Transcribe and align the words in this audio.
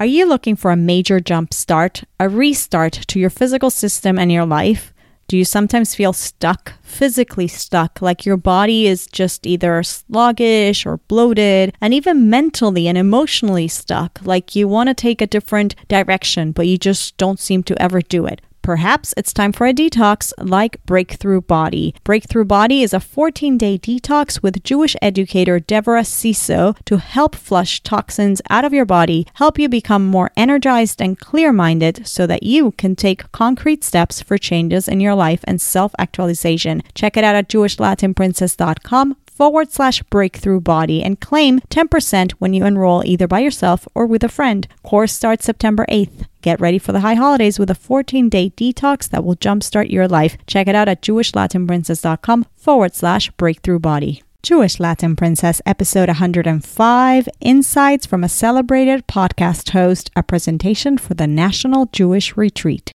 Are 0.00 0.06
you 0.06 0.26
looking 0.26 0.56
for 0.56 0.70
a 0.70 0.76
major 0.76 1.20
jump 1.20 1.52
start, 1.52 2.04
a 2.18 2.26
restart 2.26 2.94
to 3.08 3.20
your 3.20 3.28
physical 3.28 3.68
system 3.68 4.18
and 4.18 4.32
your 4.32 4.46
life? 4.46 4.94
Do 5.28 5.36
you 5.36 5.44
sometimes 5.44 5.94
feel 5.94 6.14
stuck, 6.14 6.72
physically 6.80 7.46
stuck, 7.46 8.00
like 8.00 8.24
your 8.24 8.38
body 8.38 8.86
is 8.86 9.06
just 9.06 9.46
either 9.46 9.82
sluggish 9.82 10.86
or 10.86 10.96
bloated, 10.96 11.76
and 11.82 11.92
even 11.92 12.30
mentally 12.30 12.88
and 12.88 12.96
emotionally 12.96 13.68
stuck, 13.68 14.18
like 14.24 14.56
you 14.56 14.66
want 14.66 14.88
to 14.88 14.94
take 14.94 15.20
a 15.20 15.26
different 15.26 15.74
direction, 15.88 16.52
but 16.52 16.66
you 16.66 16.78
just 16.78 17.18
don't 17.18 17.38
seem 17.38 17.62
to 17.64 17.80
ever 17.80 18.00
do 18.00 18.24
it? 18.24 18.40
Perhaps 18.70 19.12
it's 19.16 19.32
time 19.32 19.50
for 19.50 19.66
a 19.66 19.74
detox 19.74 20.32
like 20.38 20.80
Breakthrough 20.86 21.40
Body. 21.40 21.92
Breakthrough 22.04 22.44
Body 22.44 22.84
is 22.84 22.94
a 22.94 23.00
14 23.00 23.58
day 23.58 23.76
detox 23.76 24.44
with 24.44 24.62
Jewish 24.62 24.94
educator 25.02 25.58
Devorah 25.58 26.06
Siso 26.06 26.76
to 26.84 26.98
help 26.98 27.34
flush 27.34 27.82
toxins 27.82 28.40
out 28.48 28.64
of 28.64 28.72
your 28.72 28.84
body, 28.84 29.26
help 29.34 29.58
you 29.58 29.68
become 29.68 30.06
more 30.06 30.30
energized 30.36 31.02
and 31.02 31.18
clear 31.18 31.52
minded 31.52 32.06
so 32.06 32.28
that 32.28 32.44
you 32.44 32.70
can 32.70 32.94
take 32.94 33.32
concrete 33.32 33.82
steps 33.82 34.22
for 34.22 34.38
changes 34.38 34.86
in 34.86 35.00
your 35.00 35.16
life 35.16 35.40
and 35.48 35.60
self 35.60 35.92
actualization. 35.98 36.80
Check 36.94 37.16
it 37.16 37.24
out 37.24 37.34
at 37.34 37.48
JewishLatinPrincess.com 37.48 39.16
forward 39.26 39.72
slash 39.72 40.00
breakthrough 40.04 40.60
body 40.60 41.02
and 41.02 41.18
claim 41.18 41.58
10% 41.70 42.30
when 42.38 42.54
you 42.54 42.64
enroll 42.64 43.02
either 43.04 43.26
by 43.26 43.40
yourself 43.40 43.88
or 43.96 44.06
with 44.06 44.22
a 44.22 44.28
friend. 44.28 44.68
Course 44.84 45.12
starts 45.12 45.44
September 45.44 45.84
8th. 45.88 46.29
Get 46.42 46.60
ready 46.60 46.78
for 46.78 46.92
the 46.92 47.00
high 47.00 47.14
holidays 47.14 47.58
with 47.58 47.70
a 47.70 47.74
14 47.74 48.28
day 48.28 48.50
detox 48.50 49.08
that 49.10 49.24
will 49.24 49.36
jumpstart 49.36 49.90
your 49.90 50.08
life. 50.08 50.36
Check 50.46 50.68
it 50.68 50.74
out 50.74 50.88
at 50.88 51.02
JewishLatinPrincess.com 51.02 52.46
forward 52.56 52.94
slash 52.94 53.30
breakthrough 53.32 53.78
body. 53.78 54.22
Jewish 54.42 54.80
Latin 54.80 55.16
Princess, 55.16 55.60
episode 55.66 56.08
105 56.08 57.28
Insights 57.40 58.06
from 58.06 58.24
a 58.24 58.28
Celebrated 58.28 59.06
Podcast 59.06 59.70
Host, 59.70 60.10
a 60.16 60.22
presentation 60.22 60.96
for 60.96 61.12
the 61.12 61.26
National 61.26 61.86
Jewish 61.92 62.38
Retreat. 62.38 62.90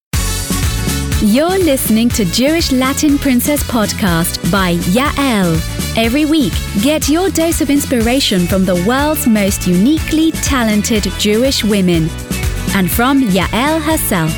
You're 1.21 1.59
listening 1.59 2.09
to 2.09 2.25
Jewish 2.25 2.71
Latin 2.71 3.19
Princess 3.19 3.63
Podcast 3.63 4.51
by 4.51 4.75
Yael. 4.75 5.55
Every 5.95 6.25
week, 6.25 6.53
get 6.81 7.07
your 7.07 7.29
dose 7.29 7.61
of 7.61 7.69
inspiration 7.69 8.47
from 8.47 8.65
the 8.65 8.83
world's 8.87 9.27
most 9.27 9.67
uniquely 9.67 10.31
talented 10.31 11.03
Jewish 11.19 11.63
women 11.63 12.09
and 12.73 12.89
from 12.89 13.21
Yael 13.21 13.81
herself. 13.81 14.31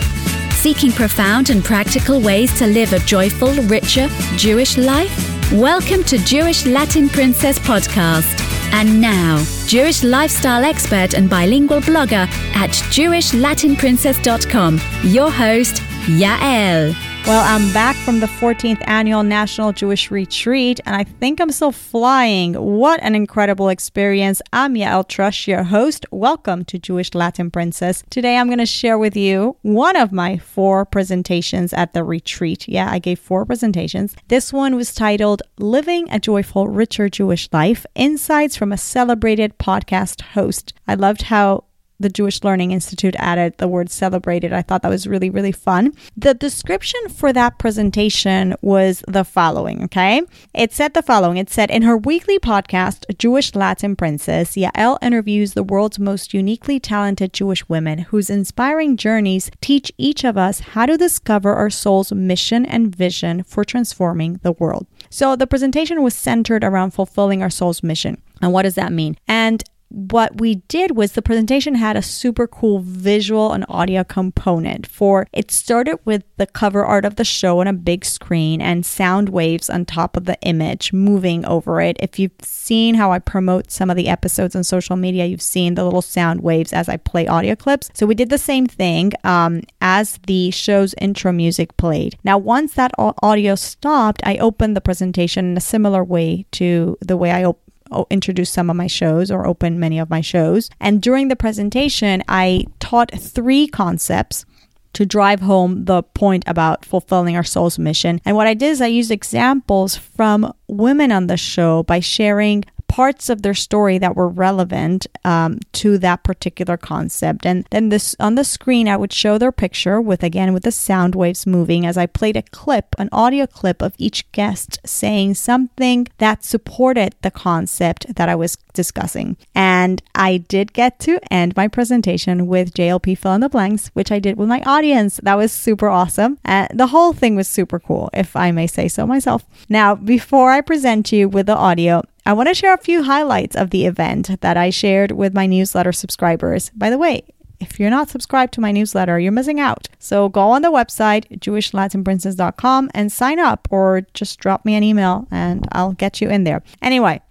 Seeking 0.53 0.91
profound 0.91 1.49
and 1.49 1.63
practical 1.63 2.19
ways 2.19 2.51
to 2.57 2.67
live 2.67 2.91
a 2.93 2.99
joyful, 2.99 3.53
richer 3.63 4.07
Jewish 4.35 4.77
life? 4.77 5.11
Welcome 5.53 6.03
to 6.05 6.17
Jewish 6.17 6.65
Latin 6.65 7.07
Princess 7.09 7.57
Podcast. 7.59 8.41
And 8.73 8.99
now, 8.99 9.43
Jewish 9.65 10.03
lifestyle 10.03 10.65
expert 10.65 11.13
and 11.13 11.29
bilingual 11.29 11.79
blogger 11.79 12.27
at 12.55 12.71
JewishLatinPrincess.com, 12.91 14.81
your 15.03 15.31
host, 15.31 15.81
Yael. 16.07 17.16
Well, 17.27 17.43
I'm 17.45 17.73
back 17.73 17.97
from 17.97 18.21
the 18.21 18.25
14th 18.25 18.81
annual 18.87 19.21
National 19.21 19.73
Jewish 19.73 20.09
Retreat, 20.11 20.79
and 20.85 20.95
I 20.95 21.03
think 21.03 21.41
I'm 21.41 21.51
still 21.51 21.73
flying. 21.73 22.53
What 22.53 23.01
an 23.03 23.15
incredible 23.15 23.67
experience. 23.67 24.41
I'm 24.53 24.75
Yael 24.75 25.05
Trusch, 25.05 25.45
your 25.45 25.63
host. 25.63 26.05
Welcome 26.09 26.63
to 26.63 26.79
Jewish 26.79 27.13
Latin 27.13 27.51
Princess. 27.51 28.01
Today, 28.09 28.37
I'm 28.37 28.47
going 28.47 28.59
to 28.59 28.65
share 28.65 28.97
with 28.97 29.17
you 29.17 29.57
one 29.61 29.97
of 29.97 30.13
my 30.13 30.37
four 30.37 30.85
presentations 30.85 31.73
at 31.73 31.93
the 31.93 32.05
retreat. 32.05 32.65
Yeah, 32.65 32.89
I 32.89 32.99
gave 32.99 33.19
four 33.19 33.45
presentations. 33.45 34.15
This 34.29 34.53
one 34.53 34.77
was 34.77 34.95
titled 34.95 35.41
Living 35.57 36.07
a 36.09 36.21
Joyful, 36.21 36.69
Richer 36.69 37.09
Jewish 37.09 37.49
Life 37.51 37.85
Insights 37.93 38.55
from 38.55 38.71
a 38.71 38.77
Celebrated 38.77 39.59
Podcast 39.59 40.21
Host. 40.21 40.73
I 40.87 40.95
loved 40.95 41.23
how 41.23 41.65
the 41.99 42.09
Jewish 42.09 42.43
Learning 42.43 42.71
Institute 42.71 43.15
added 43.17 43.57
the 43.57 43.67
word 43.67 43.89
celebrated. 43.89 44.53
I 44.53 44.61
thought 44.61 44.81
that 44.83 44.89
was 44.89 45.07
really, 45.07 45.29
really 45.29 45.51
fun. 45.51 45.93
The 46.15 46.33
description 46.33 46.99
for 47.09 47.33
that 47.33 47.57
presentation 47.57 48.55
was 48.61 49.03
the 49.07 49.23
following, 49.23 49.83
okay? 49.85 50.21
It 50.53 50.73
said 50.73 50.93
the 50.93 51.01
following 51.01 51.37
It 51.37 51.49
said, 51.49 51.71
In 51.71 51.81
her 51.83 51.97
weekly 51.97 52.39
podcast, 52.39 53.05
Jewish 53.17 53.55
Latin 53.55 53.95
Princess, 53.95 54.55
Yael 54.55 54.97
interviews 55.01 55.53
the 55.53 55.63
world's 55.63 55.99
most 55.99 56.33
uniquely 56.33 56.79
talented 56.79 57.33
Jewish 57.33 57.67
women 57.67 57.99
whose 57.99 58.29
inspiring 58.29 58.97
journeys 58.97 59.49
teach 59.61 59.91
each 59.97 60.23
of 60.23 60.37
us 60.37 60.59
how 60.59 60.85
to 60.85 60.97
discover 60.97 61.53
our 61.53 61.69
soul's 61.69 62.11
mission 62.11 62.65
and 62.65 62.95
vision 62.95 63.43
for 63.43 63.63
transforming 63.63 64.39
the 64.43 64.51
world. 64.53 64.87
So 65.09 65.35
the 65.35 65.47
presentation 65.47 66.03
was 66.03 66.15
centered 66.15 66.63
around 66.63 66.91
fulfilling 66.91 67.41
our 67.41 67.49
soul's 67.49 67.83
mission. 67.83 68.21
And 68.41 68.53
what 68.53 68.63
does 68.63 68.75
that 68.75 68.91
mean? 68.91 69.17
And 69.27 69.63
what 69.89 70.39
we 70.41 70.55
did 70.67 70.95
was 70.95 71.13
the 71.13 71.21
presentation 71.21 71.75
had 71.75 71.95
a 71.95 72.01
super 72.01 72.45
cool 72.45 72.79
visual 72.79 73.53
and 73.53 73.65
audio 73.69 74.03
component 74.03 74.85
for 74.85 75.27
it 75.31 75.49
started 75.49 75.97
with 76.03 76.23
the 76.35 76.45
cover 76.45 76.83
art 76.83 77.05
of 77.05 77.15
the 77.15 77.23
show 77.23 77.59
on 77.59 77.67
a 77.67 77.73
big 77.73 78.03
screen 78.03 78.61
and 78.61 78.85
sound 78.85 79.29
waves 79.29 79.69
on 79.69 79.85
top 79.85 80.17
of 80.17 80.25
the 80.25 80.39
image 80.41 80.91
moving 80.91 81.45
over 81.45 81.79
it. 81.79 81.95
If 81.99 82.19
you've 82.19 82.31
seen 82.41 82.95
how 82.95 83.11
i 83.11 83.19
promote 83.19 83.71
some 83.71 83.89
of 83.89 83.95
the 83.95 84.09
episodes 84.09 84.55
on 84.55 84.63
social 84.63 84.95
media 84.95 85.25
you've 85.25 85.41
seen 85.41 85.75
the 85.75 85.85
little 85.85 86.01
sound 86.01 86.41
waves 86.41 86.73
as 86.73 86.89
i 86.89 86.97
play 86.97 87.27
audio 87.27 87.55
clips. 87.55 87.89
So 87.93 88.05
we 88.05 88.15
did 88.15 88.29
the 88.29 88.37
same 88.37 88.67
thing 88.67 89.13
um, 89.23 89.61
as 89.79 90.19
the 90.27 90.51
show's 90.51 90.93
intro 90.95 91.31
music 91.31 91.77
played. 91.77 92.17
Now 92.23 92.37
once 92.37 92.73
that 92.73 92.91
audio 92.97 93.55
stopped 93.55 94.21
i 94.25 94.35
opened 94.37 94.75
the 94.75 94.81
presentation 94.81 95.51
in 95.51 95.57
a 95.57 95.61
similar 95.61 96.03
way 96.03 96.45
to 96.51 96.97
the 97.01 97.15
way 97.15 97.31
i 97.31 97.43
opened 97.43 97.66
introduce 98.09 98.49
some 98.49 98.69
of 98.69 98.75
my 98.75 98.87
shows 98.87 99.31
or 99.31 99.45
open 99.45 99.79
many 99.79 99.99
of 99.99 100.09
my 100.09 100.21
shows. 100.21 100.69
And 100.79 101.01
during 101.01 101.27
the 101.27 101.35
presentation, 101.35 102.23
I 102.27 102.65
taught 102.79 103.11
three 103.11 103.67
concepts 103.67 104.45
to 104.93 105.05
drive 105.05 105.41
home 105.41 105.85
the 105.85 106.01
point 106.01 106.43
about 106.47 106.83
fulfilling 106.83 107.35
our 107.35 107.43
soul's 107.43 107.77
mission. 107.77 108.19
And 108.25 108.35
what 108.35 108.47
I 108.47 108.55
did 108.55 108.71
is 108.71 108.81
I 108.81 108.87
used 108.87 109.11
examples 109.11 109.95
from 109.95 110.53
women 110.67 111.11
on 111.11 111.27
the 111.27 111.37
show 111.37 111.83
by 111.83 111.99
sharing 111.99 112.65
parts 112.87 113.29
of 113.29 113.41
their 113.41 113.53
story 113.53 113.97
that 113.97 114.15
were 114.15 114.27
relevant 114.27 115.07
um, 115.23 115.59
to 115.73 115.97
that 115.99 116.23
particular 116.23 116.77
concept. 116.77 117.45
And 117.45 117.65
then 117.69 117.89
this 117.89 118.15
on 118.19 118.35
the 118.35 118.43
screen, 118.43 118.87
I 118.87 118.97
would 118.97 119.13
show 119.13 119.37
their 119.37 119.51
picture 119.51 120.01
with 120.01 120.23
again 120.23 120.53
with 120.53 120.63
the 120.63 120.71
sound 120.71 121.15
waves 121.15 121.45
moving 121.45 121.85
as 121.85 121.97
I 121.97 122.05
played 122.05 122.37
a 122.37 122.41
clip, 122.41 122.95
an 122.97 123.09
audio 123.11 123.45
clip 123.45 123.81
of 123.81 123.93
each 123.97 124.31
guest 124.31 124.79
saying 124.85 125.35
something 125.35 126.07
that 126.17 126.43
supported 126.43 127.15
the 127.21 127.31
concept 127.31 128.15
that 128.15 128.29
I 128.29 128.35
was 128.35 128.57
discussing. 128.73 129.37
And 129.53 130.01
I 130.15 130.37
did 130.37 130.73
get 130.73 130.99
to 131.01 131.19
end 131.31 131.55
my 131.55 131.67
presentation 131.67 132.47
with 132.47 132.73
JLP 132.73 133.17
fill 133.17 133.33
in 133.33 133.41
the 133.41 133.49
blanks, 133.49 133.89
which 133.89 134.11
I 134.11 134.19
did 134.19 134.37
with 134.37 134.47
my 134.47 134.61
audience. 134.65 135.19
That 135.23 135.35
was 135.35 135.51
super 135.51 135.87
awesome. 135.89 136.37
Uh, 136.45 136.67
the 136.73 136.87
whole 136.87 137.13
thing 137.13 137.35
was 137.35 137.47
super 137.47 137.79
cool, 137.79 138.09
if 138.13 138.35
I 138.35 138.51
may 138.51 138.67
say 138.67 138.87
so 138.87 139.05
myself. 139.05 139.43
Now, 139.67 139.95
before 139.95 140.51
I 140.51 140.61
present 140.61 141.11
you 141.11 141.27
with 141.27 141.47
the 141.47 141.55
audio, 141.55 142.03
I 142.27 142.33
want 142.33 142.49
to 142.49 142.53
share 142.53 142.73
a 142.73 142.77
few 142.77 143.03
highlights 143.03 143.55
of 143.55 143.69
the 143.69 143.85
event 143.85 144.41
that 144.41 144.57
I 144.57 144.69
shared 144.69 145.13
with 145.13 145.33
my 145.33 145.45
newsletter 145.45 145.93
subscribers. 145.93 146.71
By 146.71 146.89
the 146.89 146.97
way, 146.97 147.23
if 147.61 147.79
you're 147.79 147.89
not 147.89 148.09
subscribed 148.09 148.53
to 148.55 148.61
my 148.61 148.73
newsletter, 148.73 149.17
you're 149.17 149.31
missing 149.31 149.61
out. 149.61 149.87
So 149.97 150.27
go 150.27 150.41
on 150.49 150.61
the 150.61 150.69
website, 150.69 151.25
JewishLatinPrincess.com, 151.39 152.91
and 152.93 153.13
sign 153.13 153.39
up 153.39 153.69
or 153.71 154.01
just 154.13 154.41
drop 154.41 154.65
me 154.65 154.75
an 154.75 154.83
email 154.83 155.25
and 155.31 155.69
I'll 155.71 155.93
get 155.93 156.19
you 156.19 156.27
in 156.27 156.43
there. 156.43 156.63
Anyway, 156.81 157.21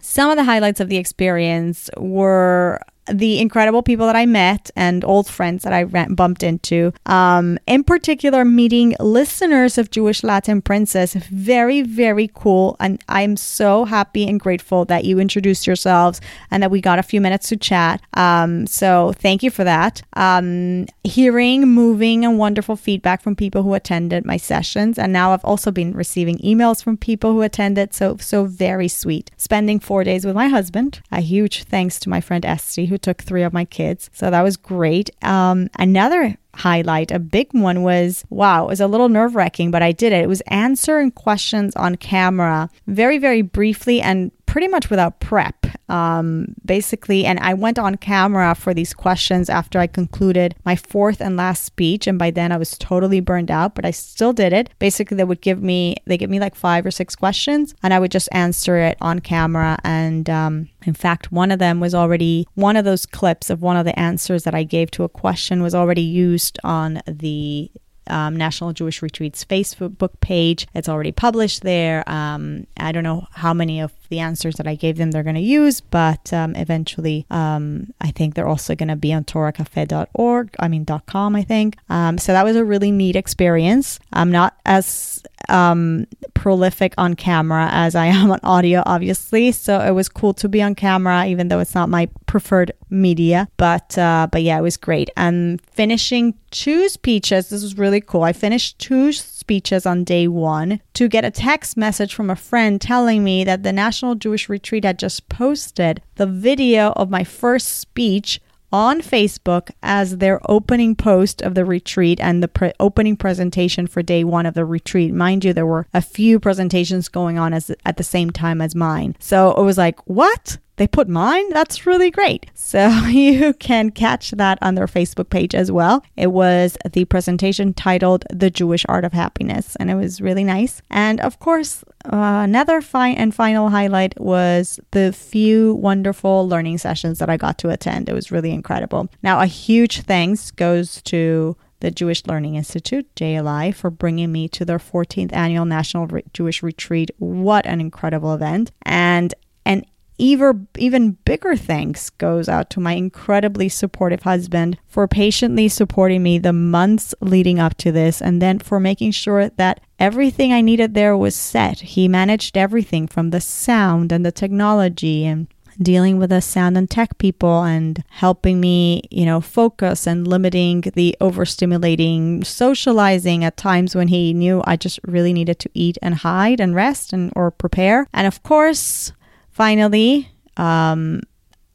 some 0.00 0.30
of 0.30 0.36
the 0.36 0.42
highlights 0.42 0.80
of 0.80 0.88
the 0.88 0.96
experience 0.96 1.88
were 1.96 2.80
the 3.06 3.38
incredible 3.40 3.82
people 3.82 4.06
that 4.06 4.16
I 4.16 4.26
met 4.26 4.70
and 4.76 5.04
old 5.04 5.28
friends 5.28 5.62
that 5.64 5.72
I 5.72 5.84
bumped 5.84 6.42
into. 6.42 6.92
Um, 7.06 7.58
in 7.66 7.84
particular, 7.84 8.44
meeting 8.44 8.94
listeners 9.00 9.78
of 9.78 9.90
Jewish 9.90 10.22
Latin 10.22 10.62
Princess. 10.62 11.14
Very, 11.14 11.82
very 11.82 12.30
cool. 12.34 12.76
And 12.80 13.02
I'm 13.08 13.36
so 13.36 13.84
happy 13.84 14.28
and 14.28 14.38
grateful 14.38 14.84
that 14.86 15.04
you 15.04 15.18
introduced 15.18 15.66
yourselves 15.66 16.20
and 16.50 16.62
that 16.62 16.70
we 16.70 16.80
got 16.80 16.98
a 16.98 17.02
few 17.02 17.20
minutes 17.20 17.48
to 17.48 17.56
chat. 17.56 18.00
Um, 18.14 18.66
so 18.66 19.12
thank 19.16 19.42
you 19.42 19.50
for 19.50 19.64
that. 19.64 20.02
Um, 20.14 20.86
hearing 21.04 21.68
moving 21.68 22.24
and 22.24 22.38
wonderful 22.38 22.76
feedback 22.76 23.22
from 23.22 23.34
people 23.34 23.62
who 23.62 23.74
attended 23.74 24.24
my 24.24 24.36
sessions. 24.36 24.98
And 24.98 25.12
now 25.12 25.32
I've 25.32 25.44
also 25.44 25.70
been 25.70 25.92
receiving 25.94 26.38
emails 26.38 26.82
from 26.82 26.96
people 26.96 27.32
who 27.32 27.42
attended. 27.42 27.94
So, 27.94 28.16
so 28.18 28.44
very 28.44 28.88
sweet. 28.88 29.30
Spending 29.36 29.80
four 29.80 30.04
days 30.04 30.24
with 30.24 30.34
my 30.34 30.48
husband. 30.48 31.00
A 31.10 31.20
huge 31.20 31.64
thanks 31.64 31.98
to 32.00 32.08
my 32.08 32.20
friend 32.20 32.44
Esty 32.44 32.86
who 32.90 32.98
took 32.98 33.22
three 33.22 33.42
of 33.42 33.54
my 33.54 33.64
kids. 33.64 34.10
So 34.12 34.30
that 34.30 34.42
was 34.42 34.58
great. 34.58 35.08
Um, 35.24 35.70
another 35.78 36.36
highlight, 36.54 37.10
a 37.10 37.18
big 37.18 37.48
one 37.52 37.82
was 37.82 38.24
wow, 38.28 38.64
it 38.64 38.68
was 38.68 38.80
a 38.80 38.86
little 38.86 39.08
nerve 39.08 39.34
wracking, 39.34 39.70
but 39.70 39.82
I 39.82 39.92
did 39.92 40.12
it. 40.12 40.22
It 40.22 40.28
was 40.28 40.42
answering 40.48 41.12
questions 41.12 41.74
on 41.76 41.96
camera 41.96 42.68
very, 42.86 43.18
very 43.18 43.42
briefly 43.42 44.00
and 44.00 44.30
pretty 44.50 44.66
much 44.66 44.90
without 44.90 45.20
prep. 45.20 45.64
Um, 45.88 46.56
basically, 46.64 47.24
and 47.24 47.38
I 47.38 47.54
went 47.54 47.78
on 47.78 47.96
camera 47.96 48.56
for 48.56 48.74
these 48.74 48.92
questions 48.92 49.48
after 49.48 49.78
I 49.78 49.86
concluded 49.86 50.56
my 50.64 50.74
fourth 50.74 51.20
and 51.20 51.36
last 51.36 51.64
speech. 51.64 52.08
And 52.08 52.18
by 52.18 52.32
then 52.32 52.50
I 52.50 52.56
was 52.56 52.76
totally 52.76 53.20
burned 53.20 53.50
out, 53.50 53.76
but 53.76 53.84
I 53.84 53.92
still 53.92 54.32
did 54.32 54.52
it. 54.52 54.68
Basically, 54.80 55.16
they 55.16 55.22
would 55.22 55.40
give 55.40 55.62
me, 55.62 55.94
they 56.04 56.18
give 56.18 56.30
me 56.30 56.40
like 56.40 56.56
five 56.56 56.84
or 56.84 56.90
six 56.90 57.14
questions 57.14 57.76
and 57.84 57.94
I 57.94 58.00
would 58.00 58.10
just 58.10 58.28
answer 58.32 58.76
it 58.76 58.98
on 59.00 59.20
camera. 59.20 59.78
And 59.84 60.28
um, 60.28 60.68
in 60.84 60.94
fact, 60.94 61.30
one 61.30 61.52
of 61.52 61.60
them 61.60 61.78
was 61.78 61.94
already, 61.94 62.48
one 62.54 62.76
of 62.76 62.84
those 62.84 63.06
clips 63.06 63.50
of 63.50 63.62
one 63.62 63.76
of 63.76 63.84
the 63.84 63.96
answers 63.96 64.42
that 64.42 64.54
I 64.54 64.64
gave 64.64 64.90
to 64.92 65.04
a 65.04 65.08
question 65.08 65.62
was 65.62 65.76
already 65.76 66.02
used 66.02 66.58
on 66.64 67.02
the 67.06 67.70
um, 68.08 68.34
National 68.34 68.72
Jewish 68.72 69.00
Retreats 69.00 69.44
Facebook 69.44 70.10
page. 70.20 70.66
It's 70.74 70.88
already 70.88 71.12
published 71.12 71.62
there. 71.62 72.02
Um, 72.08 72.66
I 72.76 72.90
don't 72.90 73.04
know 73.04 73.28
how 73.32 73.54
many 73.54 73.80
of 73.80 73.92
the 74.10 74.18
answers 74.18 74.56
that 74.56 74.66
I 74.66 74.74
gave 74.74 74.98
them 74.98 75.10
they're 75.10 75.22
going 75.22 75.36
to 75.36 75.40
use, 75.40 75.80
but 75.80 76.32
um, 76.32 76.54
eventually 76.56 77.26
um, 77.30 77.94
I 78.00 78.10
think 78.10 78.34
they're 78.34 78.48
also 78.48 78.74
going 78.74 78.88
to 78.88 78.96
be 78.96 79.12
on 79.12 79.24
torahcafe.org, 79.24 80.54
I 80.58 80.68
mean, 80.68 80.84
.com, 81.06 81.34
I 81.36 81.42
think. 81.42 81.76
Um, 81.88 82.18
so 82.18 82.32
that 82.32 82.44
was 82.44 82.56
a 82.56 82.64
really 82.64 82.90
neat 82.90 83.16
experience. 83.16 83.98
I'm 84.12 84.30
not 84.30 84.56
as 84.66 85.22
um, 85.48 86.06
prolific 86.34 86.94
on 86.98 87.14
camera 87.14 87.68
as 87.70 87.94
I 87.94 88.06
am 88.20 88.30
on 88.30 88.40
audio, 88.42 88.82
obviously. 88.86 89.52
So 89.52 89.80
it 89.80 89.92
was 89.92 90.08
cool 90.08 90.34
to 90.34 90.48
be 90.48 90.62
on 90.62 90.74
camera, 90.74 91.26
even 91.26 91.48
though 91.48 91.60
it's 91.60 91.74
not 91.74 91.88
my 91.88 92.08
preferred 92.26 92.72
media. 92.88 93.48
But 93.56 93.96
uh, 93.96 94.28
but 94.30 94.42
yeah, 94.42 94.58
it 94.58 94.62
was 94.62 94.76
great. 94.76 95.10
And 95.16 95.60
finishing 95.72 96.34
two 96.50 96.88
speeches, 96.88 97.50
this 97.50 97.62
was 97.62 97.78
really 97.78 98.00
cool. 98.00 98.22
I 98.22 98.32
finished 98.32 98.78
two 98.78 99.12
speeches 99.50 99.84
on 99.84 100.04
day 100.04 100.28
one 100.28 100.80
to 100.94 101.08
get 101.08 101.24
a 101.24 101.30
text 101.32 101.76
message 101.76 102.14
from 102.14 102.30
a 102.30 102.36
friend 102.36 102.80
telling 102.80 103.24
me 103.24 103.42
that 103.42 103.64
the 103.64 103.72
National 103.72 104.14
Jewish 104.14 104.48
Retreat 104.48 104.84
had 104.84 104.96
just 104.96 105.28
posted 105.28 106.00
the 106.14 106.26
video 106.26 106.92
of 106.92 107.10
my 107.10 107.24
first 107.24 107.80
speech 107.80 108.40
on 108.72 109.00
Facebook 109.00 109.72
as 109.82 110.18
their 110.18 110.40
opening 110.48 110.94
post 110.94 111.42
of 111.42 111.56
the 111.56 111.64
retreat 111.64 112.20
and 112.20 112.44
the 112.44 112.46
pre- 112.46 112.72
opening 112.78 113.16
presentation 113.16 113.88
for 113.88 114.04
day 114.04 114.22
one 114.22 114.46
of 114.46 114.54
the 114.54 114.64
retreat. 114.64 115.12
Mind 115.12 115.44
you, 115.44 115.52
there 115.52 115.66
were 115.66 115.88
a 115.92 116.00
few 116.00 116.38
presentations 116.38 117.08
going 117.08 117.36
on 117.36 117.52
as, 117.52 117.72
at 117.84 117.96
the 117.96 118.04
same 118.04 118.30
time 118.30 118.60
as 118.60 118.76
mine. 118.76 119.16
So 119.18 119.50
it 119.54 119.62
was 119.62 119.76
like, 119.76 119.98
what? 120.06 120.58
They 120.80 120.88
put 120.88 121.10
mine. 121.10 121.50
That's 121.50 121.86
really 121.86 122.10
great. 122.10 122.46
So 122.70 122.88
you 123.06 123.52
can 123.54 123.90
catch 123.90 124.30
that 124.30 124.56
on 124.62 124.76
their 124.76 124.86
Facebook 124.86 125.28
page 125.28 125.56
as 125.56 125.72
well. 125.72 126.04
It 126.16 126.28
was 126.28 126.78
the 126.92 127.04
presentation 127.04 127.74
titled 127.74 128.24
The 128.30 128.48
Jewish 128.48 128.86
Art 128.88 129.04
of 129.04 129.12
Happiness, 129.12 129.74
and 129.80 129.90
it 129.90 129.96
was 129.96 130.20
really 130.20 130.44
nice. 130.44 130.80
And 130.88 131.20
of 131.20 131.40
course, 131.40 131.82
uh, 132.04 132.42
another 132.44 132.80
fine 132.80 133.16
and 133.16 133.34
final 133.34 133.70
highlight 133.70 134.20
was 134.20 134.78
the 134.92 135.12
few 135.12 135.74
wonderful 135.74 136.46
learning 136.46 136.78
sessions 136.78 137.18
that 137.18 137.28
I 137.28 137.36
got 137.36 137.58
to 137.58 137.70
attend. 137.70 138.08
It 138.08 138.14
was 138.14 138.30
really 138.30 138.52
incredible. 138.52 139.08
Now, 139.20 139.40
a 139.40 139.46
huge 139.46 140.02
thanks 140.02 140.52
goes 140.52 141.02
to 141.02 141.56
the 141.80 141.90
Jewish 141.90 142.24
Learning 142.26 142.54
Institute, 142.54 143.12
JLI, 143.16 143.74
for 143.74 143.90
bringing 143.90 144.30
me 144.30 144.46
to 144.50 144.64
their 144.64 144.78
14th 144.78 145.32
annual 145.32 145.64
National 145.64 146.06
Re- 146.06 146.22
Jewish 146.32 146.62
Retreat. 146.62 147.10
What 147.18 147.66
an 147.66 147.80
incredible 147.80 148.32
event. 148.32 148.70
And 148.82 149.34
an 149.66 149.84
even, 150.20 150.68
even 150.76 151.12
bigger 151.24 151.56
thanks 151.56 152.10
goes 152.10 152.48
out 152.48 152.68
to 152.70 152.80
my 152.80 152.92
incredibly 152.92 153.68
supportive 153.68 154.22
husband 154.22 154.78
for 154.86 155.08
patiently 155.08 155.68
supporting 155.68 156.22
me 156.22 156.38
the 156.38 156.52
months 156.52 157.14
leading 157.20 157.58
up 157.58 157.76
to 157.78 157.90
this 157.90 158.20
and 158.20 158.40
then 158.40 158.58
for 158.58 158.78
making 158.78 159.12
sure 159.12 159.48
that 159.48 159.80
everything 159.98 160.52
I 160.52 160.60
needed 160.60 160.94
there 160.94 161.16
was 161.16 161.34
set. 161.34 161.80
He 161.80 162.06
managed 162.06 162.56
everything 162.56 163.08
from 163.08 163.30
the 163.30 163.40
sound 163.40 164.12
and 164.12 164.24
the 164.24 164.32
technology 164.32 165.24
and 165.24 165.48
dealing 165.80 166.18
with 166.18 166.30
the 166.30 166.40
sound 166.40 166.76
and 166.76 166.90
tech 166.90 167.16
people 167.18 167.62
and 167.62 168.04
helping 168.10 168.60
me, 168.60 169.02
you 169.10 169.24
know, 169.24 169.40
focus 169.40 170.06
and 170.06 170.26
limiting 170.26 170.82
the 170.94 171.16
overstimulating 171.20 172.44
socializing 172.44 173.44
at 173.44 173.56
times 173.56 173.94
when 173.94 174.08
he 174.08 174.34
knew 174.34 174.62
I 174.66 174.76
just 174.76 175.00
really 175.06 175.32
needed 175.32 175.58
to 175.60 175.70
eat 175.72 175.96
and 176.02 176.16
hide 176.16 176.60
and 176.60 176.74
rest 176.74 177.12
and 177.12 177.32
or 177.34 177.50
prepare. 177.50 178.06
And 178.12 178.26
of 178.26 178.42
course, 178.42 179.12
Finally, 179.60 180.26
um, 180.56 181.20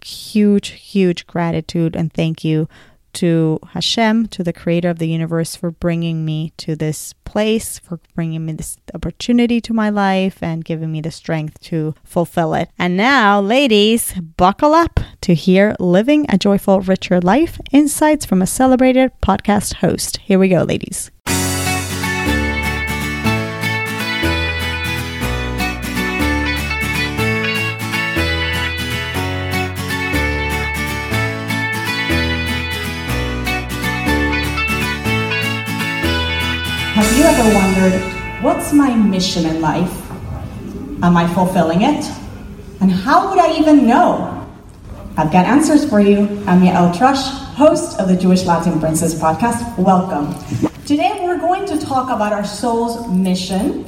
huge, 0.04 0.70
huge 0.70 1.28
gratitude 1.28 1.96
and 1.96 2.12
thank 2.12 2.44
you 2.44 2.68
to 3.14 3.60
Hashem, 3.74 4.30
to 4.30 4.44
the 4.44 4.52
creator 4.52 4.90
of 4.90 4.98
the 4.98 5.08
universe, 5.08 5.56
for 5.56 5.70
bringing 5.70 6.26
me 6.26 6.52
to 6.58 6.76
this 6.76 7.14
place, 7.26 7.78
for 7.78 8.00
bringing 8.16 8.44
me 8.44 8.54
this 8.54 8.78
opportunity 8.96 9.62
to 9.62 9.72
my 9.72 9.92
life, 9.92 10.42
and 10.42 10.66
giving 10.66 10.92
me 10.92 11.00
the 11.00 11.12
strength 11.12 11.60
to 11.60 11.94
fulfill 12.04 12.56
it. 12.56 12.72
And 12.80 12.98
now, 12.98 13.40
ladies, 13.40 14.16
buckle 14.36 14.74
up 14.74 15.00
to 15.22 15.36
hear 15.36 15.76
Living 15.80 16.26
a 16.28 16.40
Joyful, 16.40 16.81
Richer 16.81 17.22
Life 17.22 17.62
insights 17.72 18.26
from 18.26 18.42
a 18.42 18.48
celebrated 18.48 19.12
podcast 19.22 19.76
host. 19.76 20.18
Here 20.18 20.40
we 20.40 20.50
go, 20.50 20.64
ladies. 20.64 21.12
Have 36.95 37.18
you 37.18 37.25
ever 37.25 37.53
wondered, 37.53 38.42
what's 38.42 38.71
my 38.71 38.95
mission 38.95 39.45
in 39.45 39.59
life? 39.59 40.09
Am 41.03 41.18
I 41.18 41.27
fulfilling 41.33 41.81
it? 41.81 42.06
And 42.80 42.89
how 42.89 43.30
would 43.30 43.38
I 43.38 43.59
even 43.59 43.86
know? 43.86 44.47
I've 45.18 45.30
got 45.30 45.45
answers 45.45 45.83
for 45.83 46.00
you. 46.00 46.19
I'm 46.47 46.62
Yael 46.62 46.94
Trusch, 46.94 47.27
host 47.56 48.00
of 48.00 48.07
the 48.07 48.15
Jewish 48.15 48.45
Latin 48.45 48.80
Princess 48.80 49.13
podcast. 49.13 49.77
Welcome. 49.77 50.33
Today 50.86 51.19
we're 51.21 51.38
going 51.38 51.65
to 51.65 51.77
talk 51.77 52.09
about 52.09 52.31
our 52.31 52.45
soul's 52.45 53.06
mission. 53.09 53.83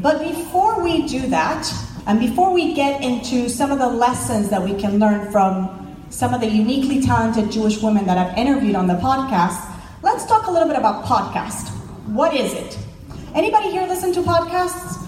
But 0.00 0.18
before 0.20 0.82
we 0.82 1.06
do 1.06 1.28
that, 1.28 1.72
and 2.08 2.18
before 2.18 2.52
we 2.52 2.74
get 2.74 3.00
into 3.00 3.48
some 3.48 3.70
of 3.70 3.78
the 3.78 3.86
lessons 3.88 4.50
that 4.50 4.60
we 4.60 4.74
can 4.74 4.98
learn 4.98 5.30
from 5.30 5.94
some 6.10 6.34
of 6.34 6.40
the 6.40 6.48
uniquely 6.48 7.00
talented 7.00 7.52
Jewish 7.52 7.80
women 7.80 8.06
that 8.06 8.18
I've 8.18 8.36
interviewed 8.36 8.74
on 8.74 8.88
the 8.88 8.94
podcast, 8.94 9.72
let's 10.02 10.26
talk 10.26 10.48
a 10.48 10.50
little 10.50 10.66
bit 10.66 10.76
about 10.76 11.04
podcast. 11.04 11.76
What 12.10 12.34
is 12.34 12.52
it? 12.54 12.76
Anybody 13.36 13.70
here 13.70 13.86
listen 13.86 14.12
to 14.14 14.22
podcasts? 14.22 14.98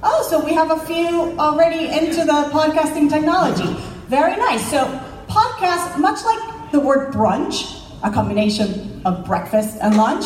Oh, 0.00 0.24
so 0.30 0.38
we 0.38 0.54
have 0.54 0.70
a 0.70 0.78
few 0.86 1.36
already 1.40 1.86
into 1.86 2.24
the 2.24 2.48
podcasting 2.52 3.10
technology. 3.10 3.66
Very 4.06 4.36
nice. 4.36 4.64
So, 4.70 4.84
podcast, 5.26 5.98
much 5.98 6.24
like 6.24 6.70
the 6.70 6.78
word 6.78 7.12
brunch, 7.12 7.82
a 8.04 8.12
combination 8.12 9.02
of 9.04 9.26
breakfast 9.26 9.78
and 9.82 9.96
lunch, 9.96 10.24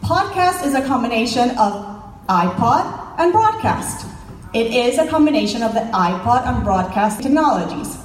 podcast 0.00 0.64
is 0.64 0.72
a 0.72 0.80
combination 0.86 1.50
of 1.58 1.84
iPod 2.30 3.18
and 3.18 3.30
broadcast. 3.30 4.06
It 4.54 4.72
is 4.72 4.96
a 4.96 5.06
combination 5.06 5.62
of 5.62 5.74
the 5.74 5.80
iPod 5.80 6.46
and 6.46 6.64
broadcast 6.64 7.22
technologies. 7.22 7.98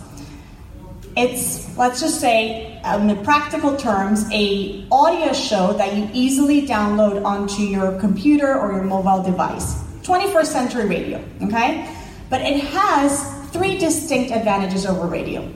It's, 1.16 1.78
let's 1.78 2.02
just 2.02 2.20
say, 2.20 2.77
Um, 2.88 3.10
in 3.10 3.22
practical 3.22 3.76
terms, 3.76 4.24
a 4.32 4.86
audio 4.90 5.34
show 5.34 5.74
that 5.74 5.98
you 5.98 6.10
easily 6.14 6.66
download 6.66 7.22
onto 7.26 7.62
your 7.62 8.00
computer 8.00 8.58
or 8.58 8.72
your 8.72 8.84
mobile 8.84 9.22
device. 9.22 9.84
21st 10.04 10.46
century 10.46 10.88
radio, 10.88 11.22
okay? 11.42 11.94
But 12.30 12.42
it 12.44 12.64
has 12.64 13.28
three 13.52 13.78
distinct 13.78 14.32
advantages 14.32 14.86
over 14.86 15.06
radio 15.06 15.52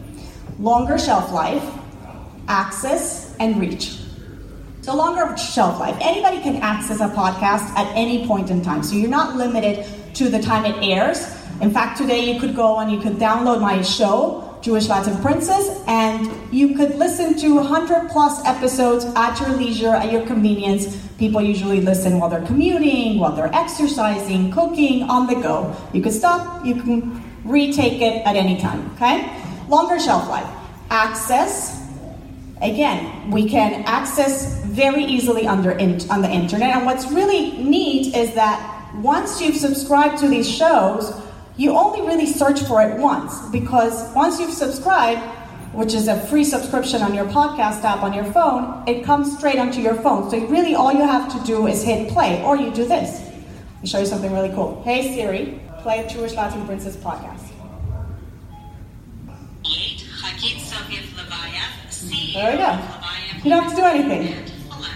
longer 0.59 0.97
shelf 0.97 1.31
life, 1.31 1.63
access, 2.50 3.33
and 3.39 3.61
reach. 3.61 3.97
So, 4.81 4.93
longer 4.93 5.38
shelf 5.38 5.79
life. 5.79 5.97
Anybody 6.01 6.41
can 6.41 6.57
access 6.57 7.00
a 7.00 7.07
podcast 7.07 7.63
at 7.77 7.88
any 7.95 8.27
point 8.27 8.51
in 8.51 8.61
time. 8.61 8.83
So, 8.83 8.95
you're 8.95 9.09
not 9.09 9.38
limited 9.38 9.88
to 10.15 10.27
the 10.27 10.41
time 10.41 10.65
it 10.65 10.75
airs. 10.83 11.33
In 11.61 11.71
fact, 11.71 11.97
today 11.97 12.33
you 12.33 12.41
could 12.41 12.57
go 12.57 12.79
and 12.79 12.91
you 12.91 13.00
could 13.00 13.13
download 13.13 13.61
my 13.61 13.81
show 13.81 14.50
Jewish 14.62 14.88
Latin 14.88 15.20
Princess, 15.22 15.82
and 15.88 16.30
you 16.53 16.75
could 16.75 16.96
listen 16.96 17.36
to 17.39 17.56
100 17.56 18.10
plus 18.10 18.46
episodes 18.46 19.06
at 19.15 19.39
your 19.39 19.50
leisure, 19.58 19.89
at 19.89 20.12
your 20.12 20.25
convenience. 20.27 20.98
People 21.18 21.41
usually 21.41 21.82
listen 21.82 22.20
while 22.20 22.30
they're 22.30 22.46
commuting, 22.46 23.18
while 23.18 23.36
they're 23.36 23.53
exercising, 23.56 24.51
cooking, 24.51 25.03
on 25.03 25.25
the 25.25 25.36
go. 25.36 25.75
You 25.94 26.01
can 26.03 26.12
stop, 26.12 26.63
you 26.63 26.75
can 26.75 27.24
retake 27.44 28.01
it 28.01 28.25
at 28.25 28.36
any 28.36 28.60
time, 28.60 28.91
okay? 28.96 29.30
Longer 29.68 30.00
shelf 30.00 30.30
life. 30.30 30.48
Access, 30.91 31.84
again, 32.62 33.32
we 33.32 33.50
can 33.50 33.84
access 33.86 34.63
very 34.65 35.03
easily 35.03 35.48
under 35.48 35.72
in, 35.72 36.00
on 36.12 36.22
the 36.22 36.30
internet. 36.30 36.75
And 36.75 36.86
what's 36.86 37.12
really 37.12 37.63
neat 37.63 38.15
is 38.15 38.36
that 38.36 38.94
once 38.98 39.41
you've 39.41 39.58
subscribed 39.58 40.20
to 40.20 40.27
these 40.27 40.50
shows, 40.50 41.20
you 41.58 41.72
only 41.72 42.01
really 42.01 42.25
search 42.25 42.62
for 42.62 42.81
it 42.81 42.98
once 42.98 43.39
because 43.50 44.13
once 44.15 44.39
you've 44.39 44.53
subscribed, 44.53 45.22
which 45.74 45.93
is 45.93 46.08
a 46.08 46.20
free 46.27 46.43
subscription 46.43 47.01
on 47.01 47.13
your 47.13 47.25
podcast 47.25 47.84
app 47.84 48.03
on 48.03 48.13
your 48.13 48.25
phone, 48.25 48.84
it 48.88 49.03
comes 49.03 49.38
straight 49.38 49.60
onto 49.60 49.81
your 49.81 49.96
phone. 49.96 50.29
So 50.29 50.38
really 50.48 50.75
all 50.75 50.91
you 50.91 51.05
have 51.05 51.31
to 51.31 51.46
do 51.46 51.67
is 51.67 51.84
hit 51.84 52.10
play 52.10 52.43
or 52.43 52.55
you 52.58 52.72
do 52.72 52.86
this. 52.86 53.29
I'll 53.79 53.88
show 53.88 54.00
you 54.00 54.05
something 54.05 54.31
really 54.31 54.50
cool. 54.50 54.81
Hey 54.84 55.13
Siri, 55.15 55.62
play 55.79 56.08
Jewish 56.08 56.34
Latin 56.34 56.65
Princess 56.65 56.96
podcast. 56.96 57.48
There 62.34 62.51
we 62.51 62.58
go. 62.58 62.79
You 63.43 63.50
don't 63.50 63.63
have 63.63 63.70
to 63.72 63.75
do 63.75 63.84
anything. 63.84 64.46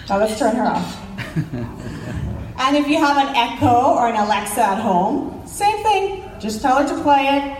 Now 0.09 0.19
let's 0.19 0.37
turn 0.39 0.55
her 0.55 0.63
off. 0.63 1.01
and 2.59 2.77
if 2.77 2.87
you 2.87 2.97
have 2.97 3.17
an 3.17 3.35
Echo 3.35 3.95
or 3.95 4.07
an 4.07 4.15
Alexa 4.15 4.61
at 4.61 4.79
home, 4.79 5.45
same 5.45 5.83
thing. 5.83 6.23
Just 6.45 6.61
tell 6.61 6.77
her 6.77 6.87
to 6.87 7.01
play 7.01 7.25
it, 7.25 7.57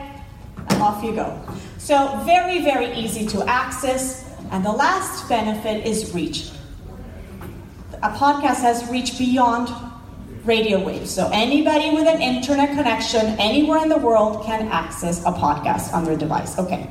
and 0.70 0.80
off 0.80 1.04
you 1.04 1.16
go. 1.16 1.42
So, 1.80 2.22
very, 2.24 2.64
very 2.64 2.94
easy 2.94 3.26
to 3.30 3.44
access. 3.50 4.24
And 4.52 4.64
the 4.64 4.72
last 4.72 5.28
benefit 5.28 5.88
is 5.88 6.14
reach. 6.14 6.52
A 8.04 8.12
podcast 8.12 8.62
has 8.62 8.88
reach 8.92 9.18
beyond 9.18 9.74
radio 10.44 10.86
waves. 10.86 11.10
So, 11.10 11.32
anybody 11.34 11.96
with 11.96 12.08
an 12.08 12.22
internet 12.22 12.78
connection 12.78 13.26
anywhere 13.40 13.82
in 13.82 13.90
the 13.90 13.98
world 13.98 14.46
can 14.46 14.68
access 14.68 15.22
a 15.22 15.32
podcast 15.32 15.92
on 15.92 16.04
their 16.04 16.16
device. 16.16 16.60
Okay. 16.60 16.88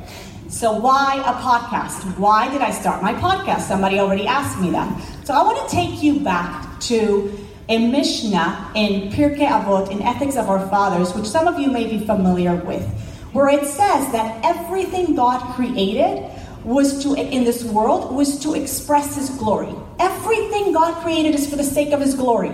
So, 0.49 0.73
why 0.73 1.23
a 1.25 1.33
podcast? 1.41 2.17
Why 2.19 2.51
did 2.51 2.59
I 2.59 2.71
start 2.71 3.01
my 3.01 3.13
podcast? 3.13 3.61
Somebody 3.61 3.99
already 3.99 4.27
asked 4.27 4.59
me 4.59 4.69
that. 4.71 5.01
So, 5.23 5.33
I 5.33 5.43
want 5.43 5.69
to 5.69 5.73
take 5.73 6.03
you 6.03 6.19
back 6.19 6.77
to 6.81 7.44
a 7.67 7.87
Mishnah 7.91 8.71
in 8.75 9.09
Pirkei 9.11 9.47
Avot, 9.47 9.91
in 9.91 10.01
Ethics 10.01 10.35
of 10.35 10.49
Our 10.49 10.67
Fathers, 10.69 11.13
which 11.15 11.25
some 11.25 11.47
of 11.47 11.59
you 11.59 11.71
may 11.71 11.87
be 11.87 12.05
familiar 12.05 12.55
with, 12.55 12.85
where 13.33 13.49
it 13.49 13.65
says 13.65 14.11
that 14.11 14.43
everything 14.43 15.15
God 15.15 15.55
created 15.55 16.29
was 16.63 17.03
to 17.03 17.13
in 17.13 17.43
this 17.43 17.63
world 17.63 18.13
was 18.13 18.39
to 18.39 18.53
express 18.53 19.15
His 19.15 19.29
glory. 19.31 19.73
Everything 19.99 20.73
God 20.73 21.01
created 21.03 21.35
is 21.35 21.49
for 21.49 21.55
the 21.55 21.63
sake 21.63 21.91
of 21.91 22.01
His 22.01 22.15
glory. 22.15 22.51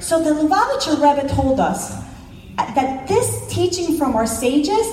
So 0.00 0.22
the 0.22 0.30
Lubavitcher 0.30 0.94
Rebbe 0.96 1.28
told 1.34 1.60
us 1.60 1.94
that 2.56 3.08
this 3.08 3.46
teaching 3.48 3.96
from 3.96 4.14
our 4.14 4.26
sages 4.26 4.86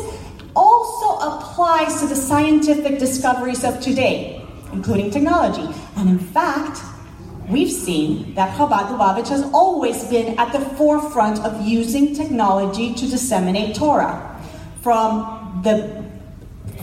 also 0.55 1.17
applies 1.17 1.99
to 1.99 2.07
the 2.07 2.15
scientific 2.15 2.99
discoveries 2.99 3.63
of 3.63 3.81
today, 3.81 4.45
including 4.71 5.11
technology. 5.11 5.67
And 5.97 6.09
in 6.09 6.19
fact, 6.19 6.81
we've 7.49 7.71
seen 7.71 8.33
that 8.35 8.55
Chabad 8.57 8.87
Lubavitch 8.87 9.29
has 9.29 9.43
always 9.53 10.03
been 10.05 10.37
at 10.39 10.51
the 10.51 10.59
forefront 10.59 11.39
of 11.39 11.65
using 11.67 12.15
technology 12.15 12.93
to 12.93 13.07
disseminate 13.07 13.75
Torah. 13.75 14.41
From 14.81 15.61
the 15.63 16.03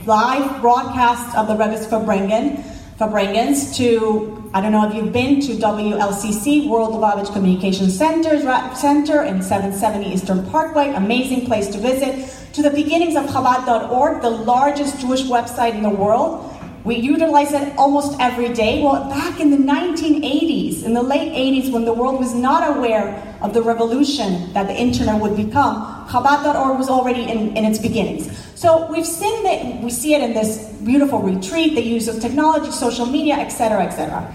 live 0.06 0.60
broadcast 0.60 1.36
of 1.36 1.46
the 1.46 1.54
Rebbe's 1.54 1.86
Farbrengen, 1.86 2.62
Farbrengens 2.98 3.74
to, 3.76 4.50
I 4.54 4.60
don't 4.60 4.72
know 4.72 4.88
if 4.88 4.94
you've 4.94 5.12
been 5.12 5.40
to 5.40 5.54
WLCC, 5.54 6.68
World 6.68 6.94
Lubavitch 6.94 7.32
Communication 7.32 7.90
Center, 7.90 8.40
Center 8.74 9.22
in 9.22 9.42
770 9.42 10.12
Eastern 10.12 10.48
Parkway, 10.50 10.90
amazing 10.90 11.46
place 11.46 11.68
to 11.68 11.78
visit, 11.78 12.28
to 12.54 12.62
the 12.62 12.70
beginnings 12.70 13.16
of 13.16 13.24
Chabad.org, 13.24 14.22
the 14.22 14.30
largest 14.30 15.00
Jewish 15.00 15.22
website 15.22 15.74
in 15.74 15.82
the 15.82 15.90
world, 15.90 16.51
we 16.84 16.96
utilize 16.96 17.52
it 17.52 17.76
almost 17.78 18.18
every 18.20 18.48
day. 18.48 18.82
Well, 18.82 19.08
back 19.08 19.38
in 19.38 19.50
the 19.50 19.56
1980s, 19.56 20.82
in 20.82 20.94
the 20.94 21.02
late 21.02 21.32
80s, 21.32 21.72
when 21.72 21.84
the 21.84 21.92
world 21.92 22.18
was 22.18 22.34
not 22.34 22.76
aware 22.76 23.36
of 23.40 23.54
the 23.54 23.62
revolution 23.62 24.52
that 24.52 24.66
the 24.66 24.74
internet 24.74 25.20
would 25.20 25.36
become, 25.36 26.06
Chabad.org 26.08 26.78
was 26.78 26.88
already 26.88 27.22
in, 27.22 27.56
in 27.56 27.64
its 27.64 27.78
beginnings. 27.78 28.36
So 28.56 28.90
we've 28.90 29.06
seen 29.06 29.44
that 29.44 29.82
we 29.82 29.90
see 29.90 30.14
it 30.14 30.22
in 30.22 30.34
this 30.34 30.72
beautiful 30.84 31.20
retreat, 31.20 31.74
the 31.76 31.82
use 31.82 32.08
of 32.08 32.20
technology, 32.20 32.72
social 32.72 33.06
media, 33.06 33.34
etc., 33.34 33.84
etc. 33.84 34.34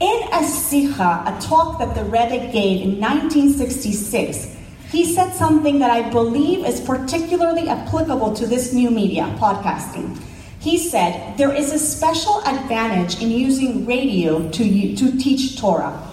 In 0.00 0.28
a 0.32 0.44
sikha, 0.44 1.24
a 1.26 1.40
talk 1.40 1.80
that 1.80 1.96
the 1.96 2.04
Rebbe 2.04 2.52
gave 2.52 2.82
in 2.82 3.00
1966, 3.00 4.56
he 4.90 5.12
said 5.12 5.32
something 5.32 5.80
that 5.80 5.90
I 5.90 6.08
believe 6.08 6.64
is 6.64 6.80
particularly 6.80 7.68
applicable 7.68 8.32
to 8.34 8.46
this 8.46 8.72
new 8.72 8.90
media, 8.90 9.24
podcasting. 9.40 10.16
He 10.60 10.78
said, 10.78 11.36
There 11.36 11.54
is 11.54 11.72
a 11.72 11.78
special 11.78 12.40
advantage 12.44 13.22
in 13.22 13.30
using 13.30 13.86
radio 13.86 14.48
to, 14.50 14.96
to 14.96 15.18
teach 15.18 15.58
Torah. 15.58 16.04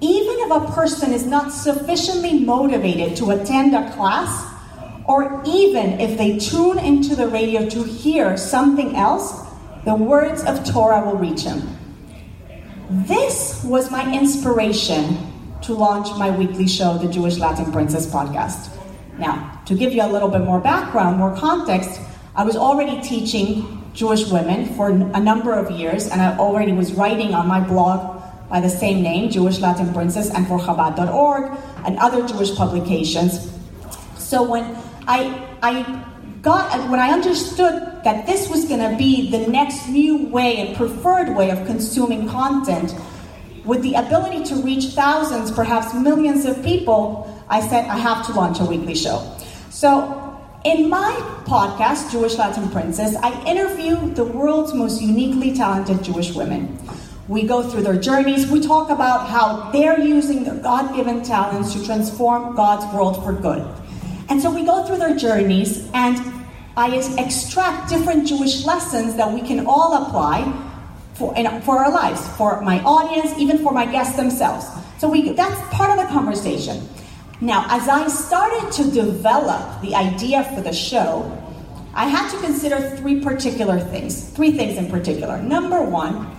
Even 0.00 0.36
if 0.40 0.50
a 0.50 0.72
person 0.72 1.12
is 1.12 1.26
not 1.26 1.52
sufficiently 1.52 2.38
motivated 2.38 3.16
to 3.16 3.30
attend 3.30 3.74
a 3.74 3.90
class, 3.92 4.52
or 5.06 5.42
even 5.46 6.00
if 6.00 6.18
they 6.18 6.38
tune 6.38 6.78
into 6.78 7.14
the 7.14 7.28
radio 7.28 7.68
to 7.68 7.82
hear 7.82 8.36
something 8.36 8.96
else, 8.96 9.46
the 9.84 9.94
words 9.94 10.42
of 10.44 10.64
Torah 10.64 11.04
will 11.04 11.16
reach 11.16 11.42
him. 11.42 11.62
This 12.90 13.62
was 13.64 13.90
my 13.90 14.12
inspiration 14.12 15.16
to 15.62 15.74
launch 15.74 16.08
my 16.18 16.30
weekly 16.30 16.68
show, 16.68 16.98
the 16.98 17.08
Jewish 17.08 17.38
Latin 17.38 17.72
Princess 17.72 18.06
podcast. 18.06 18.70
Now, 19.18 19.60
to 19.66 19.74
give 19.74 19.92
you 19.92 20.02
a 20.02 20.10
little 20.10 20.28
bit 20.28 20.42
more 20.42 20.60
background, 20.60 21.18
more 21.18 21.34
context, 21.36 22.00
I 22.36 22.44
was 22.44 22.54
already 22.54 23.00
teaching 23.00 23.82
Jewish 23.94 24.30
women 24.30 24.74
for 24.74 24.90
a 24.90 25.18
number 25.18 25.54
of 25.54 25.70
years, 25.70 26.06
and 26.06 26.20
I 26.20 26.36
already 26.36 26.72
was 26.72 26.92
writing 26.92 27.32
on 27.32 27.48
my 27.48 27.60
blog 27.60 28.22
by 28.50 28.60
the 28.60 28.68
same 28.68 29.02
name, 29.02 29.30
Jewish 29.30 29.58
Latin 29.58 29.90
Princess, 29.94 30.28
and 30.30 30.46
for 30.46 30.58
Chabad.org 30.58 31.58
and 31.86 31.98
other 31.98 32.28
Jewish 32.28 32.54
publications. 32.54 33.50
So 34.18 34.42
when 34.42 34.76
I, 35.08 35.48
I 35.62 36.04
got, 36.42 36.90
when 36.90 37.00
I 37.00 37.08
understood 37.10 38.04
that 38.04 38.26
this 38.26 38.50
was 38.50 38.66
going 38.66 38.80
to 38.80 38.98
be 38.98 39.30
the 39.30 39.46
next 39.46 39.88
new 39.88 40.26
way 40.26 40.58
and 40.58 40.76
preferred 40.76 41.34
way 41.34 41.50
of 41.50 41.66
consuming 41.66 42.28
content, 42.28 42.94
with 43.64 43.80
the 43.80 43.94
ability 43.94 44.44
to 44.44 44.56
reach 44.56 44.88
thousands, 44.88 45.50
perhaps 45.50 45.94
millions 45.94 46.44
of 46.44 46.62
people, 46.62 47.42
I 47.48 47.66
said 47.66 47.86
I 47.86 47.96
have 47.96 48.26
to 48.26 48.32
launch 48.32 48.60
a 48.60 48.64
weekly 48.66 48.94
show. 48.94 49.34
So 49.70 50.25
in 50.66 50.90
my 50.90 51.12
podcast, 51.44 52.10
Jewish 52.10 52.34
Latin 52.34 52.68
Princess, 52.70 53.14
I 53.22 53.30
interview 53.46 54.12
the 54.14 54.24
world's 54.24 54.74
most 54.74 55.00
uniquely 55.00 55.54
talented 55.54 56.02
Jewish 56.02 56.34
women. 56.34 56.76
We 57.28 57.46
go 57.46 57.62
through 57.62 57.82
their 57.82 57.96
journeys. 57.96 58.50
We 58.50 58.60
talk 58.60 58.90
about 58.90 59.28
how 59.28 59.70
they're 59.70 60.00
using 60.00 60.42
their 60.42 60.56
God 60.56 60.96
given 60.96 61.22
talents 61.22 61.72
to 61.74 61.84
transform 61.84 62.56
God's 62.56 62.92
world 62.92 63.22
for 63.22 63.32
good. 63.32 63.64
And 64.28 64.42
so 64.42 64.52
we 64.52 64.66
go 64.66 64.84
through 64.84 64.98
their 64.98 65.14
journeys, 65.16 65.88
and 65.94 66.18
I 66.76 66.96
extract 66.96 67.88
different 67.88 68.26
Jewish 68.26 68.64
lessons 68.64 69.14
that 69.14 69.32
we 69.32 69.42
can 69.42 69.66
all 69.68 70.04
apply 70.04 70.52
for, 71.14 71.32
for 71.62 71.78
our 71.78 71.92
lives, 71.92 72.26
for 72.36 72.60
my 72.62 72.82
audience, 72.82 73.38
even 73.38 73.58
for 73.58 73.72
my 73.72 73.86
guests 73.86 74.16
themselves. 74.16 74.66
So 74.98 75.08
we, 75.08 75.30
that's 75.30 75.60
part 75.72 75.96
of 75.96 76.04
the 76.04 76.12
conversation. 76.12 76.88
Now, 77.40 77.66
as 77.68 77.86
I 77.86 78.08
started 78.08 78.72
to 78.72 78.90
develop 78.90 79.82
the 79.82 79.94
idea 79.94 80.44
for 80.54 80.62
the 80.62 80.72
show, 80.72 81.30
I 81.92 82.08
had 82.08 82.30
to 82.30 82.38
consider 82.38 82.96
three 82.96 83.20
particular 83.20 83.78
things, 83.78 84.30
three 84.30 84.52
things 84.52 84.78
in 84.78 84.90
particular. 84.90 85.40
Number 85.42 85.82
one, 85.82 86.34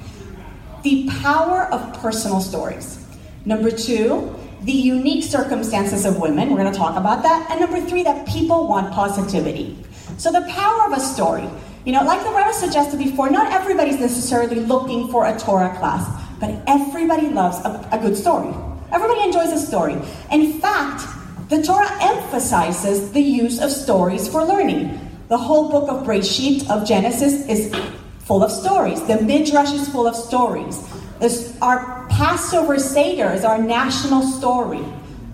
the 0.83 1.07
power 1.21 1.65
of 1.65 2.01
personal 2.01 2.41
stories. 2.41 3.05
Number 3.45 3.69
two, 3.69 4.35
the 4.61 4.71
unique 4.71 5.23
circumstances 5.23 6.03
of 6.03 6.19
women. 6.19 6.49
We're 6.49 6.57
going 6.57 6.71
to 6.71 6.77
talk 6.77 6.97
about 6.97 7.21
that. 7.23 7.47
And 7.51 7.59
number 7.59 7.79
three, 7.87 8.01
that 8.03 8.27
people 8.27 8.67
want 8.67 8.91
positivity. 8.91 9.77
So, 10.17 10.31
the 10.31 10.45
power 10.49 10.85
of 10.87 10.93
a 10.93 10.99
story. 10.99 11.47
You 11.85 11.93
know, 11.93 12.03
like 12.03 12.21
the 12.23 12.31
Rebbe 12.31 12.53
suggested 12.53 12.97
before, 12.97 13.29
not 13.29 13.53
everybody's 13.53 13.99
necessarily 13.99 14.59
looking 14.61 15.09
for 15.09 15.25
a 15.27 15.37
Torah 15.37 15.75
class, 15.77 16.05
but 16.39 16.61
everybody 16.67 17.29
loves 17.29 17.57
a, 17.59 17.87
a 17.91 17.99
good 17.99 18.17
story. 18.17 18.53
Everybody 18.91 19.21
enjoys 19.23 19.51
a 19.51 19.59
story. 19.59 19.97
In 20.31 20.59
fact, 20.59 21.05
the 21.49 21.61
Torah 21.61 21.91
emphasizes 22.01 23.11
the 23.11 23.21
use 23.21 23.61
of 23.61 23.71
stories 23.71 24.27
for 24.27 24.43
learning. 24.43 24.99
The 25.27 25.37
whole 25.37 25.69
book 25.69 25.89
of 25.89 26.05
Breshit, 26.05 26.69
of 26.69 26.87
Genesis, 26.87 27.45
is 27.47 27.73
full 28.19 28.43
of 28.43 28.51
stories. 28.51 29.01
The 29.07 29.21
Midrash 29.21 29.73
is 29.73 29.87
full 29.89 30.07
of 30.07 30.15
stories. 30.15 30.81
This, 31.19 31.57
our 31.61 32.07
Passover 32.09 32.79
Seder 32.79 33.31
is 33.31 33.43
our 33.43 33.57
national 33.57 34.23
story. 34.23 34.83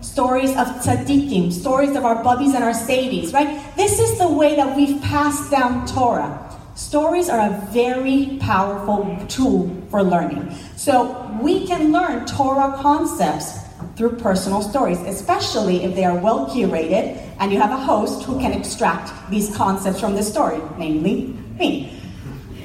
Stories 0.01 0.51
of 0.51 0.67
tzaddikim, 0.83 1.51
stories 1.51 1.95
of 1.95 2.05
our 2.05 2.23
bubbies 2.23 2.53
and 2.53 2.63
our 2.63 2.73
zaidies, 2.73 3.33
right? 3.33 3.75
This 3.75 3.99
is 3.99 4.17
the 4.17 4.27
way 4.27 4.55
that 4.55 4.75
we've 4.75 5.01
passed 5.01 5.49
down 5.49 5.85
Torah. 5.87 6.39
Stories 6.75 7.29
are 7.29 7.39
a 7.39 7.67
very 7.71 8.37
powerful 8.39 9.15
tool 9.27 9.69
for 9.91 10.01
learning. 10.01 10.55
So 10.75 11.29
we 11.39 11.67
can 11.67 11.91
learn 11.91 12.25
Torah 12.25 12.75
concepts 12.81 13.59
through 13.95 14.15
personal 14.17 14.63
stories, 14.63 14.99
especially 15.01 15.83
if 15.83 15.93
they 15.95 16.03
are 16.03 16.17
well 16.17 16.47
curated 16.47 17.15
and 17.39 17.51
you 17.51 17.59
have 17.59 17.69
a 17.69 17.77
host 17.77 18.23
who 18.23 18.39
can 18.39 18.53
extract 18.53 19.11
these 19.29 19.55
concepts 19.55 19.99
from 19.99 20.15
the 20.15 20.23
story, 20.23 20.59
namely 20.79 21.37
me. 21.59 22.01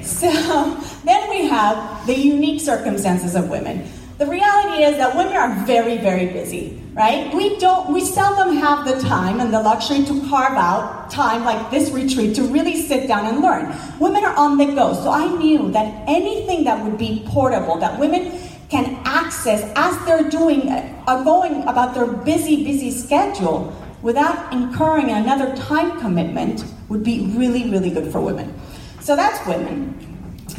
So 0.01 0.27
then 1.05 1.29
we 1.29 1.47
have 1.47 2.07
the 2.07 2.17
unique 2.17 2.61
circumstances 2.61 3.35
of 3.35 3.47
women. 3.49 3.87
The 4.19 4.25
reality 4.25 4.83
is 4.83 4.97
that 4.97 5.15
women 5.15 5.37
are 5.37 5.63
very, 5.63 5.97
very 5.97 6.25
busy, 6.25 6.77
right? 6.91 7.33
We 7.33 7.57
don't, 7.57 7.93
we 7.93 8.03
seldom 8.03 8.57
have 8.57 8.85
the 8.85 8.99
time 8.99 9.39
and 9.39 9.53
the 9.53 9.61
luxury 9.61 10.03
to 10.03 10.27
carve 10.27 10.57
out 10.57 11.09
time 11.09 11.45
like 11.45 11.71
this 11.71 11.89
retreat 11.91 12.35
to 12.35 12.43
really 12.43 12.75
sit 12.81 13.07
down 13.07 13.27
and 13.27 13.39
learn. 13.39 13.73
Women 13.97 14.25
are 14.25 14.35
on 14.35 14.57
the 14.57 14.65
go, 14.65 14.93
so 14.93 15.09
I 15.09 15.33
knew 15.37 15.71
that 15.71 16.03
anything 16.05 16.65
that 16.65 16.83
would 16.83 16.97
be 16.97 17.23
portable, 17.27 17.77
that 17.77 17.97
women 17.97 18.37
can 18.67 18.99
access 19.05 19.71
as 19.77 19.97
they're 20.05 20.29
doing, 20.29 20.69
are 21.07 21.23
going 21.23 21.63
about 21.63 21.93
their 21.93 22.05
busy, 22.05 22.65
busy 22.65 22.91
schedule 22.91 23.73
without 24.01 24.51
incurring 24.51 25.11
another 25.11 25.55
time 25.55 25.97
commitment 26.01 26.65
would 26.89 27.05
be 27.05 27.21
really, 27.37 27.71
really 27.71 27.89
good 27.89 28.11
for 28.11 28.19
women. 28.19 28.53
So 28.99 29.15
that's 29.15 29.47
women. 29.47 29.95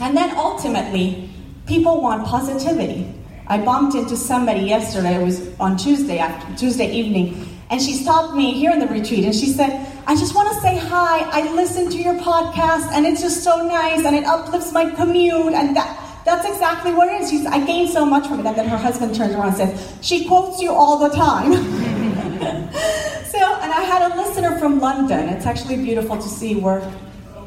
And 0.01 0.17
then 0.17 0.35
ultimately, 0.35 1.29
people 1.67 2.01
want 2.01 2.27
positivity. 2.27 3.20
I 3.51 3.59
bumped 3.59 3.97
into 3.97 4.17
somebody 4.17 4.61
yesterday, 4.61 5.21
it 5.21 5.25
was 5.25 5.59
on 5.59 5.77
Tuesday, 5.77 6.19
after, 6.19 6.57
Tuesday 6.57 6.89
evening, 6.93 7.49
and 7.69 7.83
she 7.83 7.95
stopped 7.95 8.37
me 8.37 8.53
here 8.53 8.71
in 8.71 8.79
the 8.79 8.87
retreat 8.87 9.25
and 9.25 9.35
she 9.35 9.47
said, 9.47 9.87
I 10.07 10.15
just 10.15 10.37
want 10.37 10.55
to 10.55 10.61
say 10.61 10.79
hi. 10.79 11.21
I 11.31 11.53
listen 11.53 11.91
to 11.91 11.99
your 11.99 12.15
podcast 12.15 12.93
and 12.93 13.05
it's 13.07 13.21
just 13.21 13.43
so 13.43 13.67
nice 13.67 14.05
and 14.05 14.15
it 14.15 14.25
uplifts 14.25 14.73
my 14.73 14.89
commute 14.91 15.53
and 15.53 15.75
that 15.75 15.97
that's 16.25 16.47
exactly 16.49 16.93
what 16.93 17.09
it 17.09 17.23
is. 17.23 17.31
She's, 17.31 17.45
I 17.45 17.65
gained 17.65 17.91
so 17.91 18.05
much 18.05 18.29
from 18.29 18.41
it. 18.41 18.47
And 18.47 18.57
then 18.57 18.69
her 18.69 18.77
husband 18.77 19.17
turns 19.17 19.35
around 19.35 19.49
and 19.49 19.57
says, 19.57 19.99
She 20.01 20.27
quotes 20.27 20.61
you 20.61 20.71
all 20.73 20.99
the 20.99 21.15
time. 21.15 21.53
so, 21.53 23.39
and 23.39 23.73
I 23.73 23.83
had 23.83 24.13
a 24.13 24.17
listener 24.17 24.59
from 24.59 24.79
London. 24.81 25.29
It's 25.29 25.47
actually 25.47 25.77
beautiful 25.77 26.17
to 26.17 26.29
see 26.29 26.55
where 26.57 26.89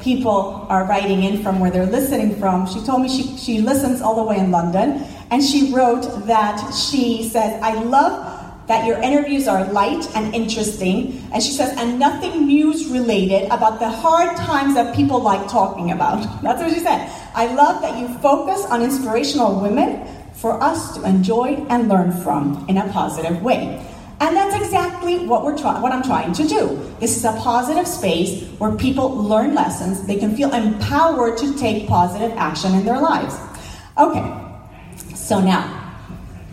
people 0.00 0.66
are 0.68 0.84
writing 0.84 1.22
in 1.22 1.42
from 1.42 1.60
where 1.60 1.70
they're 1.70 1.86
listening 1.86 2.36
from. 2.36 2.66
She 2.66 2.84
told 2.84 3.00
me 3.00 3.08
she, 3.08 3.36
she 3.38 3.60
listens 3.60 4.02
all 4.02 4.16
the 4.16 4.22
way 4.22 4.38
in 4.38 4.50
London. 4.50 5.06
And 5.30 5.42
she 5.42 5.72
wrote 5.72 6.26
that 6.26 6.72
she 6.74 7.28
says, 7.28 7.60
I 7.62 7.74
love 7.82 8.34
that 8.66 8.86
your 8.86 9.00
interviews 9.02 9.46
are 9.46 9.70
light 9.72 10.08
and 10.14 10.34
interesting. 10.34 11.22
And 11.32 11.42
she 11.42 11.52
says, 11.52 11.76
and 11.76 11.98
nothing 11.98 12.46
news 12.46 12.86
related 12.86 13.46
about 13.46 13.78
the 13.78 13.88
hard 13.88 14.36
times 14.36 14.74
that 14.74 14.94
people 14.94 15.20
like 15.20 15.48
talking 15.48 15.90
about. 15.90 16.22
That's 16.42 16.62
what 16.62 16.72
she 16.72 16.80
said. 16.80 17.10
I 17.34 17.52
love 17.54 17.82
that 17.82 17.98
you 17.98 18.08
focus 18.18 18.64
on 18.66 18.82
inspirational 18.82 19.60
women 19.60 20.06
for 20.34 20.62
us 20.62 20.94
to 20.96 21.04
enjoy 21.04 21.64
and 21.68 21.88
learn 21.88 22.12
from 22.12 22.66
in 22.68 22.76
a 22.78 22.88
positive 22.92 23.42
way. 23.42 23.84
And 24.20 24.36
that's 24.36 24.54
exactly 24.54 25.26
what 25.26 25.44
we're 25.44 25.58
trying 25.58 25.82
what 25.82 25.92
I'm 25.92 26.02
trying 26.02 26.32
to 26.34 26.46
do. 26.46 26.94
This 27.00 27.16
is 27.16 27.24
a 27.24 27.32
positive 27.32 27.86
space 27.86 28.48
where 28.58 28.74
people 28.76 29.10
learn 29.10 29.54
lessons, 29.54 30.06
they 30.06 30.16
can 30.16 30.36
feel 30.36 30.52
empowered 30.54 31.36
to 31.38 31.54
take 31.58 31.88
positive 31.88 32.32
action 32.36 32.74
in 32.74 32.84
their 32.84 33.00
lives. 33.00 33.36
Okay. 33.98 34.43
So 35.24 35.40
now, 35.40 35.64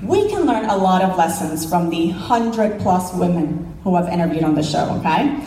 we 0.02 0.30
can 0.30 0.46
learn 0.46 0.64
a 0.70 0.78
lot 0.78 1.02
of 1.02 1.18
lessons 1.18 1.70
from 1.70 1.90
the 1.90 2.12
100 2.12 2.80
plus 2.80 3.14
women 3.14 3.78
who 3.84 3.98
have 3.98 4.08
interviewed 4.08 4.46
on 4.46 4.56
the 4.56 4.64
show, 4.64 4.86
okay? 5.00 5.46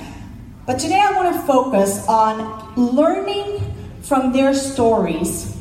But 0.66 0.78
today 0.78 1.00
I 1.00 1.10
want 1.12 1.34
to 1.34 1.40
focus 1.46 2.06
on 2.06 2.74
learning 2.76 3.62
from 4.02 4.34
their 4.34 4.52
stories, 4.52 5.56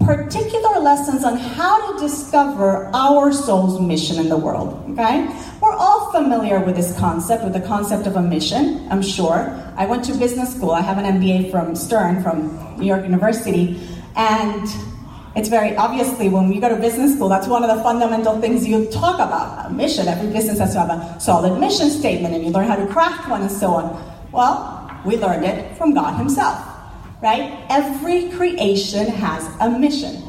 particular 0.00 0.80
lessons 0.80 1.22
on 1.22 1.36
how 1.36 1.92
to 1.92 2.00
discover 2.00 2.90
our 2.92 3.32
soul's 3.32 3.80
mission 3.80 4.18
in 4.18 4.28
the 4.28 4.36
world, 4.36 4.74
okay? 4.90 5.24
We're 5.60 5.76
all 5.76 6.10
familiar 6.10 6.58
with 6.58 6.74
this 6.74 6.98
concept, 6.98 7.44
with 7.44 7.52
the 7.52 7.60
concept 7.60 8.08
of 8.08 8.16
a 8.16 8.22
mission, 8.22 8.88
I'm 8.90 9.02
sure. 9.02 9.54
I 9.76 9.86
went 9.86 10.04
to 10.06 10.14
business 10.14 10.52
school, 10.52 10.72
I 10.72 10.80
have 10.80 10.98
an 10.98 11.04
MBA 11.04 11.52
from 11.52 11.76
Stern, 11.76 12.24
from 12.24 12.76
New 12.76 12.86
York 12.86 13.04
University, 13.04 13.80
and 14.16 14.68
it's 15.36 15.48
very 15.48 15.76
obviously 15.76 16.28
when 16.28 16.52
you 16.52 16.60
go 16.60 16.68
to 16.68 16.76
business 16.76 17.14
school, 17.14 17.28
that's 17.28 17.46
one 17.46 17.62
of 17.62 17.76
the 17.76 17.82
fundamental 17.82 18.40
things 18.40 18.66
you 18.66 18.86
talk 18.86 19.16
about 19.16 19.66
a 19.66 19.70
mission. 19.70 20.08
Every 20.08 20.32
business 20.32 20.58
has 20.58 20.72
to 20.72 20.80
have 20.80 20.90
a 20.90 21.20
solid 21.20 21.58
mission 21.58 21.90
statement, 21.90 22.34
and 22.34 22.44
you 22.44 22.50
learn 22.50 22.66
how 22.66 22.76
to 22.76 22.86
craft 22.86 23.28
one 23.28 23.42
and 23.42 23.50
so 23.50 23.68
on. 23.68 24.28
Well, 24.32 25.00
we 25.04 25.16
learned 25.16 25.44
it 25.44 25.76
from 25.76 25.94
God 25.94 26.16
Himself, 26.16 26.58
right? 27.22 27.64
Every 27.70 28.30
creation 28.30 29.06
has 29.06 29.46
a 29.60 29.70
mission. 29.70 30.22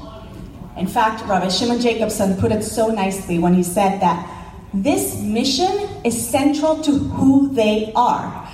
In 0.78 0.88
fact, 0.88 1.26
Rabbi 1.28 1.50
Shimon 1.50 1.82
Jacobson 1.82 2.38
put 2.38 2.52
it 2.52 2.64
so 2.64 2.88
nicely 2.88 3.40
when 3.40 3.54
he 3.54 3.64
said 3.64 4.00
that 4.00 4.26
this 4.74 5.20
mission 5.20 5.90
is 6.06 6.30
central 6.30 6.82
to 6.84 6.92
who 6.92 7.50
they 7.54 7.92
are. 7.96 8.48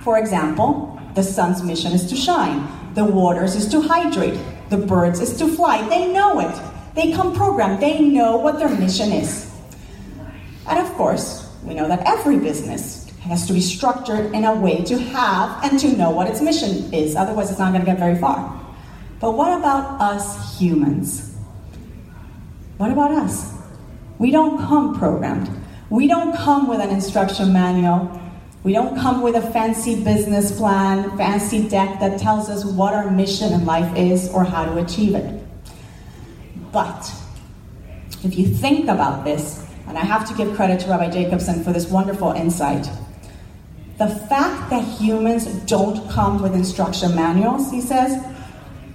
For 0.00 0.18
example, 0.18 0.98
the 1.14 1.22
sun's 1.22 1.62
mission 1.62 1.92
is 1.92 2.08
to 2.10 2.16
shine, 2.16 2.66
the 2.94 3.04
waters 3.04 3.54
is 3.54 3.68
to 3.68 3.80
hydrate, 3.80 4.38
the 4.68 4.76
birds 4.78 5.20
is 5.20 5.36
to 5.38 5.48
fly. 5.48 5.86
They 5.88 6.12
know 6.12 6.40
it. 6.40 6.94
They 6.94 7.12
come 7.12 7.34
programmed. 7.34 7.80
They 7.80 8.00
know 8.00 8.36
what 8.36 8.58
their 8.58 8.68
mission 8.68 9.12
is. 9.12 9.50
And 10.68 10.78
of 10.78 10.92
course, 10.94 11.50
we 11.64 11.74
know 11.74 11.88
that 11.88 12.02
every 12.06 12.38
business 12.38 13.08
has 13.20 13.46
to 13.46 13.52
be 13.52 13.60
structured 13.60 14.32
in 14.34 14.44
a 14.44 14.54
way 14.54 14.82
to 14.84 14.98
have 14.98 15.64
and 15.64 15.78
to 15.80 15.96
know 15.96 16.10
what 16.10 16.28
its 16.28 16.40
mission 16.40 16.92
is. 16.92 17.16
Otherwise, 17.16 17.50
it's 17.50 17.58
not 17.58 17.72
going 17.72 17.84
to 17.84 17.86
get 17.86 17.98
very 17.98 18.18
far. 18.18 18.58
But 19.20 19.32
what 19.32 19.58
about 19.58 20.00
us 20.00 20.58
humans? 20.58 21.34
What 22.76 22.90
about 22.90 23.10
us? 23.10 23.52
We 24.18 24.30
don't 24.30 24.58
come 24.58 24.98
programmed. 24.98 25.50
We 25.90 26.06
don't 26.06 26.36
come 26.36 26.68
with 26.68 26.80
an 26.80 26.90
instruction 26.90 27.52
manual. 27.52 28.20
We 28.64 28.72
don't 28.72 28.98
come 28.98 29.22
with 29.22 29.36
a 29.36 29.52
fancy 29.52 30.02
business 30.02 30.56
plan, 30.56 31.16
fancy 31.16 31.68
deck 31.68 32.00
that 32.00 32.18
tells 32.18 32.50
us 32.50 32.64
what 32.64 32.92
our 32.92 33.10
mission 33.10 33.52
in 33.52 33.64
life 33.64 33.96
is 33.96 34.30
or 34.30 34.44
how 34.44 34.64
to 34.64 34.78
achieve 34.78 35.14
it. 35.14 35.42
But 36.72 37.12
if 38.24 38.36
you 38.36 38.46
think 38.46 38.88
about 38.88 39.24
this, 39.24 39.64
and 39.86 39.96
I 39.96 40.04
have 40.04 40.28
to 40.28 40.34
give 40.34 40.54
credit 40.54 40.80
to 40.80 40.90
Rabbi 40.90 41.08
Jacobson 41.10 41.62
for 41.62 41.72
this 41.72 41.88
wonderful 41.88 42.32
insight, 42.32 42.90
the 43.96 44.08
fact 44.08 44.70
that 44.70 44.82
humans 44.82 45.46
don't 45.64 46.08
come 46.10 46.42
with 46.42 46.54
instruction 46.54 47.14
manuals, 47.14 47.70
he 47.70 47.80
says, 47.80 48.22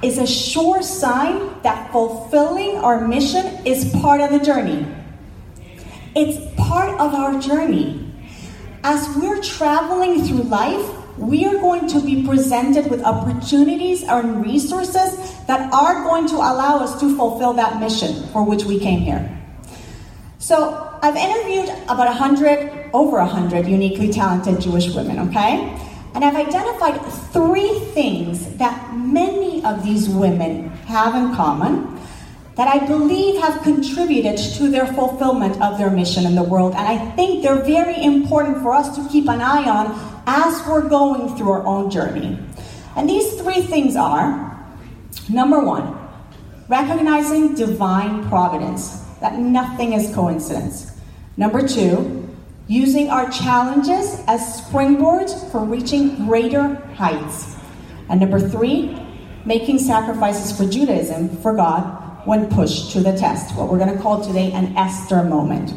is 0.02 0.18
a 0.18 0.28
sure 0.28 0.82
sign 0.84 1.62
that 1.64 1.92
fulfilling 1.92 2.76
our 2.78 3.08
mission 3.08 3.46
is 3.66 3.90
part 4.02 4.20
of 4.20 4.32
the 4.32 4.40
journey. 4.40 4.86
It's 6.16 6.54
part 6.58 7.00
of 7.00 7.14
our 7.14 7.40
journey 7.40 8.13
as 8.84 9.08
we're 9.16 9.42
traveling 9.42 10.24
through 10.24 10.44
life, 10.44 10.90
we 11.18 11.46
are 11.46 11.56
going 11.60 11.88
to 11.88 12.02
be 12.02 12.26
presented 12.26 12.90
with 12.90 13.04
opportunities 13.04 14.04
and 14.04 14.44
resources 14.46 15.36
that 15.46 15.72
are 15.72 16.04
going 16.04 16.28
to 16.28 16.36
allow 16.36 16.78
us 16.78 17.00
to 17.00 17.16
fulfill 17.16 17.54
that 17.54 17.80
mission 17.80 18.28
for 18.30 18.44
which 18.44 18.64
we 18.64 18.80
came 18.80 19.00
here. 19.00 19.30
So, 20.40 20.90
I've 21.02 21.16
interviewed 21.16 21.70
about 21.86 22.08
100, 22.08 22.90
over 22.94 23.18
100 23.18 23.68
uniquely 23.68 24.12
talented 24.12 24.60
Jewish 24.60 24.94
women, 24.94 25.20
okay? 25.30 25.80
And 26.16 26.24
I've 26.24 26.36
identified 26.36 27.02
three 27.32 27.80
things 27.94 28.58
that 28.58 28.96
many 28.96 29.64
of 29.64 29.84
these 29.84 30.10
women 30.10 30.70
have 30.88 31.16
in 31.16 31.34
common 31.36 31.93
that 32.56 32.68
I 32.68 32.86
believe 32.86 33.42
have 33.42 33.64
contributed 33.64 34.38
to 34.38 34.70
their 34.70 34.86
fulfillment 34.94 35.60
of 35.62 35.78
their 35.78 35.90
mission 35.90 36.26
in 36.26 36.36
the 36.36 36.44
world. 36.44 36.74
And 36.76 36.88
I 36.88 37.12
think 37.16 37.42
they're 37.42 37.64
very 37.64 38.02
important 38.04 38.62
for 38.62 38.74
us 38.74 38.96
to 38.96 39.10
keep 39.10 39.28
an 39.28 39.42
eye 39.42 39.68
on 39.68 40.24
as 40.28 40.66
we're 40.68 40.88
going 40.88 41.36
through 41.36 41.52
our 41.52 41.66
own 41.66 41.90
journey. 41.90 42.38
And 42.96 43.10
these 43.10 43.42
three 43.42 43.62
things 43.62 43.96
are 43.96 44.54
number 45.30 45.60
one, 45.60 45.98
recognizing 46.70 47.56
divine 47.56 48.28
providence, 48.30 49.04
that 49.20 49.40
nothing 49.40 49.94
is 49.94 50.14
coincidence. 50.14 50.92
Number 51.38 51.68
two, 51.68 52.30
using 52.68 53.10
our 53.10 53.30
challenges 53.32 54.22
as 54.28 54.62
springboards 54.62 55.52
for 55.52 55.66
reaching 55.66 56.28
greater 56.28 56.76
heights. 56.96 57.56
And 58.10 58.20
number 58.20 58.40
three, 58.40 59.00
making 59.46 59.80
sacrifices 59.80 60.56
for 60.56 60.70
Judaism, 60.70 61.30
for 61.38 61.56
God, 61.56 62.03
when 62.26 62.50
pushed 62.50 62.92
to 62.92 63.02
the 63.02 63.18
test, 63.18 63.56
what 63.56 63.70
we're 63.70 63.78
going 63.78 63.94
to 63.94 64.02
call 64.02 64.24
today 64.24 64.52
an 64.52 64.76
Esther 64.78 65.24
moment. 65.24 65.74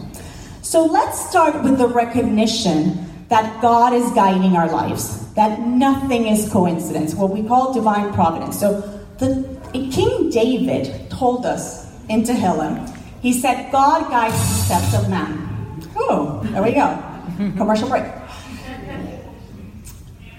So 0.63 0.85
let's 0.85 1.29
start 1.29 1.63
with 1.63 1.79
the 1.79 1.89
recognition 1.89 3.07
that 3.29 3.61
God 3.61 3.93
is 3.93 4.11
guiding 4.13 4.57
our 4.57 4.71
lives, 4.71 5.33
that 5.35 5.61
nothing 5.61 6.27
is 6.27 6.49
coincidence, 6.51 7.15
what 7.15 7.31
we 7.31 7.43
call 7.47 7.73
divine 7.73 8.13
providence. 8.13 8.59
So 8.59 8.81
the 9.19 9.59
King 9.73 10.31
David 10.31 11.11
told 11.11 11.47
us 11.47 11.93
in 12.09 12.23
Tehillim, 12.23 12.97
he 13.21 13.33
said, 13.33 13.73
God 13.73 14.09
guides 14.11 14.35
the 14.35 14.65
steps 14.65 14.95
of 14.95 15.11
man. 15.11 15.83
Oh, 15.97 16.41
there 16.53 16.63
we 16.63 16.73
go. 16.73 17.03
Commercial 17.57 17.89
break. 17.89 18.05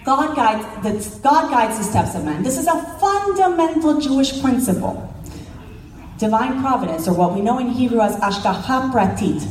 God 0.06 0.38
guides, 0.38 0.65
the, 0.84 1.20
God 1.22 1.52
guides 1.52 1.78
the 1.78 1.84
steps 1.84 2.15
of 2.15 2.24
man. 2.24 2.43
This 2.43 2.58
is 2.58 2.67
a 2.67 2.82
fundamental 2.98 4.00
Jewish 4.00 4.41
principle 4.41 5.13
divine 6.17 6.62
providence, 6.62 7.08
or 7.08 7.13
what 7.13 7.34
we 7.34 7.41
know 7.41 7.60
in 7.60 7.69
Hebrew 7.69 8.01
as 8.01 8.15
ashgacha 8.17 8.91
pratit. 8.91 9.41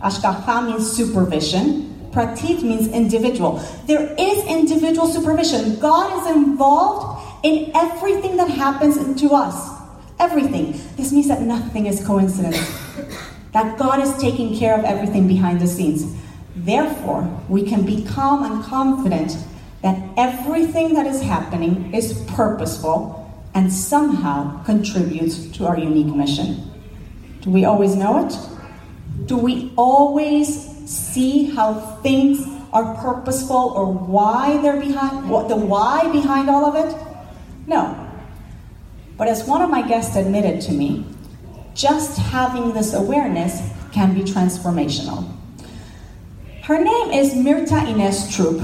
Ashgacha 0.00 0.66
means 0.66 0.90
supervision. 0.90 2.10
Pratit 2.10 2.62
means 2.62 2.88
individual. 2.88 3.62
There 3.86 4.14
is 4.18 4.44
individual 4.46 5.06
supervision. 5.06 5.78
God 5.78 6.20
is 6.20 6.36
involved 6.36 7.44
in 7.44 7.70
everything 7.74 8.36
that 8.36 8.48
happens 8.48 9.20
to 9.20 9.34
us. 9.34 9.76
Everything. 10.18 10.72
This 10.96 11.12
means 11.12 11.28
that 11.28 11.42
nothing 11.42 11.86
is 11.86 12.04
coincidence. 12.04 12.56
that 13.52 13.78
God 13.78 14.00
is 14.00 14.16
taking 14.18 14.56
care 14.56 14.78
of 14.78 14.84
everything 14.84 15.28
behind 15.28 15.60
the 15.60 15.66
scenes. 15.66 16.16
Therefore, 16.56 17.22
we 17.48 17.62
can 17.62 17.84
be 17.84 18.04
calm 18.04 18.42
and 18.50 18.64
confident 18.64 19.36
that 19.82 19.98
everything 20.16 20.94
that 20.94 21.06
is 21.06 21.22
happening 21.22 21.94
is 21.94 22.24
purposeful 22.28 23.25
and 23.56 23.72
somehow 23.72 24.62
contributes 24.64 25.46
to 25.56 25.66
our 25.66 25.78
unique 25.78 26.14
mission. 26.14 26.70
Do 27.40 27.48
we 27.48 27.64
always 27.64 27.96
know 27.96 28.26
it? 28.26 28.38
Do 29.24 29.38
we 29.38 29.72
always 29.76 30.46
see 30.86 31.46
how 31.54 31.72
things 32.02 32.46
are 32.74 32.94
purposeful 32.96 33.72
or 33.74 33.90
why 33.90 34.58
they're 34.58 34.78
behind 34.78 35.30
what 35.30 35.48
the 35.48 35.56
why 35.56 36.06
behind 36.12 36.50
all 36.50 36.66
of 36.66 36.76
it? 36.76 36.94
No. 37.66 37.96
But 39.16 39.28
as 39.28 39.44
one 39.44 39.62
of 39.62 39.70
my 39.70 39.80
guests 39.80 40.16
admitted 40.16 40.60
to 40.68 40.72
me, 40.72 41.06
just 41.74 42.18
having 42.18 42.74
this 42.74 42.92
awareness 42.92 43.62
can 43.90 44.12
be 44.12 44.20
transformational. 44.20 45.32
Her 46.64 46.84
name 46.84 47.10
is 47.10 47.32
Mirta 47.32 47.88
Ines 47.88 48.34
Troop, 48.36 48.60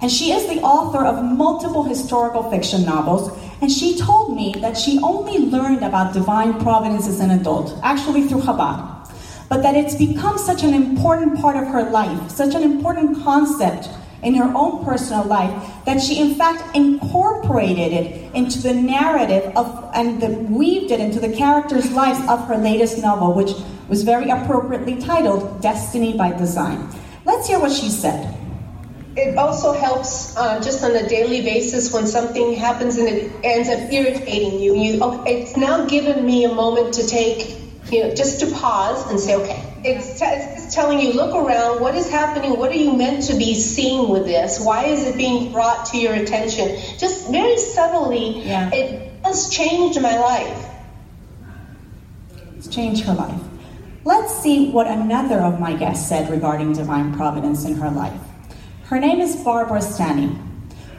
and 0.00 0.10
she 0.10 0.32
is 0.32 0.46
the 0.46 0.60
author 0.60 1.04
of 1.04 1.24
multiple 1.24 1.82
historical 1.82 2.50
fiction 2.50 2.84
novels. 2.84 3.30
And 3.62 3.72
she 3.72 3.98
told 3.98 4.36
me 4.36 4.54
that 4.60 4.76
she 4.76 4.98
only 5.02 5.38
learned 5.38 5.82
about 5.82 6.12
divine 6.12 6.60
providence 6.60 7.08
as 7.08 7.20
an 7.20 7.30
adult, 7.30 7.78
actually 7.82 8.28
through 8.28 8.42
Chabad 8.42 8.96
but 9.48 9.62
that 9.62 9.76
it's 9.76 9.94
become 9.94 10.38
such 10.38 10.62
an 10.62 10.74
important 10.74 11.40
part 11.40 11.56
of 11.56 11.68
her 11.68 11.90
life, 11.90 12.30
such 12.30 12.54
an 12.54 12.62
important 12.62 13.22
concept 13.22 13.88
in 14.22 14.34
her 14.34 14.52
own 14.56 14.84
personal 14.84 15.24
life, 15.24 15.52
that 15.84 16.00
she 16.00 16.18
in 16.18 16.34
fact 16.34 16.74
incorporated 16.74 17.92
it 17.92 18.34
into 18.34 18.60
the 18.60 18.74
narrative 18.74 19.44
of 19.56 19.90
and 19.94 20.20
the, 20.20 20.28
weaved 20.28 20.90
it 20.90 21.00
into 21.00 21.20
the 21.20 21.32
characters' 21.32 21.92
lives 21.92 22.18
of 22.28 22.46
her 22.48 22.56
latest 22.56 22.98
novel, 22.98 23.34
which 23.34 23.52
was 23.88 24.02
very 24.02 24.30
appropriately 24.30 25.00
titled 25.00 25.62
Destiny 25.62 26.16
by 26.16 26.32
Design. 26.36 26.88
Let's 27.24 27.46
hear 27.46 27.60
what 27.60 27.72
she 27.72 27.88
said. 27.88 28.34
It 29.16 29.38
also 29.38 29.72
helps 29.72 30.36
uh, 30.36 30.60
just 30.60 30.84
on 30.84 30.94
a 30.94 31.08
daily 31.08 31.40
basis 31.40 31.90
when 31.92 32.06
something 32.06 32.52
happens 32.52 32.98
and 32.98 33.08
it 33.08 33.32
ends 33.42 33.70
up 33.70 33.90
irritating 33.90 34.60
you. 34.60 34.76
You, 34.76 35.02
okay, 35.02 35.40
it's 35.40 35.56
now 35.56 35.86
given 35.86 36.26
me 36.26 36.44
a 36.44 36.52
moment 36.52 36.92
to 36.94 37.06
take 37.06 37.56
you 37.90 38.02
know, 38.02 38.14
just 38.14 38.40
to 38.40 38.50
pause 38.52 39.10
and 39.10 39.18
say, 39.18 39.36
okay, 39.36 39.74
it's, 39.84 40.18
t- 40.18 40.26
it's 40.26 40.74
telling 40.74 41.00
you, 41.00 41.12
look 41.12 41.34
around, 41.34 41.80
what 41.80 41.94
is 41.94 42.10
happening? 42.10 42.58
What 42.58 42.70
are 42.72 42.76
you 42.76 42.92
meant 42.92 43.24
to 43.24 43.36
be 43.36 43.54
seeing 43.54 44.08
with 44.08 44.26
this? 44.26 44.60
Why 44.60 44.84
is 44.84 45.06
it 45.06 45.16
being 45.16 45.52
brought 45.52 45.86
to 45.86 45.98
your 45.98 46.14
attention? 46.14 46.76
Just 46.98 47.30
very 47.30 47.56
subtly, 47.56 48.42
yeah. 48.42 48.70
it 48.72 49.12
has 49.24 49.48
changed 49.48 50.00
my 50.02 50.18
life. 50.18 50.66
It's 52.56 52.68
changed 52.68 53.04
her 53.04 53.14
life. 53.14 53.40
Let's 54.04 54.36
see 54.42 54.70
what 54.70 54.86
another 54.86 55.40
of 55.40 55.58
my 55.60 55.74
guests 55.74 56.08
said 56.08 56.30
regarding 56.30 56.72
divine 56.72 57.14
providence 57.14 57.64
in 57.64 57.74
her 57.76 57.90
life. 57.90 58.20
Her 58.86 59.00
name 59.00 59.20
is 59.20 59.34
Barbara 59.34 59.82
Stanny, 59.82 60.30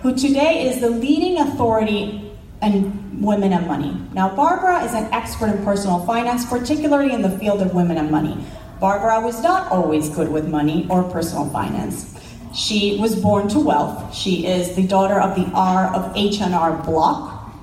who 0.01 0.13
today 0.13 0.67
is 0.67 0.81
the 0.81 0.89
leading 0.89 1.39
authority 1.39 2.33
and 2.61 3.23
women 3.23 3.53
and 3.53 3.65
money. 3.65 3.95
Now, 4.11 4.35
Barbara 4.35 4.83
is 4.83 4.93
an 4.93 5.05
expert 5.13 5.55
in 5.55 5.63
personal 5.63 6.05
finance, 6.05 6.45
particularly 6.45 7.13
in 7.13 7.21
the 7.21 7.29
field 7.39 7.61
of 7.61 7.73
women 7.73 7.97
and 7.97 8.11
money. 8.11 8.43
Barbara 8.81 9.21
was 9.21 9.41
not 9.41 9.71
always 9.71 10.09
good 10.09 10.29
with 10.29 10.49
money 10.49 10.85
or 10.89 11.01
personal 11.03 11.49
finance. 11.49 12.13
She 12.53 12.97
was 12.99 13.15
born 13.15 13.47
to 13.47 13.59
wealth. 13.59 14.13
She 14.13 14.45
is 14.45 14.75
the 14.75 14.85
daughter 14.85 15.21
of 15.21 15.35
the 15.35 15.49
R 15.55 15.87
of 15.95 16.11
H&R 16.13 16.83
Block. 16.83 17.53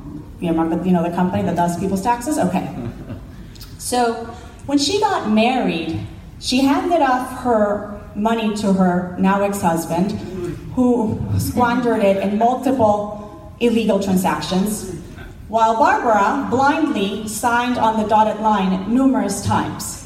You 0.40 0.48
remember, 0.48 0.82
you 0.86 0.92
know, 0.92 1.02
the 1.02 1.14
company 1.14 1.42
that 1.42 1.54
does 1.54 1.78
people's 1.78 2.02
taxes? 2.02 2.38
Okay. 2.38 2.74
So, 3.76 4.14
when 4.64 4.78
she 4.78 4.98
got 4.98 5.28
married, 5.28 6.00
she 6.40 6.60
handed 6.60 7.02
off 7.02 7.42
her 7.42 7.94
money 8.14 8.54
to 8.56 8.72
her 8.72 9.16
now 9.18 9.42
ex-husband, 9.42 10.12
who 10.74 11.20
squandered 11.38 12.02
it 12.02 12.16
in 12.22 12.38
multiple 12.38 13.54
illegal 13.60 14.00
transactions, 14.00 14.94
while 15.48 15.76
Barbara 15.76 16.48
blindly 16.50 17.28
signed 17.28 17.78
on 17.78 18.02
the 18.02 18.08
dotted 18.08 18.40
line 18.40 18.92
numerous 18.92 19.44
times. 19.44 20.00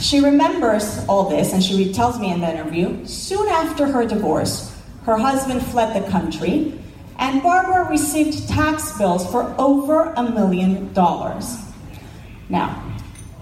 She 0.00 0.20
remembers 0.20 1.04
all 1.08 1.28
this, 1.28 1.52
and 1.52 1.62
she 1.62 1.92
tells 1.92 2.18
me 2.18 2.32
in 2.32 2.40
the 2.40 2.50
interview 2.50 3.04
soon 3.06 3.48
after 3.48 3.86
her 3.86 4.06
divorce, 4.06 4.74
her 5.04 5.16
husband 5.16 5.62
fled 5.66 5.94
the 5.94 6.08
country, 6.10 6.78
and 7.18 7.42
Barbara 7.42 7.88
received 7.88 8.48
tax 8.48 8.96
bills 8.96 9.28
for 9.30 9.54
over 9.58 10.12
a 10.16 10.22
million 10.22 10.92
dollars. 10.92 11.58
Now, 12.48 12.82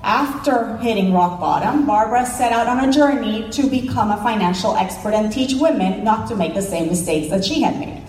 after 0.06 0.76
hitting 0.76 1.12
rock 1.12 1.40
bottom, 1.40 1.84
Barbara 1.84 2.24
set 2.24 2.52
out 2.52 2.68
on 2.68 2.88
a 2.88 2.92
journey 2.92 3.50
to 3.50 3.68
become 3.68 4.12
a 4.12 4.16
financial 4.18 4.76
expert 4.76 5.12
and 5.12 5.32
teach 5.32 5.54
women 5.60 6.04
not 6.04 6.28
to 6.28 6.36
make 6.36 6.54
the 6.54 6.62
same 6.62 6.86
mistakes 6.86 7.28
that 7.30 7.44
she 7.44 7.60
had 7.60 7.76
made. 7.80 8.02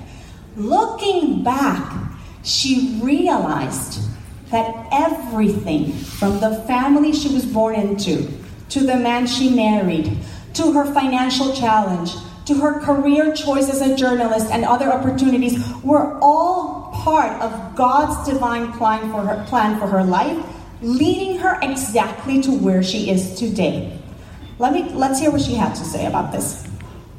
Looking 0.56 1.44
back, 1.44 1.92
she 2.44 3.00
realized 3.02 4.00
that 4.52 4.88
everything 4.92 5.92
from 5.92 6.40
the 6.40 6.64
family 6.68 7.14
she 7.14 7.34
was 7.34 7.46
born 7.46 7.74
into, 7.74 8.32
to 8.70 8.82
the 8.82 8.96
man 8.96 9.26
she 9.26 9.50
married, 9.50 10.20
to 10.54 10.72
her 10.74 10.86
financial 10.94 11.52
challenge, 11.54 12.14
to 12.46 12.54
her 12.54 12.80
career 12.80 13.34
choice 13.34 13.70
as 13.70 13.82
a 13.82 13.96
journalist 13.96 14.52
and 14.52 14.64
other 14.66 14.92
opportunities 14.92 15.58
were 15.84 16.18
all 16.22 16.92
part 16.94 17.42
of 17.42 17.76
God's 17.76 18.30
divine 18.30 18.72
plan 18.74 19.12
for 19.12 19.22
her, 19.22 19.44
plan 19.48 19.80
for 19.80 19.88
her 19.88 20.04
life, 20.04 20.46
leading 20.82 21.38
her 21.40 21.60
exactly 21.62 22.42
to 22.42 22.52
where 22.52 22.84
she 22.84 23.10
is 23.10 23.36
today. 23.36 24.00
Let 24.60 24.74
me, 24.74 24.84
let's 24.94 25.20
hear 25.20 25.32
what 25.32 25.42
she 25.42 25.54
had 25.56 25.74
to 25.76 25.84
say 25.84 26.06
about 26.06 26.32
this. 26.32 26.68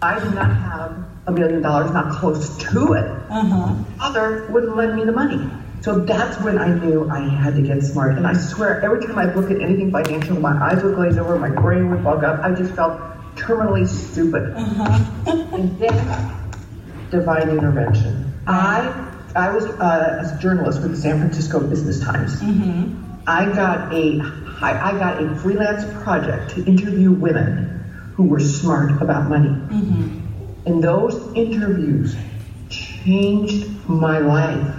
I 0.02 0.18
did 0.18 0.34
not 0.34 0.54
have 0.56 1.04
a 1.26 1.32
million 1.32 1.62
dollars, 1.62 1.90
not 1.92 2.12
close 2.12 2.56
to 2.58 2.92
it. 2.94 3.04
Uh-huh. 3.30 3.74
Other 4.00 4.46
wouldn't 4.50 4.76
lend 4.76 4.96
me 4.96 5.04
the 5.04 5.12
money. 5.12 5.50
So 5.80 6.00
that's 6.00 6.40
when 6.42 6.58
I 6.58 6.74
knew 6.74 7.08
I 7.08 7.20
had 7.20 7.54
to 7.54 7.62
get 7.62 7.82
smart. 7.82 8.16
And 8.16 8.26
I 8.26 8.32
swear, 8.32 8.82
every 8.82 9.06
time 9.06 9.18
I 9.18 9.32
look 9.34 9.50
at 9.50 9.60
anything 9.60 9.92
financial, 9.92 10.38
my 10.40 10.52
eyes 10.60 10.82
would 10.82 10.96
glaze 10.96 11.16
over, 11.18 11.38
my 11.38 11.50
brain 11.50 11.90
would 11.90 12.02
bug 12.02 12.24
up. 12.24 12.40
I 12.40 12.52
just 12.52 12.74
felt 12.74 13.00
terminally 13.36 13.86
stupid. 13.86 14.54
Uh-huh. 14.56 15.22
and 15.54 15.78
then 15.78 16.50
divine 17.10 17.48
intervention. 17.48 18.32
I 18.46 19.06
I 19.36 19.50
was 19.50 19.66
uh, 19.66 20.34
a 20.36 20.38
journalist 20.40 20.82
with 20.82 20.92
the 20.92 20.96
San 20.96 21.18
Francisco 21.18 21.60
Business 21.60 22.00
Times. 22.00 22.40
Mm-hmm. 22.40 23.07
I 23.28 23.44
got 23.52 23.92
a 23.92 24.20
I, 24.60 24.88
I 24.88 24.92
got 24.98 25.22
a 25.22 25.36
freelance 25.36 25.84
project 26.02 26.52
to 26.52 26.64
interview 26.64 27.12
women 27.12 27.66
who 28.14 28.24
were 28.24 28.40
smart 28.40 29.02
about 29.02 29.28
money. 29.28 29.50
Mm-hmm. 29.50 30.66
And 30.66 30.82
those 30.82 31.14
interviews 31.34 32.16
changed 32.68 33.68
my 33.88 34.18
life. 34.18 34.74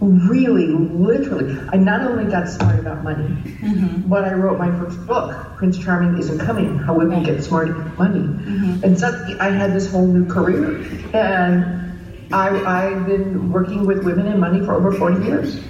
Really, 0.00 0.66
literally. 0.66 1.58
I 1.72 1.76
not 1.76 2.02
only 2.02 2.30
got 2.30 2.48
smart 2.48 2.78
about 2.78 3.02
money, 3.02 3.26
mm-hmm. 3.26 4.08
but 4.08 4.24
I 4.24 4.34
wrote 4.34 4.58
my 4.58 4.70
first 4.78 5.04
book, 5.06 5.56
Prince 5.56 5.78
Charming 5.78 6.18
Isn't 6.20 6.38
Coming 6.38 6.78
How 6.78 6.94
Women 6.94 7.24
Get 7.24 7.42
Smart 7.42 7.70
About 7.70 7.98
Money. 7.98 8.20
Mm-hmm. 8.20 8.84
And 8.84 8.98
suddenly 8.98 9.40
I 9.40 9.50
had 9.50 9.72
this 9.72 9.90
whole 9.90 10.06
new 10.06 10.26
career. 10.26 10.76
And 11.14 11.98
I, 12.32 12.50
I've 12.50 13.06
been 13.06 13.50
working 13.50 13.86
with 13.86 14.04
women 14.04 14.28
and 14.28 14.38
money 14.40 14.64
for 14.64 14.74
over 14.74 14.92
40 14.92 15.24
years. 15.24 15.60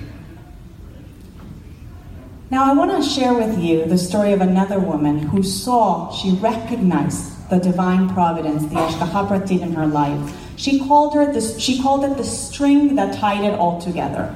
Now, 2.51 2.65
I 2.65 2.73
want 2.73 2.91
to 2.93 3.07
share 3.07 3.35
with 3.35 3.59
you 3.59 3.85
the 3.85 3.99
story 3.99 4.33
of 4.33 4.41
another 4.41 4.81
woman 4.81 5.19
who 5.19 5.43
saw, 5.43 6.11
she 6.13 6.31
recognized 6.37 7.51
the 7.51 7.59
divine 7.59 8.09
providence, 8.09 8.63
the 8.63 8.77
Ashgacha 8.77 9.29
Pratit 9.29 9.61
in 9.61 9.75
her 9.75 9.87
life. 9.87 10.35
She 10.57 10.79
called, 10.81 11.13
her 11.15 11.31
this, 11.31 11.59
she 11.61 11.83
called 11.83 12.05
it 12.05 12.17
the 12.17 12.25
string 12.25 12.95
that 12.95 13.19
tied 13.19 13.45
it 13.45 13.53
all 13.59 13.79
together. 13.83 14.35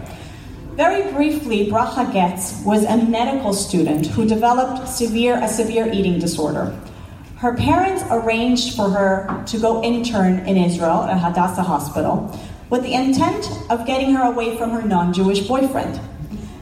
Very 0.72 1.10
briefly, 1.10 1.70
Bracha 1.70 2.12
Goetz 2.12 2.62
was 2.66 2.84
a 2.84 2.98
medical 2.98 3.54
student 3.54 4.08
who 4.08 4.26
developed 4.26 4.86
severe, 4.90 5.42
a 5.42 5.48
severe 5.48 5.90
eating 5.90 6.18
disorder. 6.18 6.78
Her 7.36 7.56
parents 7.56 8.04
arranged 8.10 8.76
for 8.76 8.90
her 8.90 9.42
to 9.46 9.58
go 9.58 9.82
intern 9.82 10.40
in 10.46 10.58
Israel 10.58 11.04
at 11.04 11.18
Hadassah 11.18 11.62
Hospital 11.62 12.38
with 12.68 12.82
the 12.82 12.92
intent 12.92 13.48
of 13.70 13.86
getting 13.86 14.14
her 14.14 14.22
away 14.30 14.58
from 14.58 14.68
her 14.70 14.82
non 14.82 15.14
Jewish 15.14 15.40
boyfriend. 15.48 15.98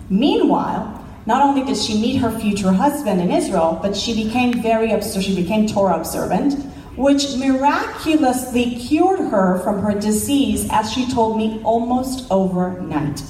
Meanwhile, 0.08 0.99
not 1.26 1.42
only 1.42 1.64
did 1.64 1.76
she 1.76 2.00
meet 2.00 2.16
her 2.16 2.30
future 2.38 2.72
husband 2.72 3.20
in 3.20 3.30
Israel, 3.30 3.78
but 3.82 3.96
she 3.96 4.24
became 4.24 4.62
very 4.62 4.92
observant, 4.92 5.24
she 5.24 5.34
became 5.34 5.66
Torah 5.66 5.96
observant, 5.96 6.54
which 6.96 7.36
miraculously 7.36 8.76
cured 8.76 9.20
her 9.30 9.58
from 9.60 9.82
her 9.82 9.98
disease, 9.98 10.68
as 10.70 10.92
she 10.92 11.10
told 11.10 11.36
me, 11.36 11.60
almost 11.64 12.26
overnight. 12.30 13.22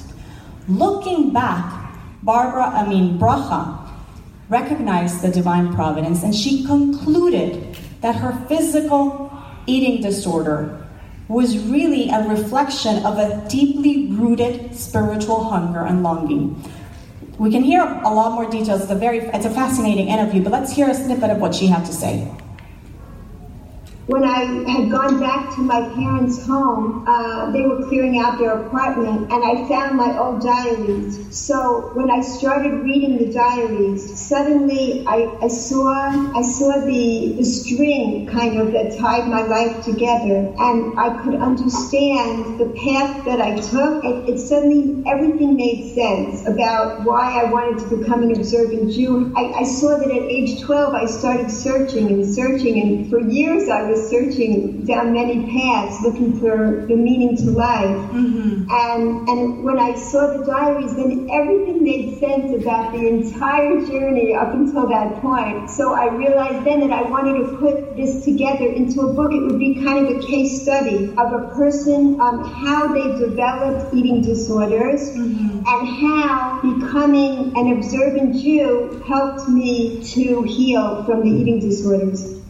Looking 0.67 1.31
back, 1.31 1.93
Barbara, 2.23 2.65
I 2.65 2.87
mean, 2.87 3.17
Bracha, 3.17 3.81
recognized 4.51 5.21
the 5.21 5.29
divine 5.29 5.73
providence 5.73 6.23
and 6.23 6.35
she 6.35 6.65
concluded 6.65 7.77
that 8.01 8.15
her 8.15 8.33
physical 8.47 9.31
eating 9.65 10.01
disorder 10.01 10.85
was 11.29 11.57
really 11.57 12.09
a 12.09 12.27
reflection 12.27 13.05
of 13.05 13.17
a 13.17 13.47
deeply 13.47 14.07
rooted 14.07 14.75
spiritual 14.75 15.45
hunger 15.45 15.85
and 15.85 16.03
longing. 16.03 16.61
We 17.41 17.49
can 17.49 17.63
hear 17.63 17.81
a 17.81 18.13
lot 18.13 18.33
more 18.33 18.47
details. 18.47 18.83
It's 18.83 18.91
a 18.91 18.95
very, 18.95 19.17
it's 19.17 19.47
a 19.47 19.49
fascinating 19.49 20.09
interview, 20.09 20.43
but 20.43 20.51
let's 20.51 20.71
hear 20.71 20.87
a 20.87 20.93
snippet 20.93 21.31
of 21.31 21.39
what 21.39 21.55
she 21.55 21.65
had 21.65 21.83
to 21.87 21.91
say. 21.91 22.31
When 24.07 24.23
I 24.23 24.63
had 24.69 24.89
gone 24.89 25.19
back 25.19 25.49
to 25.55 25.61
my 25.61 25.81
parents' 25.93 26.45
home, 26.45 27.03
uh, 27.07 27.51
they 27.51 27.65
were 27.65 27.83
clearing 27.87 28.19
out 28.19 28.37
their 28.37 28.53
apartment, 28.53 29.31
and 29.31 29.43
I 29.43 29.67
found 29.67 29.97
my 29.97 30.17
old 30.17 30.41
diaries. 30.41 31.19
So 31.29 31.89
when 31.93 32.09
I 32.09 32.21
started 32.21 32.83
reading 32.83 33.17
the 33.17 33.31
diaries, 33.31 34.19
suddenly 34.19 35.03
I, 35.05 35.29
I 35.41 35.47
saw 35.47 35.91
I 36.35 36.41
saw 36.41 36.79
the, 36.79 37.33
the 37.37 37.45
string 37.45 38.25
kind 38.25 38.57
of 38.59 38.71
that 38.71 38.95
tied 38.97 39.27
my 39.27 39.41
life 39.43 39.81
together, 39.81 40.49
and 40.57 40.93
I 40.97 41.11
could 41.11 41.35
understand 41.35 42.57
the 42.57 42.67
path 42.67 43.23
that 43.25 43.39
I 43.39 43.53
took. 43.53 44.03
It, 44.03 44.23
it 44.27 44.39
suddenly 44.39 45.01
everything 45.05 45.55
made 45.55 45.83
sense 45.83 46.45
about 46.47 46.99
why 46.99 47.39
I 47.39 47.43
wanted 47.43 47.79
to 47.79 47.97
become 47.97 48.23
an 48.23 48.31
observant 48.31 48.91
Jew. 48.91 49.31
I, 49.35 49.51
I 49.59 49.63
saw 49.63 49.95
that 49.97 50.09
at 50.11 50.23
age 50.29 50.59
12 50.61 50.93
I 50.93 51.05
started 51.05 51.51
searching 51.51 52.09
and 52.11 52.25
searching, 52.25 52.79
and 52.79 53.09
for 53.09 53.19
years 53.19 53.69
I 53.69 53.81
was 53.91 54.09
searching 54.09 54.85
down 54.85 55.13
many 55.13 55.45
paths 55.51 56.01
looking 56.01 56.39
for 56.39 56.85
the 56.87 56.95
meaning 56.95 57.35
to 57.37 57.51
life. 57.51 57.97
Mm-hmm. 58.11 58.65
And, 58.69 59.29
and 59.29 59.63
when 59.63 59.79
I 59.79 59.95
saw 59.95 60.37
the 60.37 60.45
diaries, 60.45 60.95
then 60.95 61.29
everything 61.31 61.83
made 61.83 62.19
sense 62.19 62.61
about 62.61 62.93
the 62.93 63.07
entire 63.07 63.85
journey 63.85 64.33
up 64.33 64.53
until 64.53 64.87
that 64.87 65.21
point. 65.21 65.69
So 65.69 65.93
I 65.93 66.07
realized 66.07 66.65
then 66.65 66.79
that 66.81 66.91
I 66.91 67.03
wanted 67.03 67.37
to 67.39 67.57
put 67.57 67.95
this 67.95 68.23
together 68.23 68.65
into 68.65 69.01
a 69.01 69.13
book. 69.13 69.31
It 69.33 69.41
would 69.41 69.59
be 69.59 69.83
kind 69.83 70.07
of 70.07 70.17
a 70.17 70.27
case 70.27 70.61
study 70.61 71.13
of 71.17 71.33
a 71.33 71.53
person, 71.55 72.19
um, 72.21 72.43
how 72.43 72.93
they 72.93 73.19
developed 73.19 73.93
eating 73.93 74.21
disorders, 74.21 75.09
mm-hmm. 75.09 75.63
and 75.65 75.87
how 75.87 76.59
becoming 76.61 77.53
an 77.57 77.77
observant 77.77 78.41
Jew 78.41 79.03
helped 79.07 79.49
me 79.49 80.03
to 80.13 80.43
heal 80.43 81.03
from 81.03 81.21
the 81.21 81.29
eating 81.29 81.59
disorders. 81.59 82.40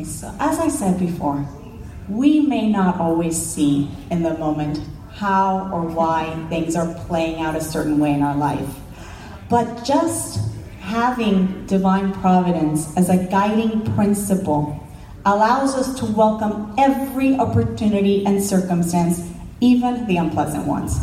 Okay, 0.00 0.08
so 0.08 0.34
as 0.40 0.58
I 0.58 0.68
said 0.68 0.98
before, 0.98 1.46
we 2.08 2.40
may 2.40 2.72
not 2.72 2.98
always 2.98 3.36
see 3.36 3.90
in 4.10 4.22
the 4.22 4.32
moment 4.38 4.80
how 5.12 5.70
or 5.70 5.82
why 5.82 6.34
things 6.48 6.74
are 6.74 6.94
playing 7.06 7.42
out 7.42 7.54
a 7.54 7.60
certain 7.60 7.98
way 7.98 8.14
in 8.14 8.22
our 8.22 8.34
life. 8.34 8.66
But 9.50 9.84
just 9.84 10.40
having 10.80 11.66
divine 11.66 12.14
providence 12.14 12.96
as 12.96 13.10
a 13.10 13.26
guiding 13.26 13.84
principle 13.94 14.82
allows 15.26 15.74
us 15.74 16.00
to 16.00 16.06
welcome 16.06 16.74
every 16.78 17.34
opportunity 17.34 18.24
and 18.24 18.42
circumstance, 18.42 19.30
even 19.60 20.06
the 20.06 20.16
unpleasant 20.16 20.66
ones. 20.66 20.98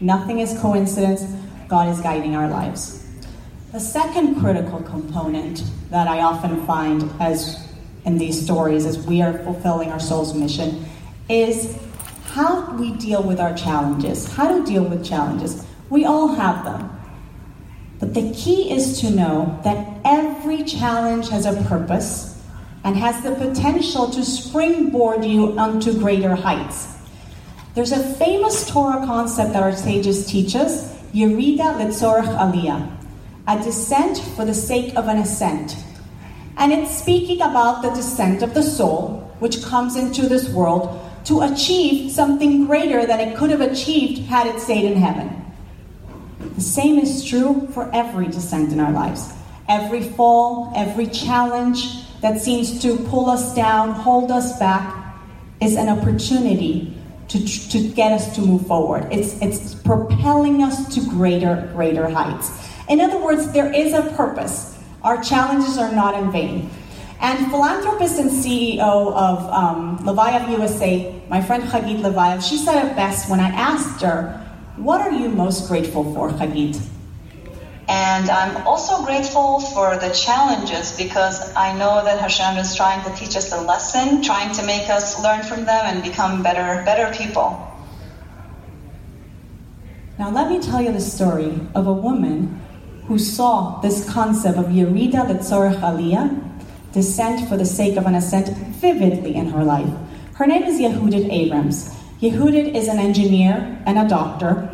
Nothing 0.00 0.38
is 0.38 0.58
coincidence, 0.58 1.22
God 1.68 1.88
is 1.90 2.00
guiding 2.00 2.34
our 2.34 2.48
lives. 2.48 3.04
The 3.72 3.80
second 3.80 4.40
critical 4.40 4.80
component 4.80 5.64
that 5.90 6.08
I 6.08 6.22
often 6.22 6.64
find 6.64 7.12
as 7.20 7.67
in 8.08 8.16
these 8.16 8.42
stories 8.42 8.86
as 8.86 8.98
we 9.06 9.20
are 9.20 9.34
fulfilling 9.44 9.90
our 9.92 10.00
soul's 10.00 10.34
mission 10.34 10.86
is 11.28 11.76
how 12.24 12.74
we 12.76 12.92
deal 12.92 13.22
with 13.22 13.38
our 13.38 13.54
challenges, 13.54 14.32
how 14.32 14.48
to 14.58 14.64
deal 14.64 14.82
with 14.82 15.04
challenges. 15.04 15.64
We 15.90 16.06
all 16.06 16.28
have 16.28 16.64
them. 16.64 16.90
But 18.00 18.14
the 18.14 18.32
key 18.32 18.72
is 18.72 19.00
to 19.00 19.10
know 19.10 19.60
that 19.62 20.00
every 20.06 20.64
challenge 20.64 21.28
has 21.28 21.44
a 21.44 21.62
purpose 21.64 22.42
and 22.82 22.96
has 22.96 23.22
the 23.22 23.34
potential 23.34 24.08
to 24.10 24.24
springboard 24.24 25.24
you 25.24 25.58
onto 25.58 25.92
greater 25.98 26.34
heights. 26.34 26.96
There's 27.74 27.92
a 27.92 28.14
famous 28.14 28.70
Torah 28.70 29.04
concept 29.04 29.52
that 29.52 29.62
our 29.62 29.76
sages 29.76 30.24
teach 30.24 30.56
us, 30.56 30.94
Yerida 31.12 31.76
Letzorach 31.76 32.38
Aliyah, 32.38 32.90
a 33.46 33.62
descent 33.62 34.18
for 34.34 34.46
the 34.46 34.54
sake 34.54 34.96
of 34.96 35.08
an 35.08 35.18
ascent. 35.18 35.76
And 36.58 36.72
it's 36.72 36.98
speaking 36.98 37.40
about 37.40 37.82
the 37.82 37.90
descent 37.90 38.42
of 38.42 38.52
the 38.52 38.62
soul, 38.62 39.32
which 39.38 39.62
comes 39.62 39.96
into 39.96 40.28
this 40.28 40.48
world 40.48 41.00
to 41.24 41.42
achieve 41.42 42.10
something 42.10 42.66
greater 42.66 43.06
than 43.06 43.20
it 43.20 43.36
could 43.36 43.50
have 43.50 43.60
achieved 43.60 44.22
had 44.22 44.46
it 44.46 44.60
stayed 44.60 44.90
in 44.90 44.98
heaven. 44.98 45.44
The 46.56 46.60
same 46.60 46.98
is 46.98 47.24
true 47.24 47.68
for 47.72 47.88
every 47.94 48.26
descent 48.26 48.72
in 48.72 48.80
our 48.80 48.90
lives. 48.90 49.32
Every 49.68 50.02
fall, 50.02 50.72
every 50.74 51.06
challenge 51.06 52.04
that 52.20 52.40
seems 52.40 52.82
to 52.82 52.96
pull 53.04 53.30
us 53.30 53.54
down, 53.54 53.90
hold 53.90 54.32
us 54.32 54.58
back, 54.58 55.14
is 55.60 55.76
an 55.76 55.88
opportunity 55.88 56.96
to, 57.28 57.68
to 57.68 57.88
get 57.90 58.10
us 58.10 58.34
to 58.34 58.40
move 58.40 58.66
forward. 58.66 59.06
It's, 59.12 59.40
it's 59.40 59.74
propelling 59.74 60.62
us 60.62 60.92
to 60.94 61.08
greater, 61.08 61.70
greater 61.74 62.08
heights. 62.08 62.50
In 62.88 63.00
other 63.00 63.22
words, 63.22 63.52
there 63.52 63.72
is 63.72 63.92
a 63.92 64.02
purpose. 64.16 64.67
Our 65.02 65.22
challenges 65.22 65.78
are 65.78 65.92
not 65.92 66.20
in 66.20 66.32
vain. 66.32 66.70
And 67.20 67.50
philanthropist 67.50 68.18
and 68.18 68.30
CEO 68.30 69.12
of 69.12 69.38
um, 69.52 69.98
Leviev 69.98 70.50
USA, 70.50 71.20
my 71.28 71.42
friend 71.42 71.64
Chagit 71.64 72.00
Leviev, 72.00 72.48
she 72.48 72.56
said 72.56 72.84
it 72.86 72.94
best 72.96 73.28
when 73.28 73.40
I 73.40 73.48
asked 73.48 74.02
her, 74.02 74.38
What 74.76 75.00
are 75.00 75.10
you 75.12 75.28
most 75.28 75.68
grateful 75.68 76.14
for, 76.14 76.30
Chagit? 76.30 76.80
And 77.88 78.28
I'm 78.28 78.66
also 78.66 79.04
grateful 79.04 79.60
for 79.60 79.96
the 79.96 80.10
challenges 80.10 80.96
because 80.96 81.54
I 81.54 81.76
know 81.76 82.04
that 82.04 82.20
Hashem 82.20 82.58
is 82.58 82.76
trying 82.76 83.02
to 83.04 83.18
teach 83.18 83.34
us 83.34 83.50
a 83.52 83.62
lesson, 83.62 84.22
trying 84.22 84.52
to 84.54 84.62
make 84.64 84.90
us 84.90 85.22
learn 85.22 85.42
from 85.42 85.64
them 85.64 85.86
and 85.86 86.02
become 86.02 86.42
better, 86.42 86.84
better 86.84 87.16
people. 87.16 87.64
Now, 90.18 90.30
let 90.30 90.50
me 90.50 90.60
tell 90.60 90.82
you 90.82 90.92
the 90.92 91.00
story 91.00 91.58
of 91.74 91.86
a 91.86 91.92
woman 91.92 92.60
who 93.08 93.18
saw 93.18 93.80
this 93.80 94.06
concept 94.08 94.58
of 94.58 94.66
Yerida 94.66 95.26
Letzorech 95.26 95.80
Aliyah, 95.80 96.28
descent 96.92 97.48
for 97.48 97.56
the 97.56 97.64
sake 97.64 97.96
of 97.96 98.04
an 98.04 98.14
ascent, 98.14 98.48
vividly 98.76 99.34
in 99.34 99.48
her 99.48 99.64
life. 99.64 99.90
Her 100.34 100.46
name 100.46 100.64
is 100.64 100.78
Yehudit 100.78 101.32
Abrams. 101.32 101.88
Yehudit 102.20 102.74
is 102.74 102.86
an 102.86 102.98
engineer 102.98 103.82
and 103.86 103.98
a 103.98 104.06
doctor 104.06 104.70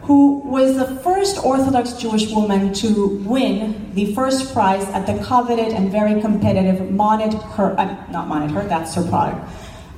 who 0.00 0.38
was 0.38 0.76
the 0.76 0.86
first 1.02 1.44
Orthodox 1.44 1.92
Jewish 1.92 2.30
woman 2.30 2.72
to 2.74 3.18
win 3.24 3.92
the 3.94 4.14
first 4.14 4.54
prize 4.54 4.84
at 4.88 5.06
the 5.06 5.22
coveted 5.22 5.72
and 5.72 5.92
very 5.92 6.20
competitive 6.22 6.88
Monit 6.88 7.34
Her, 7.52 7.78
uh, 7.78 7.84
not 8.10 8.28
MonitHer, 8.28 8.66
that's 8.68 8.94
her 8.94 9.06
product, 9.06 9.46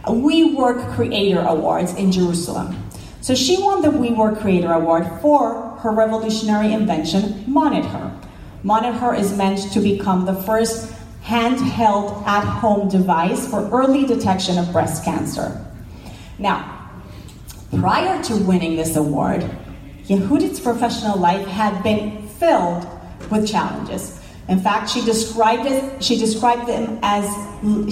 WeWork 0.05 0.95
Creator 0.95 1.41
Awards 1.41 1.95
in 1.95 2.11
Jerusalem. 2.11 2.86
So 3.27 3.35
she 3.35 3.61
won 3.61 3.83
the 3.83 3.89
WeWork 3.89 4.41
Creator 4.41 4.73
Award 4.73 5.05
for 5.21 5.77
her 5.81 5.91
revolutionary 5.91 6.73
invention, 6.73 7.45
MonitHer. 7.49 8.17
MonitHer 8.63 9.19
is 9.19 9.37
meant 9.37 9.73
to 9.73 9.81
become 9.81 10.27
the 10.27 10.35
first 10.43 10.95
handheld 11.25 12.25
at 12.25 12.45
home 12.45 12.89
device 12.89 13.49
for 13.51 13.69
early 13.71 14.07
detection 14.07 14.59
of 14.59 14.71
breast 14.71 15.05
cancer. 15.05 15.61
Now, 16.39 16.89
prior 17.77 18.23
to 18.23 18.37
winning 18.45 18.77
this 18.77 18.95
award, 18.95 19.41
Yehudit's 20.05 20.61
professional 20.61 21.19
life 21.19 21.49
had 21.49 21.83
been 21.83 22.29
filled 22.29 22.87
with 23.29 23.45
challenges. 23.45 24.21
In 24.47 24.61
fact, 24.61 24.89
she 24.89 25.05
described 25.05 25.67
it, 25.67 26.01
she 26.01 26.17
described 26.17 26.69
them 26.69 27.01
as 27.03 27.27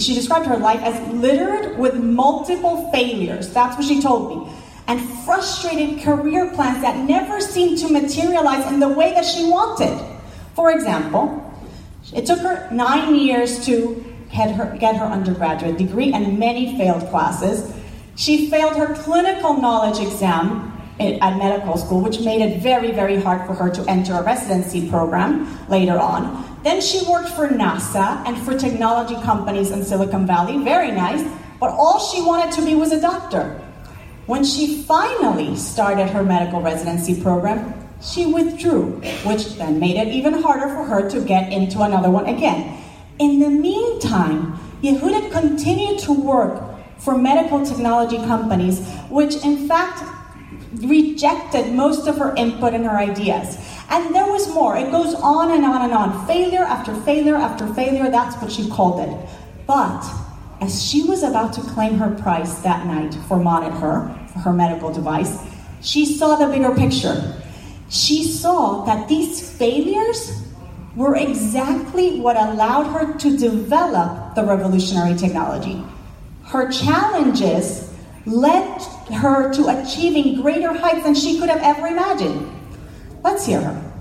she 0.00 0.14
described 0.14 0.46
her 0.46 0.58
life 0.58 0.80
as 0.82 1.12
littered 1.12 1.76
with 1.76 1.96
multiple 1.96 2.88
failures. 2.92 3.52
That's 3.52 3.76
what 3.76 3.84
she 3.84 4.00
told 4.00 4.46
me 4.46 4.52
and 4.86 5.00
frustrated 5.24 6.02
career 6.02 6.50
plans 6.54 6.82
that 6.82 6.96
never 7.08 7.40
seemed 7.40 7.78
to 7.78 7.88
materialize 7.88 8.70
in 8.72 8.80
the 8.80 8.88
way 8.88 9.14
that 9.14 9.24
she 9.24 9.48
wanted. 9.48 9.98
For 10.54 10.70
example, 10.70 11.40
it 12.14 12.26
took 12.26 12.40
her 12.40 12.68
nine 12.70 13.14
years 13.14 13.64
to 13.66 14.04
get 14.30 14.54
her, 14.54 14.76
get 14.78 14.96
her 14.96 15.06
undergraduate 15.06 15.78
degree 15.78 16.12
and 16.12 16.38
many 16.38 16.76
failed 16.76 17.08
classes. 17.08 17.74
She 18.16 18.50
failed 18.50 18.76
her 18.76 18.94
clinical 18.94 19.54
knowledge 19.60 20.06
exam 20.06 20.70
at 21.00 21.36
medical 21.38 21.76
school, 21.76 22.00
which 22.00 22.20
made 22.20 22.40
it 22.40 22.62
very, 22.62 22.92
very 22.92 23.20
hard 23.20 23.46
for 23.46 23.54
her 23.54 23.68
to 23.68 23.82
enter 23.90 24.12
a 24.12 24.22
residency 24.22 24.88
program 24.88 25.48
later 25.68 25.98
on. 25.98 26.60
Then 26.62 26.80
she 26.80 27.04
worked 27.10 27.30
for 27.30 27.48
NASA 27.48 28.24
and 28.26 28.38
for 28.38 28.56
technology 28.56 29.16
companies 29.22 29.72
in 29.72 29.84
Silicon 29.84 30.26
Valley, 30.26 30.62
very 30.62 30.92
nice, 30.92 31.28
but 31.58 31.70
all 31.70 31.98
she 31.98 32.22
wanted 32.22 32.54
to 32.54 32.64
be 32.64 32.76
was 32.76 32.92
a 32.92 33.00
doctor. 33.00 33.60
When 34.26 34.42
she 34.42 34.82
finally 34.82 35.54
started 35.54 36.08
her 36.08 36.22
medical 36.22 36.62
residency 36.62 37.20
program, 37.20 37.74
she 38.00 38.24
withdrew, 38.24 39.00
which 39.24 39.56
then 39.56 39.78
made 39.78 39.96
it 39.96 40.08
even 40.08 40.42
harder 40.42 40.68
for 40.68 40.84
her 40.84 41.10
to 41.10 41.20
get 41.20 41.52
into 41.52 41.82
another 41.82 42.10
one 42.10 42.26
again. 42.26 42.78
In 43.18 43.38
the 43.38 43.50
meantime, 43.50 44.58
Yehuda 44.82 45.30
continued 45.30 45.98
to 46.00 46.12
work 46.12 46.62
for 46.98 47.18
medical 47.18 47.64
technology 47.66 48.16
companies, 48.16 48.86
which 49.10 49.36
in 49.44 49.68
fact 49.68 50.02
rejected 50.80 51.74
most 51.74 52.08
of 52.08 52.16
her 52.16 52.34
input 52.34 52.72
and 52.72 52.86
her 52.86 52.96
ideas. 52.96 53.58
And 53.90 54.14
there 54.14 54.26
was 54.26 54.48
more. 54.54 54.74
It 54.76 54.90
goes 54.90 55.14
on 55.16 55.50
and 55.50 55.66
on 55.66 55.82
and 55.82 55.92
on. 55.92 56.26
Failure 56.26 56.64
after 56.64 56.94
failure 57.02 57.36
after 57.36 57.66
failure, 57.74 58.10
that's 58.10 58.36
what 58.36 58.50
she 58.50 58.70
called 58.70 59.00
it. 59.06 59.28
But 59.66 60.02
as 60.64 60.82
she 60.82 61.02
was 61.02 61.22
about 61.22 61.52
to 61.52 61.60
claim 61.60 61.98
her 61.98 62.10
price 62.14 62.54
that 62.60 62.86
night 62.86 63.14
for 63.28 63.36
MonitHer, 63.36 64.30
for 64.30 64.38
her 64.38 64.52
medical 64.52 64.90
device, 64.90 65.38
she 65.82 66.06
saw 66.06 66.36
the 66.36 66.46
bigger 66.46 66.74
picture. 66.74 67.34
She 67.90 68.24
saw 68.24 68.82
that 68.86 69.06
these 69.06 69.56
failures 69.58 70.42
were 70.96 71.16
exactly 71.16 72.18
what 72.18 72.36
allowed 72.36 72.84
her 72.84 73.12
to 73.18 73.36
develop 73.36 74.34
the 74.34 74.42
revolutionary 74.42 75.14
technology. 75.16 75.84
Her 76.44 76.70
challenges 76.70 77.92
led 78.24 78.80
her 79.12 79.52
to 79.52 79.68
achieving 79.68 80.40
greater 80.40 80.72
heights 80.72 81.04
than 81.04 81.14
she 81.14 81.38
could 81.38 81.50
have 81.50 81.60
ever 81.60 81.88
imagined. 81.88 82.50
Let's 83.22 83.44
hear 83.44 83.60
her. 83.60 83.92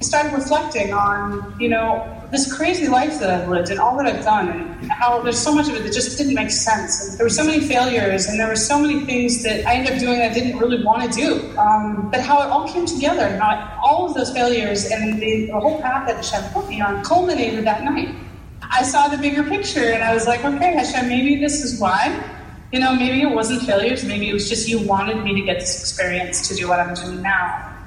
I 0.00 0.02
started 0.02 0.32
reflecting 0.32 0.94
on, 0.94 1.60
you 1.60 1.68
know, 1.68 2.17
this 2.30 2.52
crazy 2.52 2.88
life 2.88 3.18
that 3.20 3.30
I've 3.30 3.48
lived 3.48 3.70
and 3.70 3.80
all 3.80 3.96
that 3.96 4.06
I've 4.06 4.22
done, 4.22 4.48
and 4.48 4.92
how 4.92 5.22
there's 5.22 5.38
so 5.38 5.54
much 5.54 5.68
of 5.68 5.74
it 5.74 5.82
that 5.82 5.92
just 5.92 6.18
didn't 6.18 6.34
make 6.34 6.50
sense. 6.50 7.08
And 7.08 7.18
there 7.18 7.24
were 7.24 7.30
so 7.30 7.44
many 7.44 7.66
failures, 7.66 8.26
and 8.26 8.38
there 8.38 8.48
were 8.48 8.56
so 8.56 8.78
many 8.78 9.04
things 9.06 9.42
that 9.44 9.66
I 9.66 9.74
ended 9.74 9.94
up 9.94 9.98
doing 9.98 10.18
that 10.18 10.32
I 10.32 10.34
didn't 10.34 10.58
really 10.58 10.84
want 10.84 11.10
to 11.10 11.18
do. 11.18 11.58
Um, 11.58 12.10
but 12.10 12.20
how 12.20 12.42
it 12.42 12.48
all 12.48 12.68
came 12.68 12.84
together, 12.84 13.22
and 13.22 13.40
how 13.40 13.80
all 13.82 14.06
of 14.06 14.14
those 14.14 14.30
failures 14.32 14.90
and 14.90 15.20
the, 15.20 15.46
the 15.46 15.58
whole 15.58 15.80
path 15.80 16.06
that 16.06 16.16
Hashem 16.16 16.52
put 16.52 16.68
me 16.68 16.80
on 16.80 17.02
culminated 17.02 17.64
that 17.64 17.82
night. 17.84 18.14
I 18.70 18.82
saw 18.82 19.08
the 19.08 19.16
bigger 19.16 19.44
picture, 19.44 19.92
and 19.92 20.02
I 20.02 20.12
was 20.12 20.26
like, 20.26 20.44
okay, 20.44 20.74
Hashem, 20.74 21.08
maybe 21.08 21.40
this 21.40 21.64
is 21.64 21.80
why. 21.80 22.22
You 22.72 22.80
know, 22.80 22.94
maybe 22.94 23.22
it 23.22 23.34
wasn't 23.34 23.62
failures. 23.62 24.04
Maybe 24.04 24.28
it 24.28 24.34
was 24.34 24.46
just 24.46 24.68
you 24.68 24.78
wanted 24.86 25.24
me 25.24 25.34
to 25.34 25.40
get 25.40 25.60
this 25.60 25.80
experience 25.80 26.46
to 26.48 26.54
do 26.54 26.68
what 26.68 26.78
I'm 26.78 26.92
doing 26.92 27.22
now. 27.22 27.77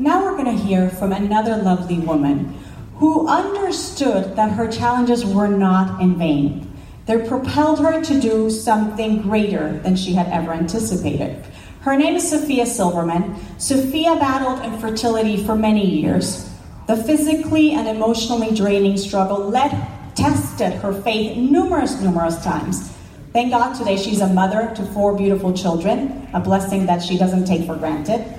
Now 0.00 0.22
we're 0.22 0.36
going 0.36 0.56
to 0.56 0.64
hear 0.64 0.90
from 0.90 1.12
another 1.12 1.56
lovely 1.56 1.98
woman 1.98 2.54
who 2.98 3.26
understood 3.26 4.36
that 4.36 4.52
her 4.52 4.70
challenges 4.70 5.24
were 5.24 5.48
not 5.48 6.00
in 6.00 6.16
vain. 6.16 6.72
They 7.06 7.26
propelled 7.26 7.80
her 7.80 8.00
to 8.04 8.20
do 8.20 8.48
something 8.48 9.22
greater 9.22 9.80
than 9.80 9.96
she 9.96 10.12
had 10.12 10.28
ever 10.28 10.52
anticipated. 10.52 11.44
Her 11.80 11.96
name 11.96 12.14
is 12.14 12.30
Sophia 12.30 12.64
Silverman. 12.64 13.34
Sophia 13.58 14.14
battled 14.14 14.64
infertility 14.64 15.44
for 15.44 15.56
many 15.56 15.84
years. 15.84 16.48
The 16.86 16.96
physically 16.96 17.72
and 17.72 17.88
emotionally 17.88 18.54
draining 18.54 18.98
struggle 18.98 19.48
led, 19.48 19.70
tested 20.14 20.74
her 20.74 20.92
faith 21.02 21.36
numerous, 21.36 22.00
numerous 22.00 22.40
times. 22.44 22.92
Thank 23.32 23.50
God 23.50 23.74
today 23.74 23.96
she's 23.96 24.20
a 24.20 24.32
mother 24.32 24.72
to 24.76 24.84
four 24.92 25.16
beautiful 25.16 25.52
children, 25.52 26.28
a 26.34 26.40
blessing 26.40 26.86
that 26.86 27.02
she 27.02 27.18
doesn't 27.18 27.46
take 27.46 27.66
for 27.66 27.74
granted. 27.74 28.37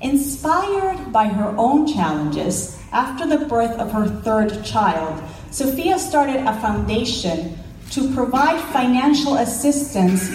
Inspired 0.00 1.12
by 1.12 1.26
her 1.26 1.54
own 1.58 1.86
challenges, 1.86 2.78
after 2.90 3.26
the 3.26 3.44
birth 3.44 3.78
of 3.78 3.92
her 3.92 4.08
third 4.22 4.64
child, 4.64 5.22
Sophia 5.50 5.98
started 5.98 6.36
a 6.46 6.58
foundation 6.60 7.58
to 7.90 8.12
provide 8.14 8.60
financial 8.72 9.36
assistance 9.36 10.30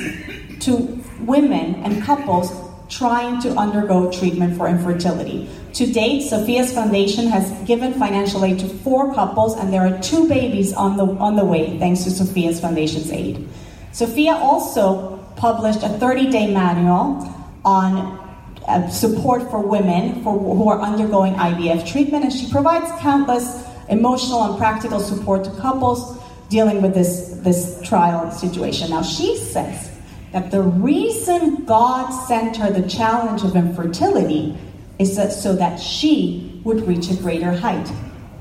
to 0.59 1.03
women 1.21 1.75
and 1.83 2.03
couples 2.03 2.51
trying 2.89 3.41
to 3.41 3.49
undergo 3.55 4.11
treatment 4.11 4.55
for 4.55 4.67
infertility. 4.67 5.49
To 5.73 5.91
date, 5.91 6.21
Sophia's 6.21 6.71
foundation 6.71 7.27
has 7.27 7.51
given 7.67 7.93
financial 7.93 8.45
aid 8.45 8.59
to 8.59 8.67
four 8.67 9.13
couples, 9.15 9.57
and 9.57 9.73
there 9.73 9.81
are 9.81 9.99
two 9.99 10.29
babies 10.29 10.73
on 10.73 10.95
the, 10.95 11.05
on 11.05 11.35
the 11.35 11.43
way 11.43 11.79
thanks 11.79 12.03
to 12.03 12.11
Sophia's 12.11 12.59
foundation's 12.59 13.11
aid. 13.11 13.47
Sophia 13.91 14.33
also 14.33 15.17
published 15.35 15.81
a 15.83 15.89
30 15.89 16.29
day 16.29 16.53
manual 16.53 17.33
on 17.65 18.24
uh, 18.67 18.87
support 18.89 19.49
for 19.49 19.61
women 19.61 20.23
for, 20.23 20.37
who 20.37 20.69
are 20.69 20.79
undergoing 20.79 21.33
IVF 21.35 21.87
treatment, 21.87 22.23
and 22.23 22.33
she 22.33 22.49
provides 22.51 22.89
countless 23.01 23.65
emotional 23.89 24.43
and 24.43 24.57
practical 24.57 24.99
support 24.99 25.43
to 25.43 25.51
couples 25.61 26.19
dealing 26.49 26.81
with 26.81 26.93
this, 26.93 27.39
this 27.43 27.79
trial 27.83 28.31
situation. 28.31 28.89
Now, 28.89 29.03
she 29.03 29.37
says 29.37 29.91
that 30.31 30.51
the 30.51 30.61
reason 30.61 31.65
God 31.65 32.09
sent 32.27 32.57
her 32.57 32.71
the 32.71 32.87
challenge 32.87 33.43
of 33.43 33.55
infertility 33.55 34.57
is 34.99 35.15
that 35.15 35.31
so 35.31 35.55
that 35.55 35.79
she 35.79 36.61
would 36.63 36.87
reach 36.87 37.09
a 37.09 37.15
greater 37.15 37.51
height, 37.51 37.91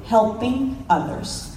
helping 0.06 0.84
others 0.88 1.53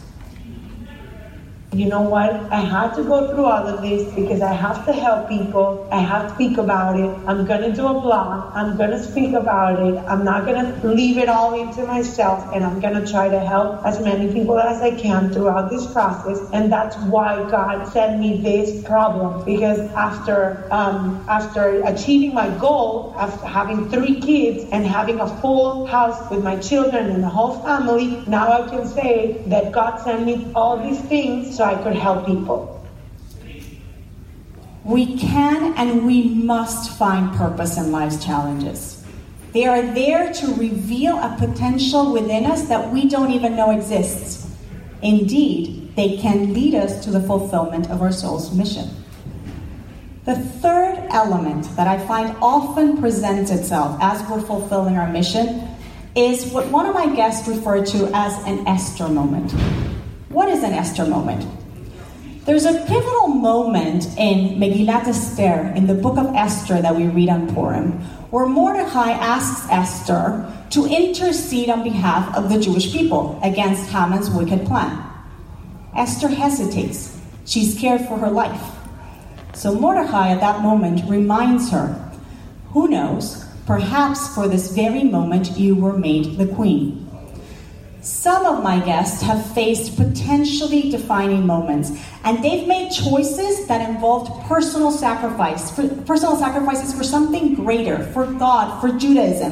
you 1.73 1.87
know 1.87 2.01
what? 2.01 2.35
I 2.51 2.61
have 2.61 2.93
to 2.93 3.03
go 3.03 3.23
through 3.23 3.45
all 3.45 3.67
of 3.67 3.81
this 3.81 4.03
because 4.15 4.41
I 4.41 4.53
have 4.53 4.83
to 4.85 4.93
help 4.93 5.27
people. 5.27 5.77
I 5.91 5.99
have 5.99 6.27
to 6.27 6.33
speak 6.33 6.57
about 6.57 6.97
it. 6.97 7.13
I'm 7.27 7.43
going 7.43 7.61
to 7.61 7.69
do 7.69 7.87
a 7.87 7.95
blog. 7.95 8.41
I'm 8.55 8.75
going 8.75 8.91
to 8.91 8.99
speak 8.99 9.33
about 9.33 9.77
it. 9.79 9.95
I'm 10.07 10.23
not 10.23 10.45
going 10.45 10.65
to 10.65 10.87
leave 10.87 11.17
it 11.17 11.29
all 11.29 11.53
into 11.53 11.83
myself 11.83 12.45
and 12.51 12.65
I'm 12.65 12.79
going 12.79 12.93
to 12.93 13.01
try 13.01 13.29
to 13.29 13.39
help 13.39 13.73
as 13.83 13.99
many 13.99 14.27
people 14.27 14.57
as 14.59 14.81
I 14.81 14.91
can 14.91 15.29
throughout 15.29 15.69
this 15.69 15.85
process. 15.87 16.43
And 16.51 16.71
that's 16.71 16.97
why 16.97 17.41
God 17.41 17.85
sent 17.87 18.15
me 18.15 18.33
this 18.33 18.73
problem 18.83 19.39
because 19.45 19.83
after, 19.95 20.55
um, 20.71 21.15
after 21.27 21.79
achieving 21.85 22.33
my 22.33 22.49
goal, 22.49 23.05
after 23.17 23.47
having 23.47 23.83
three 23.83 24.13
kids 24.13 24.65
and 24.71 24.85
having 24.87 25.19
a 25.19 25.27
full 25.27 25.79
house 25.83 26.23
with 26.29 26.41
my 26.41 26.55
children 26.55 27.09
and 27.09 27.23
the 27.23 27.29
whole 27.29 27.51
family, 27.51 28.11
now 28.25 28.51
I 28.51 28.61
can 28.63 28.85
say 28.85 29.31
that 29.45 29.71
God 29.71 29.99
sent 29.99 30.23
me 30.23 30.39
all 30.55 30.77
these 30.77 30.99
things 31.01 31.56
so 31.57 31.63
I 31.63 31.73
could 31.81 31.95
help 31.95 32.27
people. 32.27 32.85
We 34.83 35.17
can 35.17 35.73
and 35.73 36.05
we 36.05 36.23
must 36.23 36.97
find 36.99 37.35
purpose 37.35 37.77
in 37.77 37.91
life's 37.91 38.23
challenges. 38.23 39.03
They 39.53 39.65
are 39.65 39.81
there 39.81 40.31
to 40.31 40.53
reveal 40.53 41.17
a 41.17 41.35
potential 41.39 42.13
within 42.13 42.45
us 42.45 42.67
that 42.67 42.93
we 42.93 43.09
don't 43.09 43.31
even 43.31 43.55
know 43.55 43.71
exists. 43.71 44.55
Indeed, 45.01 45.95
they 45.95 46.17
can 46.17 46.53
lead 46.53 46.75
us 46.75 47.03
to 47.05 47.09
the 47.09 47.21
fulfillment 47.21 47.89
of 47.89 48.03
our 48.03 48.11
soul's 48.11 48.53
mission. 48.53 48.89
The 50.25 50.35
third 50.35 51.07
element 51.09 51.75
that 51.75 51.87
I 51.87 52.05
find 52.05 52.37
often 52.39 52.97
presents 52.97 53.49
itself 53.49 53.97
as 53.99 54.21
we're 54.29 54.41
fulfilling 54.41 54.95
our 54.95 55.09
mission 55.09 55.67
is 56.15 56.51
what 56.51 56.67
one 56.67 56.85
of 56.85 56.93
my 56.93 57.15
guests 57.15 57.47
referred 57.47 57.87
to 57.87 58.11
as 58.13 58.37
an 58.45 58.67
Esther 58.67 59.07
moment. 59.07 59.53
What 60.37 60.49
is 60.49 60.61
an 60.61 60.73
Esther 60.73 61.07
moment? 61.07 61.47
There's 62.45 62.65
a 62.65 62.85
pivotal 62.85 63.27
moment 63.29 64.05
in 64.19 64.59
Megillat 64.59 65.07
Esther, 65.07 65.73
in 65.75 65.87
the 65.87 65.95
book 65.95 66.15
of 66.19 66.35
Esther 66.35 66.79
that 66.79 66.95
we 66.95 67.07
read 67.07 67.29
on 67.29 67.51
Purim, 67.55 67.93
where 68.29 68.45
Mordecai 68.45 69.13
asks 69.13 69.67
Esther 69.71 70.45
to 70.69 70.85
intercede 70.85 71.71
on 71.71 71.83
behalf 71.83 72.35
of 72.35 72.49
the 72.49 72.59
Jewish 72.59 72.91
people 72.91 73.39
against 73.41 73.89
Haman's 73.89 74.29
wicked 74.29 74.67
plan. 74.67 75.03
Esther 75.95 76.27
hesitates. 76.27 77.19
She's 77.45 77.75
scared 77.75 78.01
for 78.01 78.19
her 78.19 78.29
life. 78.29 78.61
So 79.55 79.73
Mordecai 79.73 80.29
at 80.29 80.39
that 80.41 80.61
moment 80.61 81.09
reminds 81.09 81.71
her, 81.71 82.11
Who 82.73 82.87
knows, 82.87 83.43
perhaps 83.65 84.35
for 84.35 84.47
this 84.47 84.71
very 84.71 85.03
moment 85.03 85.57
you 85.57 85.75
were 85.75 85.97
made 85.97 86.37
the 86.37 86.45
queen. 86.45 87.06
Some 88.07 88.45
of 88.45 88.63
my 88.63 88.79
guests 88.79 89.21
have 89.23 89.53
faced 89.53 89.97
potentially 89.97 90.89
defining 90.89 91.45
moments, 91.45 91.91
and 92.23 92.41
they've 92.41 92.65
made 92.65 92.89
choices 92.89 93.67
that 93.67 93.89
involved 93.89 94.47
personal 94.47 94.91
sacrifice, 94.91 95.69
for, 95.71 95.85
personal 96.05 96.37
sacrifices 96.37 96.93
for 96.93 97.03
something 97.03 97.53
greater, 97.53 98.01
for 98.13 98.25
God, 98.25 98.79
for 98.79 98.97
Judaism. 98.97 99.51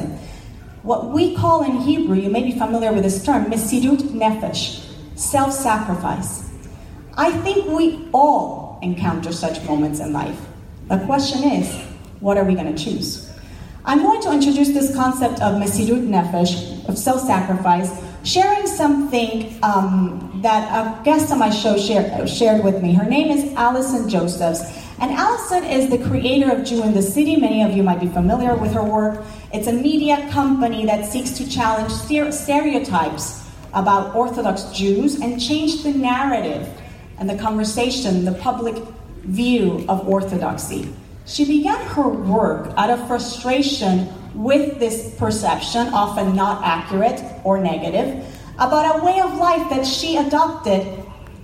What 0.82 1.10
we 1.10 1.36
call 1.36 1.64
in 1.64 1.82
Hebrew, 1.82 2.16
you 2.16 2.30
may 2.30 2.44
be 2.44 2.58
familiar 2.58 2.94
with 2.94 3.02
this 3.02 3.22
term, 3.22 3.44
mesirut 3.44 3.98
nefesh, 3.98 4.82
self-sacrifice. 5.16 6.50
I 7.14 7.32
think 7.42 7.66
we 7.66 8.08
all 8.14 8.78
encounter 8.80 9.32
such 9.32 9.62
moments 9.64 10.00
in 10.00 10.14
life. 10.14 10.40
The 10.88 10.98
question 11.00 11.44
is, 11.44 11.74
what 12.20 12.38
are 12.38 12.44
we 12.44 12.54
going 12.54 12.74
to 12.74 12.84
choose? 12.84 13.30
I'm 13.84 14.02
going 14.02 14.22
to 14.22 14.32
introduce 14.32 14.68
this 14.68 14.96
concept 14.96 15.42
of 15.42 15.60
mesirut 15.60 16.08
nefesh, 16.08 16.88
of 16.88 16.96
self-sacrifice, 16.96 18.05
sharing 18.26 18.66
something 18.66 19.56
um, 19.62 20.40
that 20.42 20.66
a 20.72 21.04
guest 21.04 21.30
on 21.30 21.38
my 21.38 21.50
show 21.50 21.78
shared, 21.78 22.28
shared 22.28 22.64
with 22.64 22.82
me. 22.82 22.92
Her 22.92 23.08
name 23.08 23.30
is 23.30 23.54
Allison 23.54 24.08
Josephs. 24.08 24.60
And 24.98 25.12
Allison 25.12 25.62
is 25.64 25.90
the 25.90 25.98
creator 26.08 26.50
of 26.50 26.64
Jew 26.64 26.82
in 26.82 26.92
the 26.92 27.02
City. 27.02 27.36
Many 27.36 27.62
of 27.62 27.72
you 27.72 27.82
might 27.82 28.00
be 28.00 28.08
familiar 28.08 28.56
with 28.56 28.72
her 28.72 28.82
work. 28.82 29.24
It's 29.52 29.68
a 29.68 29.72
media 29.72 30.28
company 30.30 30.86
that 30.86 31.04
seeks 31.04 31.30
to 31.32 31.48
challenge 31.48 31.92
stereotypes 31.92 33.48
about 33.74 34.14
Orthodox 34.16 34.64
Jews 34.72 35.20
and 35.20 35.40
change 35.40 35.82
the 35.84 35.92
narrative 35.92 36.68
and 37.18 37.30
the 37.30 37.36
conversation, 37.36 38.24
the 38.24 38.32
public 38.32 38.82
view 39.22 39.84
of 39.88 40.08
Orthodoxy. 40.08 40.92
She 41.26 41.44
began 41.44 41.78
her 41.88 42.08
work 42.08 42.72
out 42.76 42.90
of 42.90 43.06
frustration 43.06 44.08
with 44.36 44.78
this 44.78 45.14
perception, 45.16 45.88
often 45.88 46.36
not 46.36 46.64
accurate 46.64 47.22
or 47.44 47.58
negative, 47.58 48.24
about 48.58 49.00
a 49.00 49.04
way 49.04 49.20
of 49.20 49.34
life 49.36 49.68
that 49.70 49.86
she 49.86 50.16
adopted 50.16 50.86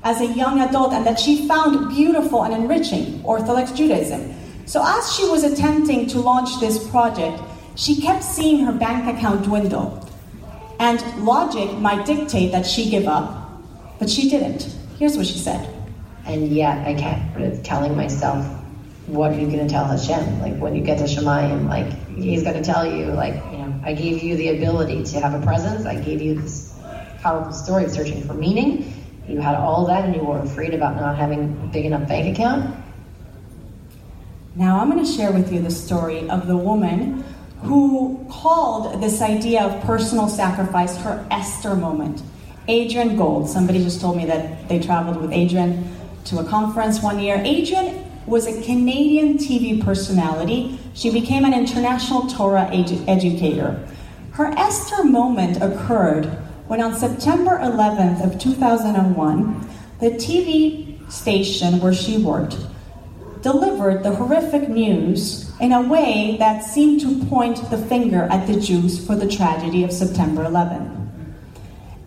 as 0.04 0.20
a 0.20 0.26
young 0.26 0.60
adult 0.60 0.92
and 0.92 1.06
that 1.06 1.18
she 1.18 1.46
found 1.46 1.88
beautiful 1.94 2.42
and 2.44 2.54
enriching 2.54 3.22
Orthodox 3.24 3.72
Judaism. 3.72 4.34
So, 4.66 4.82
as 4.84 5.14
she 5.14 5.28
was 5.28 5.44
attempting 5.44 6.06
to 6.08 6.20
launch 6.20 6.60
this 6.60 6.88
project, 6.90 7.40
she 7.74 8.00
kept 8.00 8.24
seeing 8.24 8.64
her 8.64 8.72
bank 8.72 9.16
account 9.16 9.44
dwindle. 9.44 10.08
And 10.78 11.00
logic 11.24 11.78
might 11.78 12.06
dictate 12.06 12.52
that 12.52 12.66
she 12.66 12.90
give 12.90 13.06
up, 13.06 13.62
but 13.98 14.10
she 14.10 14.28
didn't. 14.28 14.74
Here's 14.98 15.16
what 15.16 15.26
she 15.26 15.38
said. 15.38 15.68
And 16.26 16.48
yet, 16.48 16.86
I 16.86 16.94
kept 16.94 17.64
telling 17.64 17.96
myself, 17.96 18.61
what 19.12 19.32
are 19.32 19.38
you 19.38 19.46
going 19.46 19.58
to 19.58 19.68
tell 19.68 19.84
Hashem? 19.84 20.40
Like 20.40 20.56
when 20.56 20.74
you 20.74 20.82
get 20.82 20.98
to 20.98 21.04
Shemayim, 21.04 21.68
like 21.68 21.86
he's 22.16 22.42
going 22.42 22.56
to 22.56 22.64
tell 22.64 22.86
you, 22.86 23.06
like, 23.06 23.34
you 23.34 23.58
know, 23.58 23.74
I 23.84 23.92
gave 23.92 24.22
you 24.22 24.36
the 24.36 24.56
ability 24.56 25.04
to 25.04 25.20
have 25.20 25.40
a 25.40 25.44
presence. 25.44 25.84
I 25.84 26.00
gave 26.00 26.22
you 26.22 26.40
this 26.40 26.74
powerful 27.20 27.52
story 27.52 27.84
of 27.84 27.90
searching 27.90 28.22
for 28.22 28.34
meaning. 28.34 28.92
You 29.28 29.40
had 29.40 29.54
all 29.54 29.86
that 29.86 30.04
and 30.04 30.16
you 30.16 30.22
were 30.22 30.38
afraid 30.38 30.72
about 30.72 30.96
not 30.96 31.16
having 31.16 31.60
a 31.62 31.66
big 31.66 31.84
enough 31.84 32.08
bank 32.08 32.34
account. 32.34 32.74
Now 34.56 34.80
I'm 34.80 34.90
going 34.90 35.04
to 35.04 35.10
share 35.10 35.30
with 35.30 35.52
you 35.52 35.60
the 35.60 35.70
story 35.70 36.28
of 36.28 36.46
the 36.46 36.56
woman 36.56 37.24
who 37.62 38.26
called 38.30 39.02
this 39.02 39.20
idea 39.20 39.62
of 39.62 39.82
personal 39.84 40.28
sacrifice 40.28 40.96
her 40.98 41.26
Esther 41.30 41.74
moment. 41.74 42.22
Adrienne 42.68 43.16
Gold. 43.16 43.48
Somebody 43.48 43.82
just 43.82 44.00
told 44.00 44.16
me 44.16 44.24
that 44.26 44.68
they 44.68 44.78
traveled 44.78 45.20
with 45.20 45.32
Adrienne 45.32 45.96
to 46.24 46.38
a 46.38 46.44
conference 46.44 47.02
one 47.02 47.18
year. 47.18 47.36
Adrienne 47.36 48.11
was 48.26 48.46
a 48.46 48.62
Canadian 48.62 49.38
TV 49.38 49.82
personality. 49.82 50.78
She 50.94 51.10
became 51.10 51.44
an 51.44 51.54
international 51.54 52.28
Torah 52.28 52.68
edu- 52.72 53.06
educator. 53.08 53.86
Her 54.32 54.46
Esther 54.56 55.04
moment 55.04 55.62
occurred 55.62 56.26
when 56.66 56.80
on 56.80 56.94
September 56.94 57.58
11th 57.58 58.24
of 58.24 58.40
2001, 58.40 59.68
the 60.00 60.10
TV 60.12 61.10
station 61.10 61.80
where 61.80 61.92
she 61.92 62.18
worked 62.18 62.56
delivered 63.42 64.02
the 64.02 64.14
horrific 64.14 64.68
news 64.68 65.52
in 65.60 65.72
a 65.72 65.82
way 65.82 66.36
that 66.38 66.64
seemed 66.64 67.00
to 67.00 67.24
point 67.26 67.70
the 67.70 67.78
finger 67.78 68.22
at 68.30 68.46
the 68.46 68.58
Jews 68.58 69.04
for 69.04 69.16
the 69.16 69.28
tragedy 69.28 69.82
of 69.84 69.92
September 69.92 70.44
11th. 70.44 71.01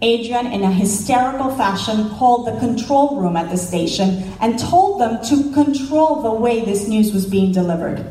Adrienne, 0.05 0.53
in 0.53 0.61
a 0.61 0.71
hysterical 0.71 1.49
fashion, 1.55 2.09
called 2.11 2.45
the 2.45 2.59
control 2.59 3.19
room 3.19 3.35
at 3.35 3.49
the 3.49 3.57
station 3.57 4.31
and 4.39 4.59
told 4.59 5.01
them 5.01 5.23
to 5.25 5.51
control 5.51 6.21
the 6.21 6.31
way 6.31 6.63
this 6.63 6.87
news 6.87 7.11
was 7.11 7.25
being 7.25 7.51
delivered. 7.51 8.05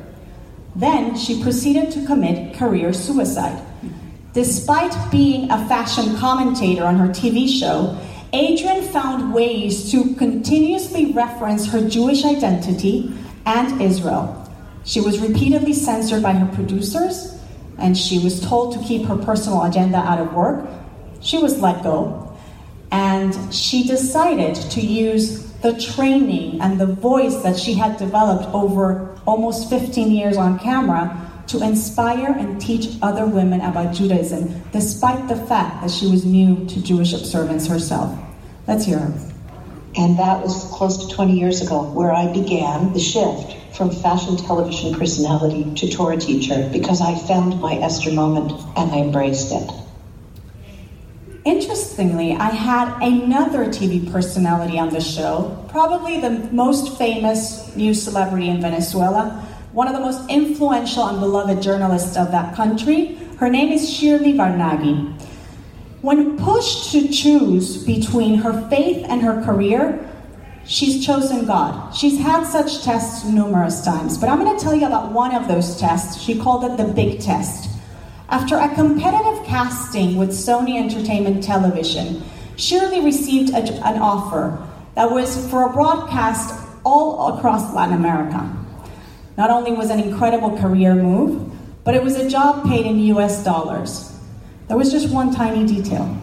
Then 0.74 1.16
she 1.16 1.40
proceeded 1.40 1.92
to 1.92 2.04
commit 2.04 2.56
career 2.56 2.92
suicide. 2.92 3.64
Despite 4.32 4.92
being 5.12 5.48
a 5.52 5.68
fashion 5.68 6.16
commentator 6.16 6.84
on 6.84 6.96
her 6.96 7.06
TV 7.06 7.48
show, 7.48 7.96
Adrienne 8.34 8.82
found 8.82 9.32
ways 9.32 9.92
to 9.92 10.16
continuously 10.16 11.12
reference 11.12 11.70
her 11.70 11.88
Jewish 11.88 12.24
identity 12.24 13.14
and 13.46 13.80
Israel. 13.80 14.40
She 14.82 15.00
was 15.00 15.20
repeatedly 15.20 15.72
censored 15.72 16.24
by 16.24 16.32
her 16.32 16.52
producers, 16.56 17.40
and 17.78 17.96
she 17.96 18.18
was 18.18 18.40
told 18.40 18.74
to 18.74 18.82
keep 18.84 19.06
her 19.06 19.16
personal 19.16 19.62
agenda 19.62 19.98
out 19.98 20.18
of 20.18 20.34
work. 20.34 20.66
She 21.24 21.38
was 21.38 21.58
let 21.58 21.82
go, 21.82 22.36
and 22.92 23.52
she 23.52 23.84
decided 23.84 24.56
to 24.72 24.80
use 24.82 25.42
the 25.62 25.72
training 25.80 26.60
and 26.60 26.78
the 26.78 26.86
voice 26.86 27.36
that 27.36 27.58
she 27.58 27.72
had 27.72 27.96
developed 27.96 28.44
over 28.54 29.18
almost 29.26 29.70
15 29.70 30.10
years 30.10 30.36
on 30.36 30.58
camera 30.58 31.32
to 31.46 31.62
inspire 31.62 32.30
and 32.30 32.60
teach 32.60 32.98
other 33.00 33.24
women 33.24 33.62
about 33.62 33.94
Judaism, 33.94 34.62
despite 34.70 35.26
the 35.28 35.36
fact 35.36 35.80
that 35.80 35.90
she 35.90 36.10
was 36.10 36.26
new 36.26 36.66
to 36.66 36.82
Jewish 36.82 37.14
observance 37.14 37.66
herself. 37.66 38.14
Let's 38.66 38.84
hear 38.84 38.98
her. 38.98 39.14
And 39.96 40.18
that 40.18 40.42
was 40.42 40.64
close 40.72 41.06
to 41.06 41.14
20 41.14 41.38
years 41.38 41.62
ago, 41.62 41.84
where 41.84 42.12
I 42.12 42.30
began 42.30 42.92
the 42.92 43.00
shift 43.00 43.56
from 43.74 43.90
fashion 43.90 44.36
television 44.36 44.92
personality 44.94 45.74
to 45.74 45.90
Torah 45.90 46.18
teacher 46.18 46.68
because 46.70 47.00
I 47.00 47.14
found 47.14 47.62
my 47.62 47.76
Esther 47.76 48.12
moment 48.12 48.52
and 48.76 48.90
I 48.90 48.98
embraced 48.98 49.52
it. 49.52 49.83
Interestingly, 51.44 52.32
I 52.32 52.48
had 52.48 53.02
another 53.02 53.66
TV 53.66 54.10
personality 54.10 54.78
on 54.78 54.88
the 54.88 55.00
show, 55.00 55.62
probably 55.68 56.18
the 56.18 56.30
most 56.52 56.96
famous 56.96 57.76
new 57.76 57.92
celebrity 57.92 58.48
in 58.48 58.62
Venezuela, 58.62 59.46
one 59.72 59.86
of 59.86 59.92
the 59.92 60.00
most 60.00 60.30
influential 60.30 61.06
and 61.06 61.20
beloved 61.20 61.60
journalists 61.60 62.16
of 62.16 62.30
that 62.30 62.54
country. 62.54 63.16
Her 63.36 63.50
name 63.50 63.72
is 63.72 63.92
Shirley 63.92 64.32
Varnagy. 64.32 65.12
When 66.00 66.38
pushed 66.38 66.92
to 66.92 67.08
choose 67.08 67.84
between 67.84 68.36
her 68.36 68.66
faith 68.70 69.04
and 69.06 69.20
her 69.20 69.44
career, 69.44 70.00
she's 70.64 71.04
chosen 71.04 71.44
God. 71.44 71.94
She's 71.94 72.18
had 72.18 72.44
such 72.44 72.82
tests 72.84 73.22
numerous 73.26 73.84
times, 73.84 74.16
but 74.16 74.30
I'm 74.30 74.38
going 74.38 74.56
to 74.56 74.62
tell 74.62 74.74
you 74.74 74.86
about 74.86 75.12
one 75.12 75.34
of 75.34 75.46
those 75.46 75.78
tests. 75.78 76.22
She 76.22 76.38
called 76.38 76.64
it 76.64 76.78
the 76.78 76.90
big 76.90 77.20
test. 77.20 77.68
After 78.34 78.56
a 78.56 78.74
competitive 78.74 79.46
casting 79.46 80.16
with 80.16 80.30
Sony 80.30 80.76
Entertainment 80.76 81.44
Television, 81.44 82.20
Shirley 82.56 83.00
received 83.00 83.50
a, 83.50 83.62
an 83.86 84.02
offer 84.02 84.58
that 84.96 85.08
was 85.08 85.48
for 85.48 85.70
a 85.70 85.72
broadcast 85.72 86.52
all 86.82 87.38
across 87.38 87.72
Latin 87.72 87.94
America. 87.94 88.52
Not 89.38 89.50
only 89.50 89.70
was 89.70 89.88
an 89.88 90.00
incredible 90.00 90.58
career 90.58 90.96
move, 90.96 91.48
but 91.84 91.94
it 91.94 92.02
was 92.02 92.16
a 92.16 92.28
job 92.28 92.66
paid 92.66 92.86
in 92.86 92.98
US 93.14 93.44
dollars. 93.44 94.18
There 94.66 94.76
was 94.76 94.90
just 94.90 95.10
one 95.10 95.32
tiny 95.32 95.64
detail. 95.64 96.18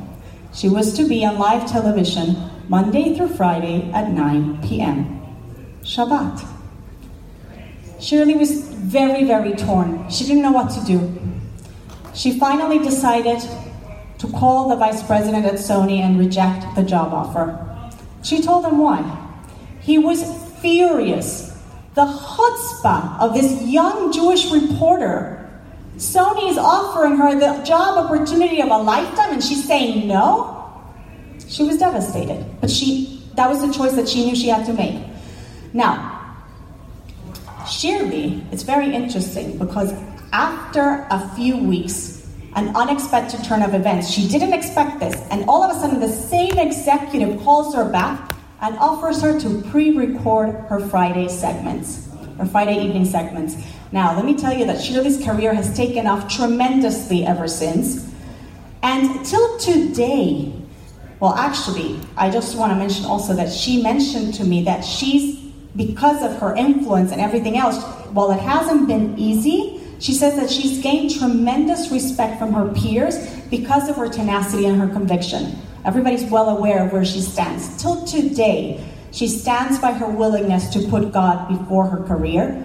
She 0.53 0.67
was 0.67 0.93
to 0.97 1.07
be 1.07 1.23
on 1.23 1.39
live 1.39 1.65
television 1.65 2.35
Monday 2.67 3.15
through 3.15 3.29
Friday 3.29 3.89
at 3.93 4.11
9 4.11 4.67
p.m. 4.67 5.21
Shabbat. 5.83 6.45
Shirley 8.01 8.35
was 8.35 8.67
very, 8.67 9.23
very 9.23 9.53
torn. 9.53 10.09
She 10.09 10.25
didn't 10.25 10.41
know 10.41 10.51
what 10.51 10.71
to 10.71 10.83
do. 10.83 11.30
She 12.13 12.37
finally 12.37 12.79
decided 12.79 13.41
to 14.19 14.27
call 14.27 14.69
the 14.69 14.75
vice 14.75 15.01
president 15.03 15.45
at 15.45 15.55
Sony 15.55 15.99
and 15.99 16.19
reject 16.19 16.75
the 16.75 16.83
job 16.83 17.13
offer. 17.13 17.57
She 18.23 18.41
told 18.41 18.65
him 18.65 18.77
why. 18.77 19.17
He 19.79 19.97
was 19.97 20.23
furious 20.61 21.51
the 21.93 22.05
chutzpah 22.05 23.19
of 23.19 23.33
this 23.33 23.63
young 23.63 24.13
Jewish 24.13 24.49
reporter. 24.51 25.37
Sony 25.97 26.49
is 26.49 26.57
offering 26.57 27.17
her 27.17 27.37
the 27.37 27.63
job 27.63 28.05
opportunity 28.05 28.61
of 28.61 28.69
a 28.69 28.77
lifetime 28.77 29.33
and 29.33 29.43
she's 29.43 29.65
saying 29.65 30.07
no. 30.07 30.57
She 31.47 31.63
was 31.63 31.77
devastated, 31.77 32.45
but 32.61 32.69
she 32.69 33.21
that 33.35 33.49
was 33.49 33.61
the 33.61 33.73
choice 33.73 33.93
that 33.93 34.07
she 34.07 34.25
knew 34.25 34.35
she 34.35 34.47
had 34.47 34.65
to 34.65 34.73
make. 34.73 35.05
Now, 35.73 36.35
Shirley, 37.69 38.43
it's 38.51 38.63
very 38.63 38.93
interesting 38.93 39.57
because 39.57 39.93
after 40.33 41.05
a 41.09 41.29
few 41.35 41.57
weeks, 41.57 42.27
an 42.55 42.75
unexpected 42.75 43.43
turn 43.43 43.61
of 43.61 43.73
events, 43.73 44.09
she 44.09 44.27
didn't 44.27 44.53
expect 44.53 44.99
this, 44.99 45.15
and 45.29 45.45
all 45.47 45.63
of 45.63 45.75
a 45.75 45.79
sudden 45.79 45.99
the 45.99 46.09
same 46.09 46.57
executive 46.57 47.39
calls 47.41 47.73
her 47.75 47.89
back 47.89 48.35
and 48.61 48.77
offers 48.77 49.21
her 49.21 49.39
to 49.39 49.61
pre 49.69 49.91
record 49.91 50.55
her 50.69 50.79
Friday 50.79 51.27
segments, 51.27 52.09
her 52.37 52.45
Friday 52.45 52.83
evening 52.83 53.05
segments. 53.05 53.55
Now, 53.91 54.15
let 54.15 54.25
me 54.25 54.35
tell 54.35 54.57
you 54.57 54.65
that 54.65 54.81
Shirley's 54.81 55.23
career 55.23 55.53
has 55.53 55.75
taken 55.75 56.07
off 56.07 56.33
tremendously 56.33 57.25
ever 57.25 57.47
since. 57.47 58.09
And 58.83 59.25
till 59.25 59.57
today, 59.59 60.53
well, 61.19 61.35
actually, 61.35 61.99
I 62.17 62.29
just 62.29 62.57
want 62.57 62.71
to 62.71 62.77
mention 62.77 63.05
also 63.05 63.33
that 63.35 63.51
she 63.51 63.81
mentioned 63.81 64.33
to 64.35 64.43
me 64.43 64.63
that 64.63 64.83
she's, 64.83 65.39
because 65.75 66.23
of 66.23 66.39
her 66.39 66.55
influence 66.55 67.11
and 67.11 67.21
everything 67.21 67.57
else, 67.57 67.83
while 68.11 68.31
it 68.31 68.39
hasn't 68.39 68.87
been 68.87 69.17
easy, 69.19 69.80
she 70.01 70.15
says 70.15 70.35
that 70.35 70.49
she's 70.49 70.81
gained 70.81 71.11
tremendous 71.11 71.91
respect 71.91 72.39
from 72.39 72.53
her 72.53 72.73
peers 72.73 73.29
because 73.51 73.87
of 73.87 73.95
her 73.97 74.09
tenacity 74.09 74.65
and 74.65 74.81
her 74.81 74.87
conviction. 74.87 75.55
Everybody's 75.85 76.25
well 76.25 76.49
aware 76.49 76.83
of 76.83 76.91
where 76.91 77.05
she 77.05 77.21
stands. 77.21 77.79
Till 77.79 78.03
today, 78.05 78.83
she 79.11 79.27
stands 79.27 79.77
by 79.77 79.91
her 79.91 80.07
willingness 80.07 80.69
to 80.69 80.87
put 80.87 81.13
God 81.13 81.47
before 81.47 81.85
her 81.85 82.03
career. 82.03 82.63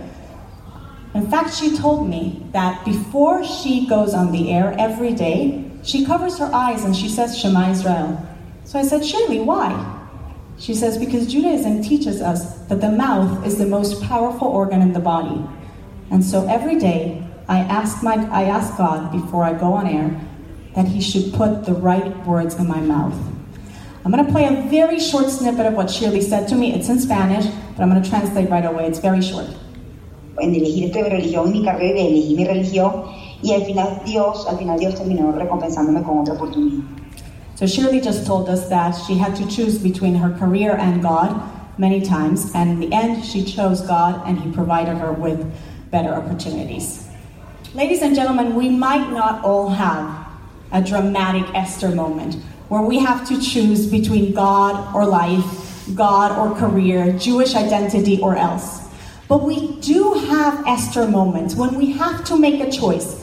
In 1.15 1.31
fact, 1.31 1.55
she 1.55 1.77
told 1.77 2.09
me 2.09 2.47
that 2.53 2.83
before 2.87 3.45
she 3.45 3.87
goes 3.87 4.15
on 4.15 4.33
the 4.33 4.51
air 4.51 4.75
every 4.79 5.13
day, 5.13 5.71
she 5.83 6.07
covers 6.07 6.39
her 6.39 6.51
eyes 6.55 6.85
and 6.85 6.97
she 6.97 7.09
says 7.09 7.39
Shema 7.39 7.71
Israel. 7.71 8.19
So 8.65 8.79
I 8.79 8.83
said, 8.83 9.05
Shirley, 9.05 9.41
why? 9.41 9.93
She 10.59 10.75
says, 10.75 10.97
because 10.97 11.27
Judaism 11.31 11.83
teaches 11.83 12.23
us 12.23 12.59
that 12.69 12.81
the 12.81 12.91
mouth 12.91 13.47
is 13.47 13.59
the 13.59 13.67
most 13.67 14.03
powerful 14.03 14.49
organ 14.49 14.81
in 14.81 14.95
the 14.95 15.01
body. 15.01 15.45
And 16.11 16.25
so 16.25 16.47
every 16.49 16.79
day, 16.79 17.26
I 17.49 17.59
ask, 17.59 18.03
my, 18.03 18.15
I 18.31 18.45
ask 18.45 18.77
God 18.77 19.13
before 19.13 19.45
I 19.45 19.53
go 19.53 19.73
on 19.75 19.87
air 19.87 20.21
that 20.75 20.89
He 20.89 21.01
should 21.01 21.33
put 21.33 21.65
the 21.65 21.75
right 21.75 22.27
words 22.27 22.55
in 22.57 22.67
my 22.67 22.81
mouth. 22.81 23.15
I'm 24.05 24.13
going 24.13 24.25
to 24.25 24.31
play 24.31 24.47
a 24.47 24.69
very 24.69 25.01
short 25.01 25.31
snippet 25.31 25.67
of 25.67 25.75
what 25.75 25.91
Shirley 25.91 26.21
said 26.21 26.47
to 26.49 26.55
me. 26.55 26.75
It's 26.75 26.89
in 26.89 27.01
Spanish, 27.01 27.47
but 27.47 27.83
I'm 27.83 27.91
going 27.91 28.03
to 28.03 28.09
translate 28.09 28.49
right 28.51 28.65
away. 28.65 28.87
It's 28.87 29.01
very 29.01 29.21
short. 29.21 29.47
En 30.41 30.55
elegir 30.55 30.85
esta 30.85 31.01
religión, 31.09 31.51
mi 31.51 31.65
carrera, 31.65 31.99
elegí 31.99 32.37
mi 32.37 32.45
religión 32.45 33.13
y 33.43 33.53
al 33.55 33.65
final 33.65 34.05
Dios, 34.05 34.47
al 34.47 34.59
final 34.59 34.79
Dios 34.79 34.95
terminó 34.95 35.33
recompensándome 35.33 36.05
con 36.05 36.19
otra 36.19 36.35
oportunidad. 36.35 36.85
So 37.57 37.67
Shirley 37.67 38.01
just 38.01 38.27
told 38.27 38.49
us 38.49 38.69
that 38.69 38.93
she 38.93 39.15
had 39.15 39.35
to 39.37 39.47
choose 39.49 39.79
between 39.79 40.15
her 40.15 40.37
career 40.39 40.77
and 40.77 41.03
God 41.03 41.41
many 41.79 42.01
times, 42.03 42.53
and 42.55 42.71
in 42.71 42.81
the 42.81 42.95
end, 42.95 43.25
she 43.25 43.45
chose 43.45 43.81
God, 43.81 44.21
and 44.27 44.39
He 44.39 44.51
provided 44.53 44.99
her 44.99 45.13
with 45.13 45.45
better 45.91 46.15
opportunities. 46.15 47.06
Ladies 47.77 48.01
and 48.01 48.15
gentlemen, 48.17 48.55
we 48.55 48.71
might 48.71 49.11
not 49.11 49.45
all 49.45 49.69
have 49.69 50.29
a 50.73 50.81
dramatic 50.81 51.45
Esther 51.55 51.91
moment 51.91 52.37
where 52.69 52.81
we 52.81 52.99
have 53.01 53.29
to 53.29 53.39
choose 53.39 53.87
between 53.87 54.33
God 54.33 54.95
or 54.95 55.05
life, 55.05 55.45
God 55.95 56.33
or 56.39 56.59
career, 56.59 57.13
Jewish 57.19 57.55
identity 57.55 58.19
or 58.23 58.35
else. 58.35 58.89
But 59.29 59.43
we 59.43 59.79
do 59.83 60.15
have 60.15 60.67
Esther 60.67 61.07
moments 61.07 61.55
when 61.55 61.75
we 61.75 61.93
have 61.93 62.25
to 62.25 62.39
make 62.39 62.63
a 62.63 62.71
choice. 62.71 63.23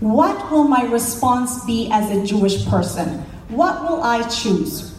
What 0.00 0.50
will 0.50 0.64
my 0.64 0.82
response 0.86 1.64
be 1.64 1.88
as 1.92 2.10
a 2.10 2.26
Jewish 2.26 2.66
person? 2.66 3.20
What 3.50 3.82
will 3.82 4.02
I 4.02 4.28
choose? 4.28 4.98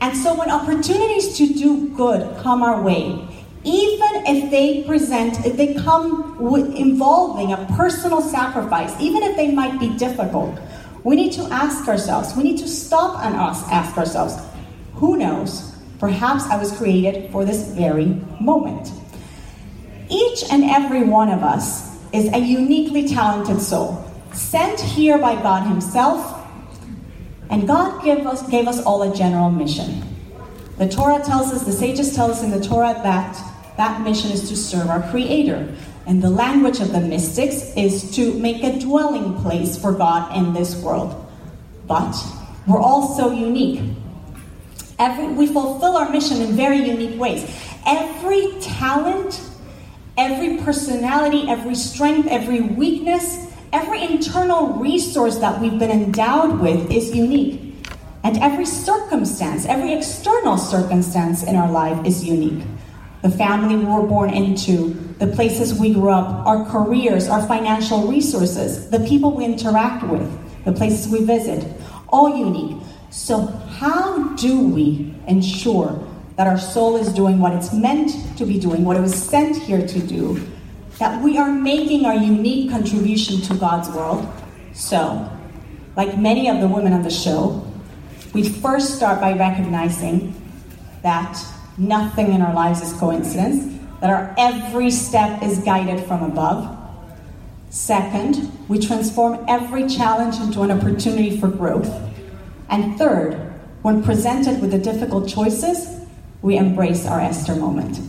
And 0.00 0.16
so 0.16 0.34
when 0.34 0.50
opportunities 0.50 1.36
to 1.36 1.46
do 1.46 1.90
good 1.90 2.38
come 2.38 2.62
our 2.62 2.80
way, 2.80 3.39
even 3.64 4.24
if 4.26 4.50
they 4.50 4.84
present, 4.84 5.44
if 5.44 5.56
they 5.56 5.74
come 5.74 6.38
with 6.38 6.74
involving 6.74 7.52
a 7.52 7.66
personal 7.76 8.22
sacrifice, 8.22 8.98
even 9.00 9.22
if 9.22 9.36
they 9.36 9.52
might 9.52 9.78
be 9.78 9.90
difficult, 9.98 10.58
we 11.04 11.16
need 11.16 11.32
to 11.32 11.42
ask 11.44 11.86
ourselves, 11.86 12.34
we 12.36 12.42
need 12.42 12.58
to 12.58 12.68
stop 12.68 13.22
and 13.24 13.36
us 13.36 13.62
ask 13.68 13.96
ourselves, 13.98 14.36
who 14.94 15.16
knows? 15.16 15.74
Perhaps 15.98 16.44
I 16.44 16.56
was 16.56 16.72
created 16.72 17.30
for 17.30 17.44
this 17.44 17.68
very 17.72 18.06
moment. 18.40 18.92
Each 20.08 20.42
and 20.50 20.64
every 20.64 21.02
one 21.02 21.28
of 21.28 21.42
us 21.42 21.98
is 22.12 22.32
a 22.32 22.38
uniquely 22.38 23.06
talented 23.06 23.60
soul, 23.60 24.04
sent 24.32 24.80
here 24.80 25.18
by 25.18 25.34
God 25.34 25.66
Himself, 25.66 26.38
and 27.50 27.66
God 27.66 28.02
gave 28.02 28.26
us, 28.26 28.48
gave 28.48 28.66
us 28.66 28.80
all 28.82 29.02
a 29.02 29.14
general 29.14 29.50
mission. 29.50 30.02
The 30.78 30.88
Torah 30.88 31.22
tells 31.22 31.52
us, 31.52 31.64
the 31.64 31.72
sages 31.72 32.14
tell 32.14 32.30
us 32.30 32.42
in 32.42 32.50
the 32.50 32.60
Torah 32.60 32.98
that 33.02 33.49
that 33.80 34.02
mission 34.02 34.30
is 34.30 34.48
to 34.50 34.56
serve 34.56 34.88
our 34.88 35.02
Creator. 35.10 35.74
And 36.06 36.22
the 36.22 36.28
language 36.28 36.80
of 36.80 36.92
the 36.92 37.00
mystics 37.00 37.72
is 37.76 38.14
to 38.16 38.34
make 38.34 38.62
a 38.62 38.78
dwelling 38.78 39.34
place 39.40 39.78
for 39.78 39.92
God 39.92 40.36
in 40.36 40.52
this 40.52 40.76
world. 40.76 41.14
But 41.86 42.14
we're 42.66 42.80
all 42.80 43.16
so 43.16 43.30
unique. 43.32 43.80
Every, 44.98 45.28
we 45.28 45.46
fulfill 45.46 45.96
our 45.96 46.10
mission 46.10 46.42
in 46.42 46.52
very 46.52 46.76
unique 46.76 47.18
ways. 47.18 47.50
Every 47.86 48.52
talent, 48.60 49.40
every 50.18 50.58
personality, 50.58 51.48
every 51.48 51.74
strength, 51.74 52.28
every 52.28 52.60
weakness, 52.60 53.50
every 53.72 54.02
internal 54.02 54.74
resource 54.74 55.38
that 55.38 55.58
we've 55.58 55.78
been 55.78 55.90
endowed 55.90 56.60
with 56.60 56.90
is 56.90 57.16
unique. 57.16 57.74
And 58.24 58.36
every 58.38 58.66
circumstance, 58.66 59.64
every 59.64 59.94
external 59.94 60.58
circumstance 60.58 61.42
in 61.42 61.56
our 61.56 61.70
life 61.70 62.04
is 62.04 62.22
unique. 62.22 62.62
The 63.22 63.30
family 63.30 63.76
we 63.76 63.84
were 63.84 64.06
born 64.06 64.30
into, 64.30 64.94
the 65.18 65.26
places 65.26 65.74
we 65.74 65.92
grew 65.92 66.10
up, 66.10 66.46
our 66.46 66.64
careers, 66.64 67.28
our 67.28 67.46
financial 67.46 68.06
resources, 68.06 68.88
the 68.88 69.00
people 69.00 69.32
we 69.32 69.44
interact 69.44 70.06
with, 70.06 70.26
the 70.64 70.72
places 70.72 71.08
we 71.08 71.24
visit, 71.24 71.66
all 72.08 72.36
unique. 72.36 72.76
So, 73.10 73.46
how 73.78 74.34
do 74.36 74.60
we 74.68 75.14
ensure 75.26 76.06
that 76.36 76.46
our 76.46 76.58
soul 76.58 76.96
is 76.96 77.12
doing 77.12 77.38
what 77.38 77.52
it's 77.52 77.72
meant 77.74 78.38
to 78.38 78.46
be 78.46 78.58
doing, 78.58 78.84
what 78.84 78.96
it 78.96 79.00
was 79.00 79.14
sent 79.14 79.56
here 79.56 79.86
to 79.86 79.98
do, 80.00 80.40
that 80.98 81.22
we 81.22 81.36
are 81.36 81.50
making 81.50 82.06
our 82.06 82.14
unique 82.14 82.70
contribution 82.70 83.42
to 83.42 83.54
God's 83.54 83.90
world? 83.90 84.26
So, 84.72 85.30
like 85.96 86.16
many 86.16 86.48
of 86.48 86.60
the 86.60 86.68
women 86.68 86.94
on 86.94 87.02
the 87.02 87.10
show, 87.10 87.66
we 88.32 88.48
first 88.48 88.94
start 88.94 89.20
by 89.20 89.32
recognizing 89.32 90.34
that 91.02 91.38
nothing 91.78 92.32
in 92.32 92.42
our 92.42 92.54
lives 92.54 92.82
is 92.82 92.92
coincidence, 92.94 93.78
that 94.00 94.10
our 94.10 94.34
every 94.38 94.90
step 94.90 95.42
is 95.42 95.58
guided 95.58 96.04
from 96.06 96.22
above. 96.22 96.76
Second, 97.70 98.50
we 98.68 98.78
transform 98.78 99.44
every 99.48 99.86
challenge 99.88 100.36
into 100.36 100.62
an 100.62 100.70
opportunity 100.70 101.38
for 101.38 101.48
growth. 101.48 101.90
And 102.68 102.98
third, 102.98 103.34
when 103.82 104.02
presented 104.02 104.60
with 104.60 104.72
the 104.72 104.78
difficult 104.78 105.28
choices, 105.28 106.00
we 106.42 106.56
embrace 106.56 107.06
our 107.06 107.20
Esther 107.20 107.54
moment. 107.54 108.00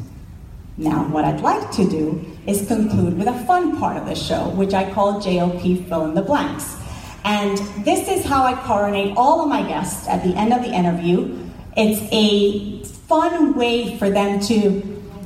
Now, 0.78 1.08
what 1.10 1.26
I'd 1.26 1.42
like 1.42 1.70
to 1.74 1.88
do 1.88 2.26
is 2.48 2.66
conclude 2.68 3.18
with 3.18 3.28
a 3.28 3.46
fun 3.46 3.78
part 3.78 3.98
of 3.98 4.06
the 4.06 4.16
show, 4.16 4.50
which 4.50 4.74
I 4.74 4.92
call 4.92 5.22
JLP 5.22 5.88
fill 5.88 6.06
in 6.06 6.14
the 6.16 6.22
blanks. 6.22 6.78
And 7.24 7.58
this 7.86 8.08
is 8.08 8.26
how 8.26 8.44
I 8.44 8.56
coronate 8.66 9.16
all 9.16 9.42
of 9.42 9.50
my 9.50 9.62
guests 9.68 10.08
at 10.08 10.24
the 10.24 10.34
end 10.36 10.54
of 10.54 10.62
the 10.62 10.72
interview. 10.72 11.38
It's 11.78 12.02
a 12.12 12.84
fun 13.12 13.54
way 13.56 13.98
for 13.98 14.10
them 14.10 14.40
to 14.40 14.58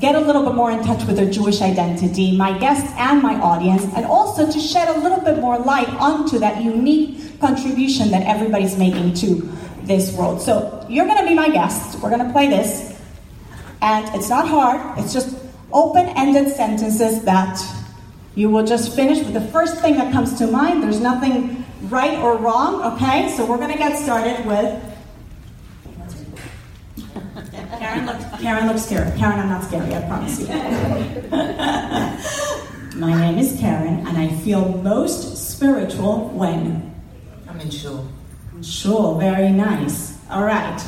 get 0.01 0.15
a 0.15 0.19
little 0.19 0.43
bit 0.43 0.55
more 0.55 0.71
in 0.71 0.83
touch 0.83 1.05
with 1.05 1.17
their 1.17 1.29
Jewish 1.29 1.61
identity, 1.61 2.35
my 2.35 2.57
guests 2.57 2.91
and 2.97 3.21
my 3.21 3.35
audience, 3.35 3.83
and 3.95 4.05
also 4.07 4.51
to 4.51 4.59
shed 4.59 4.87
a 4.89 4.99
little 5.01 5.21
bit 5.21 5.37
more 5.39 5.59
light 5.59 5.87
onto 5.99 6.39
that 6.39 6.63
unique 6.63 7.39
contribution 7.39 8.09
that 8.09 8.25
everybody's 8.25 8.75
making 8.75 9.13
to 9.21 9.47
this 9.83 10.11
world. 10.17 10.41
So 10.41 10.83
you're 10.89 11.05
going 11.05 11.21
to 11.21 11.27
be 11.29 11.35
my 11.35 11.49
guest. 11.49 11.99
We're 11.99 12.09
going 12.09 12.25
to 12.25 12.31
play 12.31 12.49
this. 12.49 12.99
And 13.83 14.03
it's 14.15 14.29
not 14.29 14.47
hard, 14.47 14.97
it's 14.97 15.13
just 15.13 15.37
open 15.71 16.07
ended 16.17 16.55
sentences 16.55 17.23
that 17.25 17.61
you 18.33 18.49
will 18.49 18.65
just 18.65 18.95
finish 18.95 19.19
with 19.19 19.35
the 19.35 19.47
first 19.53 19.77
thing 19.77 19.95
that 19.97 20.11
comes 20.11 20.39
to 20.39 20.47
mind. 20.47 20.81
There's 20.81 20.99
nothing 20.99 21.63
right 21.83 22.17
or 22.17 22.35
wrong, 22.35 22.81
okay? 22.93 23.31
So 23.37 23.45
we're 23.45 23.57
going 23.57 23.73
to 23.73 23.77
get 23.77 23.95
started 23.99 24.43
with. 24.47 24.94
Karen 27.77 28.05
looks, 28.05 28.23
Karen 28.41 28.67
looks 28.67 28.85
scared. 28.85 29.15
Karen, 29.17 29.39
I'm 29.39 29.49
not 29.49 29.63
scary, 29.63 29.95
I 29.95 30.01
promise 30.01 30.39
you. 30.39 30.47
My 32.99 33.13
name 33.19 33.37
is 33.37 33.59
Karen, 33.59 34.07
and 34.07 34.17
I 34.17 34.29
feel 34.37 34.69
most 34.81 35.37
spiritual 35.37 36.29
when? 36.29 36.93
I'm 37.49 37.59
in 37.59 37.69
shul. 37.69 38.07
Shul, 38.61 39.19
very 39.19 39.49
nice. 39.49 40.17
All 40.29 40.43
right. 40.43 40.81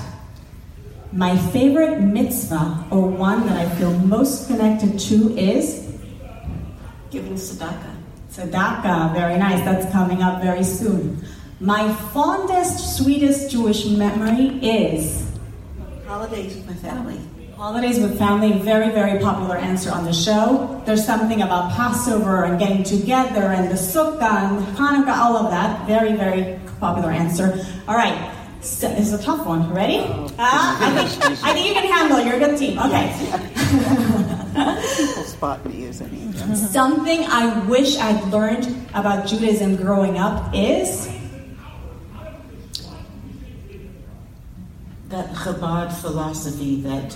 My 1.11 1.37
favorite 1.37 2.01
mitzvah, 2.01 2.85
or 2.91 3.07
one 3.07 3.45
that 3.47 3.57
I 3.57 3.69
feel 3.75 3.91
most 3.99 4.47
connected 4.47 4.99
to, 4.99 5.37
is? 5.37 5.85
Giving 7.11 7.35
tzedakah. 7.35 7.95
Tzedakah, 8.31 9.13
very 9.13 9.37
nice. 9.37 9.63
That's 9.65 9.91
coming 9.91 10.21
up 10.21 10.41
very 10.41 10.63
soon. 10.63 11.23
My 11.59 11.91
fondest, 12.13 12.97
sweetest 12.97 13.49
Jewish 13.49 13.85
memory 13.85 14.59
is? 14.61 15.26
Holidays 16.07 16.55
with 16.55 16.67
my 16.67 16.73
family. 16.75 17.19
Holidays 17.57 17.99
with 17.99 18.17
family, 18.17 18.53
very, 18.59 18.91
very 18.91 19.19
popular 19.19 19.57
answer 19.57 19.91
on 19.91 20.05
the 20.05 20.13
show. 20.13 20.81
There's 20.85 21.05
something 21.05 21.41
about 21.41 21.73
Passover 21.73 22.45
and 22.45 22.57
getting 22.57 22.83
together 22.83 23.51
and 23.51 23.69
the 23.69 23.75
Sukkah 23.75 24.21
and 24.21 24.65
Hanukkah, 24.77 25.17
all 25.17 25.35
of 25.35 25.51
that. 25.51 25.85
Very, 25.85 26.13
very 26.13 26.59
popular 26.79 27.11
answer. 27.11 27.59
All 27.89 27.95
right, 27.95 28.33
so, 28.61 28.87
this 28.87 29.11
is 29.11 29.19
a 29.19 29.21
tough 29.21 29.45
one. 29.45 29.73
Ready? 29.73 29.97
Uh, 29.97 30.33
I, 30.39 31.05
think, 31.05 31.43
I 31.43 31.53
think 31.53 31.67
you 31.67 31.73
can 31.73 31.91
handle 31.91 32.19
it. 32.19 32.25
You're 32.25 32.37
a 32.37 32.39
good 32.39 32.57
team. 32.57 32.79
Okay. 32.79 33.11
People 34.97 35.23
spot 35.23 35.65
me 35.65 35.87
as 35.87 36.01
any. 36.01 36.31
Something 36.55 37.25
I 37.25 37.65
wish 37.67 37.97
I'd 37.97 38.23
learned 38.31 38.73
about 38.93 39.27
Judaism 39.27 39.75
growing 39.75 40.17
up 40.17 40.55
is 40.55 41.16
that 45.09 45.29
Chabad 45.29 45.93
philosophy 45.93 46.81
that 46.81 47.15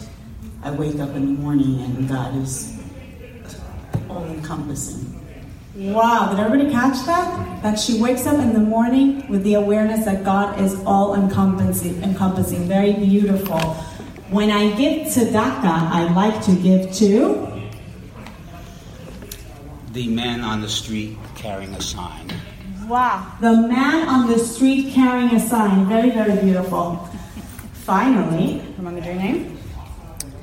I 0.63 0.71
wake 0.71 0.99
up 0.99 1.09
in 1.09 1.35
the 1.35 1.41
morning 1.41 1.81
and 1.81 2.07
God 2.07 2.35
is 2.37 2.79
all 4.09 4.23
encompassing. 4.25 5.17
Wow, 5.75 6.29
did 6.29 6.39
everybody 6.39 6.71
catch 6.71 7.05
that? 7.05 7.63
That 7.63 7.79
she 7.79 8.01
wakes 8.01 8.27
up 8.27 8.37
in 8.39 8.53
the 8.53 8.59
morning 8.59 9.27
with 9.29 9.43
the 9.43 9.55
awareness 9.55 10.05
that 10.05 10.23
God 10.23 10.59
is 10.61 10.75
all 10.85 11.15
encompassing, 11.15 12.01
encompassing. 12.03 12.67
Very 12.67 12.93
beautiful. 12.93 13.59
When 14.29 14.51
I 14.51 14.75
give 14.75 15.07
tzedakah, 15.07 15.63
I 15.63 16.13
like 16.13 16.43
to 16.45 16.55
give 16.55 16.93
to 16.95 17.47
the 19.91 20.07
man 20.07 20.41
on 20.41 20.61
the 20.61 20.69
street 20.69 21.17
carrying 21.35 21.73
a 21.73 21.81
sign. 21.81 22.33
Wow, 22.87 23.29
the 23.41 23.53
man 23.53 24.07
on 24.07 24.27
the 24.27 24.39
street 24.39 24.93
carrying 24.93 25.33
a 25.33 25.39
sign. 25.39 25.85
Very, 25.87 26.11
very 26.11 26.41
beautiful. 26.41 27.09
Finally, 27.85 28.61
remember 28.77 29.01
your 29.01 29.15
name? 29.15 29.57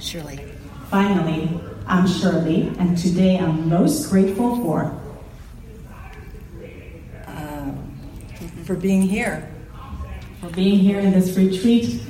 Shirley. 0.01 0.41
Finally, 0.91 1.49
I'm 1.86 2.05
Shirley, 2.09 2.72
and 2.80 2.99
today 2.99 3.39
I'm 3.39 3.68
most 3.68 4.11
grateful 4.11 4.57
for 4.57 5.01
uh, 7.28 7.70
for 8.64 8.74
being 8.74 9.03
here. 9.03 9.49
For 10.41 10.51
being 10.51 10.80
here 10.80 10.99
in 10.99 11.12
this 11.12 11.36
retreat. 11.36 12.03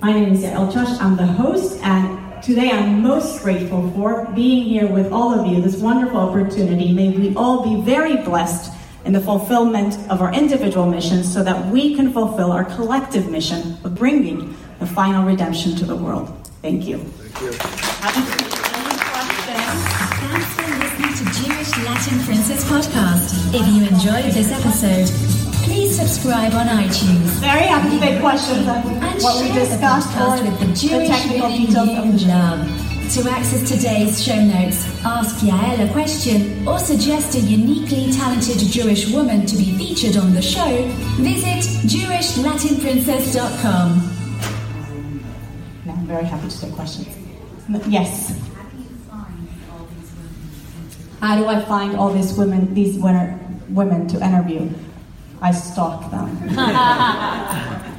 My 0.00 0.12
name 0.12 0.32
is 0.32 0.40
Yael 0.40 0.72
Trusch. 0.72 1.00
I'm 1.00 1.16
the 1.16 1.26
host, 1.26 1.80
and 1.84 2.42
today 2.42 2.72
I'm 2.72 3.00
most 3.00 3.44
grateful 3.44 3.92
for 3.92 4.26
being 4.34 4.64
here 4.64 4.88
with 4.88 5.12
all 5.12 5.38
of 5.38 5.46
you, 5.46 5.62
this 5.62 5.76
wonderful 5.76 6.18
opportunity. 6.18 6.92
May 6.92 7.10
we 7.10 7.32
all 7.36 7.62
be 7.62 7.80
very 7.84 8.16
blessed 8.16 8.71
in 9.04 9.12
the 9.12 9.20
fulfillment 9.20 9.98
of 10.10 10.20
our 10.22 10.32
individual 10.32 10.86
missions 10.86 11.32
so 11.32 11.42
that 11.42 11.66
we 11.66 11.94
can 11.94 12.12
fulfill 12.12 12.52
our 12.52 12.64
collective 12.64 13.30
mission 13.30 13.76
of 13.84 13.94
bringing 13.94 14.56
the 14.78 14.86
final 14.86 15.24
redemption 15.24 15.74
to 15.76 15.84
the 15.84 15.96
world. 15.96 16.28
Thank 16.62 16.86
you. 16.86 16.98
Thank 16.98 17.40
you. 17.40 17.52
Thanks 20.32 20.54
for 20.54 20.68
listening 20.78 21.14
to 21.18 21.24
Jewish 21.42 21.70
Latin 21.84 22.18
Princess 22.24 22.64
Podcast. 22.64 23.54
If 23.54 23.66
you 23.68 23.82
enjoyed 23.86 24.32
this 24.32 24.50
episode, 24.52 25.08
please 25.64 25.98
subscribe 25.98 26.52
on 26.54 26.66
iTunes. 26.66 27.40
Very 27.40 27.66
happy 27.66 27.90
to 27.90 28.00
take 28.00 28.20
questions 28.20 28.66
And 28.66 29.22
what 29.22 29.40
we 29.40 29.48
share 29.48 29.54
the 29.54 29.70
discussed 29.70 30.08
or 30.16 30.36
podcast 30.36 30.42
with 30.42 30.60
the 30.60 30.66
the 30.66 31.06
technical 31.06 31.48
women 31.48 31.66
details 31.66 31.88
you 31.88 31.96
of 31.96 32.20
the 32.20 32.26
love. 32.26 32.81
To 33.10 33.28
access 33.28 33.68
today's 33.68 34.22
show 34.24 34.42
notes, 34.42 34.86
ask 35.04 35.36
Yael 35.44 35.86
a 35.86 35.92
question, 35.92 36.66
or 36.66 36.78
suggest 36.78 37.34
a 37.34 37.40
uniquely 37.40 38.10
talented 38.10 38.56
Jewish 38.58 39.10
woman 39.10 39.44
to 39.44 39.54
be 39.56 39.76
featured 39.76 40.16
on 40.16 40.32
the 40.32 40.40
show, 40.40 40.86
visit 41.20 41.62
JewishLatinPrincess.com. 41.86 43.88
Now, 45.84 45.92
I'm 45.92 46.06
very 46.06 46.24
happy 46.24 46.48
to 46.48 46.58
take 46.60 46.72
questions. 46.72 47.08
Yes. 47.86 48.32
How 51.20 51.36
do 51.36 51.46
I 51.46 51.60
find 51.66 51.94
all 51.96 52.10
these 52.14 52.32
women, 52.32 52.72
these 52.72 52.96
winner, 52.98 53.38
women 53.68 54.08
to 54.08 54.16
interview? 54.24 54.70
I 55.42 55.52
stalk 55.52 56.10
them. 56.10 56.38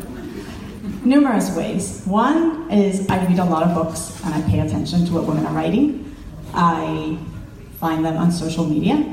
Numerous 1.06 1.54
ways. 1.54 2.02
One 2.06 2.72
is 2.72 3.10
I 3.10 3.26
read 3.26 3.40
a 3.40 3.44
lot 3.44 3.64
of 3.64 3.76
books 3.76 4.22
and 4.24 4.34
I 4.34 4.42
pay 4.50 4.62
attention 4.62 5.06
to 5.08 5.14
what 5.14 5.26
women 5.26 5.46
are 5.46 5.54
writing. 5.54 6.16
I 6.54 7.18
find 7.78 8.06
them 8.06 8.16
on 8.16 8.32
social 8.32 8.66
media. 8.66 9.04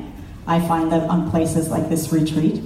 I 0.47 0.61
find 0.61 0.93
them 0.93 1.11
on 1.11 1.31
places 1.33 1.69
like 1.69 1.89
this 1.89 2.13
retreat. 2.13 2.63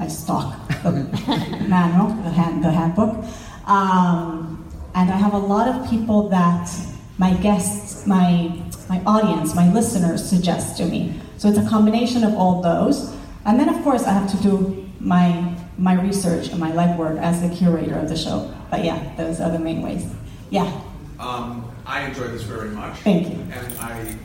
I 0.00 0.08
stalk 0.08 0.56
the 0.82 0.90
manual, 1.68 2.08
the, 2.24 2.30
hand, 2.30 2.64
the 2.64 2.72
handbook. 2.72 3.24
Um, 3.66 4.68
and 4.96 5.08
I 5.08 5.16
have 5.18 5.34
a 5.34 5.38
lot 5.38 5.68
of 5.68 5.88
people 5.88 6.28
that 6.30 6.68
my 7.16 7.32
guests, 7.34 8.08
my, 8.08 8.60
my 8.88 9.00
audience, 9.04 9.54
my 9.54 9.72
listeners 9.72 10.28
suggest 10.28 10.76
to 10.78 10.86
me. 10.86 11.20
So 11.38 11.48
it's 11.48 11.58
a 11.58 11.68
combination 11.68 12.24
of 12.24 12.34
all 12.34 12.60
those. 12.60 13.14
And 13.44 13.60
then, 13.60 13.68
of 13.68 13.80
course, 13.84 14.02
I 14.02 14.12
have 14.12 14.28
to 14.32 14.36
do 14.42 14.90
my, 14.98 15.54
my 15.78 15.94
research 15.94 16.48
and 16.48 16.58
my 16.58 16.72
legwork 16.72 17.20
as 17.20 17.40
the 17.40 17.54
curator 17.54 17.96
of 17.96 18.08
the 18.08 18.16
show. 18.16 18.52
But 18.70 18.84
yeah, 18.84 19.14
those 19.16 19.40
are 19.40 19.50
the 19.50 19.58
main 19.58 19.82
ways. 19.82 20.06
Yeah. 20.50 20.80
Um, 21.18 21.70
I 21.86 22.02
enjoy 22.02 22.28
this 22.28 22.42
very 22.42 22.70
much. 22.70 22.98
Thank 22.98 23.28
you. 23.28 23.40
And 23.52 23.78
I 23.78 24.16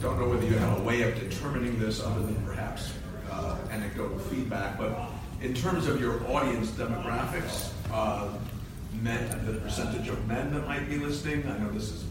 don't 0.00 0.18
know 0.18 0.28
whether 0.28 0.44
you 0.44 0.56
have 0.58 0.78
a 0.78 0.82
way 0.82 1.02
of 1.02 1.18
determining 1.18 1.78
this 1.78 2.02
other 2.02 2.20
than 2.20 2.36
perhaps 2.44 2.92
uh, 3.30 3.56
anecdotal 3.70 4.18
feedback, 4.18 4.78
but 4.78 5.10
in 5.42 5.54
terms 5.54 5.86
of 5.86 6.00
your 6.00 6.24
audience 6.30 6.70
demographics, 6.70 7.70
uh, 7.92 8.28
men, 9.02 9.28
the 9.46 9.60
percentage 9.60 10.08
of 10.08 10.26
men 10.26 10.52
that 10.54 10.66
might 10.66 10.88
be 10.88 10.96
listening, 10.96 11.44
I 11.46 11.58
know 11.58 11.70
this 11.70 11.90
is 11.90 12.04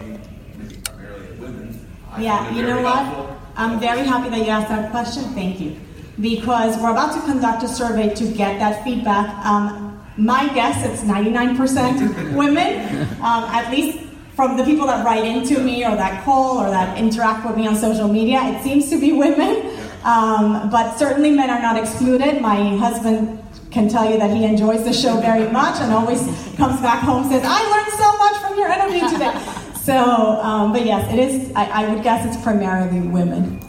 aimed, 0.00 0.20
maybe 0.56 0.76
primarily 0.84 1.26
at 1.26 1.38
women. 1.38 1.90
I 2.10 2.22
yeah, 2.22 2.50
you 2.54 2.62
know 2.62 2.82
what? 2.82 3.06
helpful. 3.06 3.40
I'm 3.56 3.80
very 3.80 4.04
happy 4.04 4.28
that 4.30 4.38
you 4.38 4.50
asked 4.50 4.68
that 4.68 4.90
question. 4.90 5.24
Thank 5.34 5.60
you. 5.60 5.76
Because 6.20 6.76
we're 6.78 6.92
about 6.92 7.12
to 7.14 7.20
conduct 7.22 7.64
a 7.64 7.68
survey 7.68 8.14
to 8.14 8.24
get 8.32 8.58
that 8.60 8.84
feedback. 8.84 9.28
Um, 9.44 9.83
my 10.16 10.52
guess, 10.54 10.84
it's 10.86 11.02
99% 11.02 12.34
women, 12.36 13.02
um, 13.20 13.44
at 13.50 13.70
least 13.70 13.98
from 14.34 14.56
the 14.56 14.64
people 14.64 14.86
that 14.86 15.04
write 15.04 15.24
into 15.24 15.60
me 15.60 15.84
or 15.84 15.94
that 15.96 16.24
call 16.24 16.58
or 16.58 16.70
that 16.70 16.98
interact 16.98 17.46
with 17.46 17.56
me 17.56 17.66
on 17.66 17.76
social 17.76 18.08
media. 18.08 18.40
It 18.42 18.62
seems 18.62 18.90
to 18.90 19.00
be 19.00 19.12
women. 19.12 19.70
Um, 20.04 20.68
but 20.70 20.98
certainly 20.98 21.30
men 21.30 21.48
are 21.48 21.62
not 21.62 21.78
excluded. 21.78 22.42
My 22.42 22.76
husband 22.76 23.40
can 23.70 23.88
tell 23.88 24.08
you 24.08 24.18
that 24.18 24.30
he 24.36 24.44
enjoys 24.44 24.84
the 24.84 24.92
show 24.92 25.18
very 25.20 25.50
much 25.50 25.80
and 25.80 25.92
always 25.92 26.20
comes 26.56 26.80
back 26.80 27.00
home 27.02 27.22
and 27.22 27.32
says, 27.32 27.42
I 27.44 27.60
learned 27.70 27.92
so 27.92 28.16
much 28.18 28.36
from 28.42 28.58
your 28.58 28.68
interview 28.70 29.08
today. 29.08 29.34
So, 29.82 30.40
um, 30.40 30.72
but 30.72 30.84
yes, 30.84 31.12
it 31.12 31.18
is, 31.18 31.52
I, 31.56 31.64
I 31.64 31.92
would 31.92 32.02
guess 32.02 32.24
it's 32.26 32.42
primarily 32.42 33.00
women. 33.00 33.60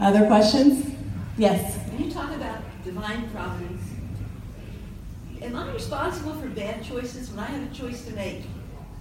Other 0.00 0.26
questions? 0.26 0.90
Yes. 1.38 1.78
Can 1.90 2.04
you 2.04 2.10
talk 2.10 2.34
about 2.34 2.60
divine 2.84 3.28
providence, 3.30 3.65
am 5.46 5.56
I 5.56 5.72
responsible 5.72 6.34
for 6.34 6.48
bad 6.48 6.84
choices 6.84 7.30
when 7.30 7.40
I 7.40 7.46
have 7.46 7.70
a 7.70 7.74
choice 7.74 8.04
to 8.06 8.12
make 8.14 8.42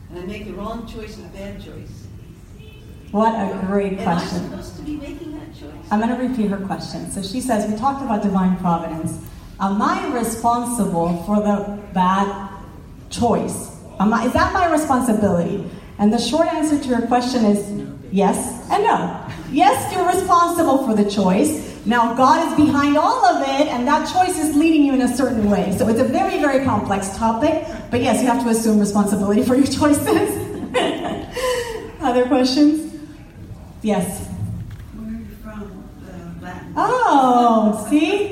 and 0.10 0.20
I 0.20 0.26
make 0.26 0.46
the 0.46 0.54
wrong 0.54 0.88
choice 0.88 1.18
or 1.18 1.24
the 1.24 1.30
bad 1.30 1.62
choice? 1.64 2.08
What 3.12 3.34
a 3.34 3.66
great 3.66 3.94
Am 3.94 4.00
I 4.00 4.04
question. 4.04 4.50
supposed 4.50 4.76
to 4.78 4.82
be 4.84 4.98
making 4.98 5.40
that 5.40 5.54
choice? 5.56 5.74
I'm 5.90 6.00
going 6.02 6.16
to 6.16 6.28
repeat 6.28 6.50
her 6.52 6.64
question. 6.66 7.10
So 7.12 7.22
she 7.24 7.42
says, 7.42 7.70
We 7.72 7.78
talked 7.78 8.04
about 8.04 8.22
divine 8.22 8.58
providence. 8.58 9.20
Am 9.60 9.82
I 9.82 10.14
responsible 10.14 11.24
for 11.24 11.38
the 11.38 11.82
bad 11.94 12.50
choice? 13.10 13.72
Am 14.00 14.14
I, 14.14 14.26
is 14.26 14.34
that 14.34 14.54
my 14.54 14.70
responsibility? 14.72 15.70
And 15.98 16.12
the 16.12 16.18
short 16.20 16.48
answer 16.48 16.78
to 16.78 16.88
your 16.88 17.08
question 17.08 17.46
is 17.46 17.90
yes 18.12 18.70
and 18.70 18.84
no. 18.84 19.26
Yes, 19.52 19.94
you're 19.94 20.06
responsible 20.08 20.86
for 20.86 20.94
the 20.94 21.10
choice. 21.10 21.75
Now, 21.86 22.16
God 22.16 22.48
is 22.48 22.56
behind 22.66 22.98
all 22.98 23.24
of 23.26 23.42
it, 23.44 23.68
and 23.68 23.88
that 23.88 24.12
choice 24.12 24.40
is 24.40 24.56
leading 24.56 24.84
you 24.84 24.94
in 24.94 25.02
a 25.02 25.16
certain 25.16 25.50
way. 25.52 25.72
So 25.78 25.88
it's 25.88 26.00
a 26.00 26.04
very, 26.04 26.40
very 26.40 26.66
complex 26.66 27.16
topic. 27.16 27.64
But 27.92 28.02
yes, 28.02 28.22
you 28.22 28.28
have 28.28 28.42
to 28.44 28.50
assume 28.50 28.80
responsibility 28.80 29.44
for 29.44 29.56
your 29.56 29.68
choices. 29.80 30.42
Other 32.02 32.26
questions? 32.26 32.92
Yes. 33.84 34.28
Where 34.96 35.08
are 35.10 35.12
you 35.20 35.26
from? 35.44 35.84
Uh, 36.08 36.44
Latin. 36.46 36.74
Oh, 36.76 37.88
see? 37.90 38.32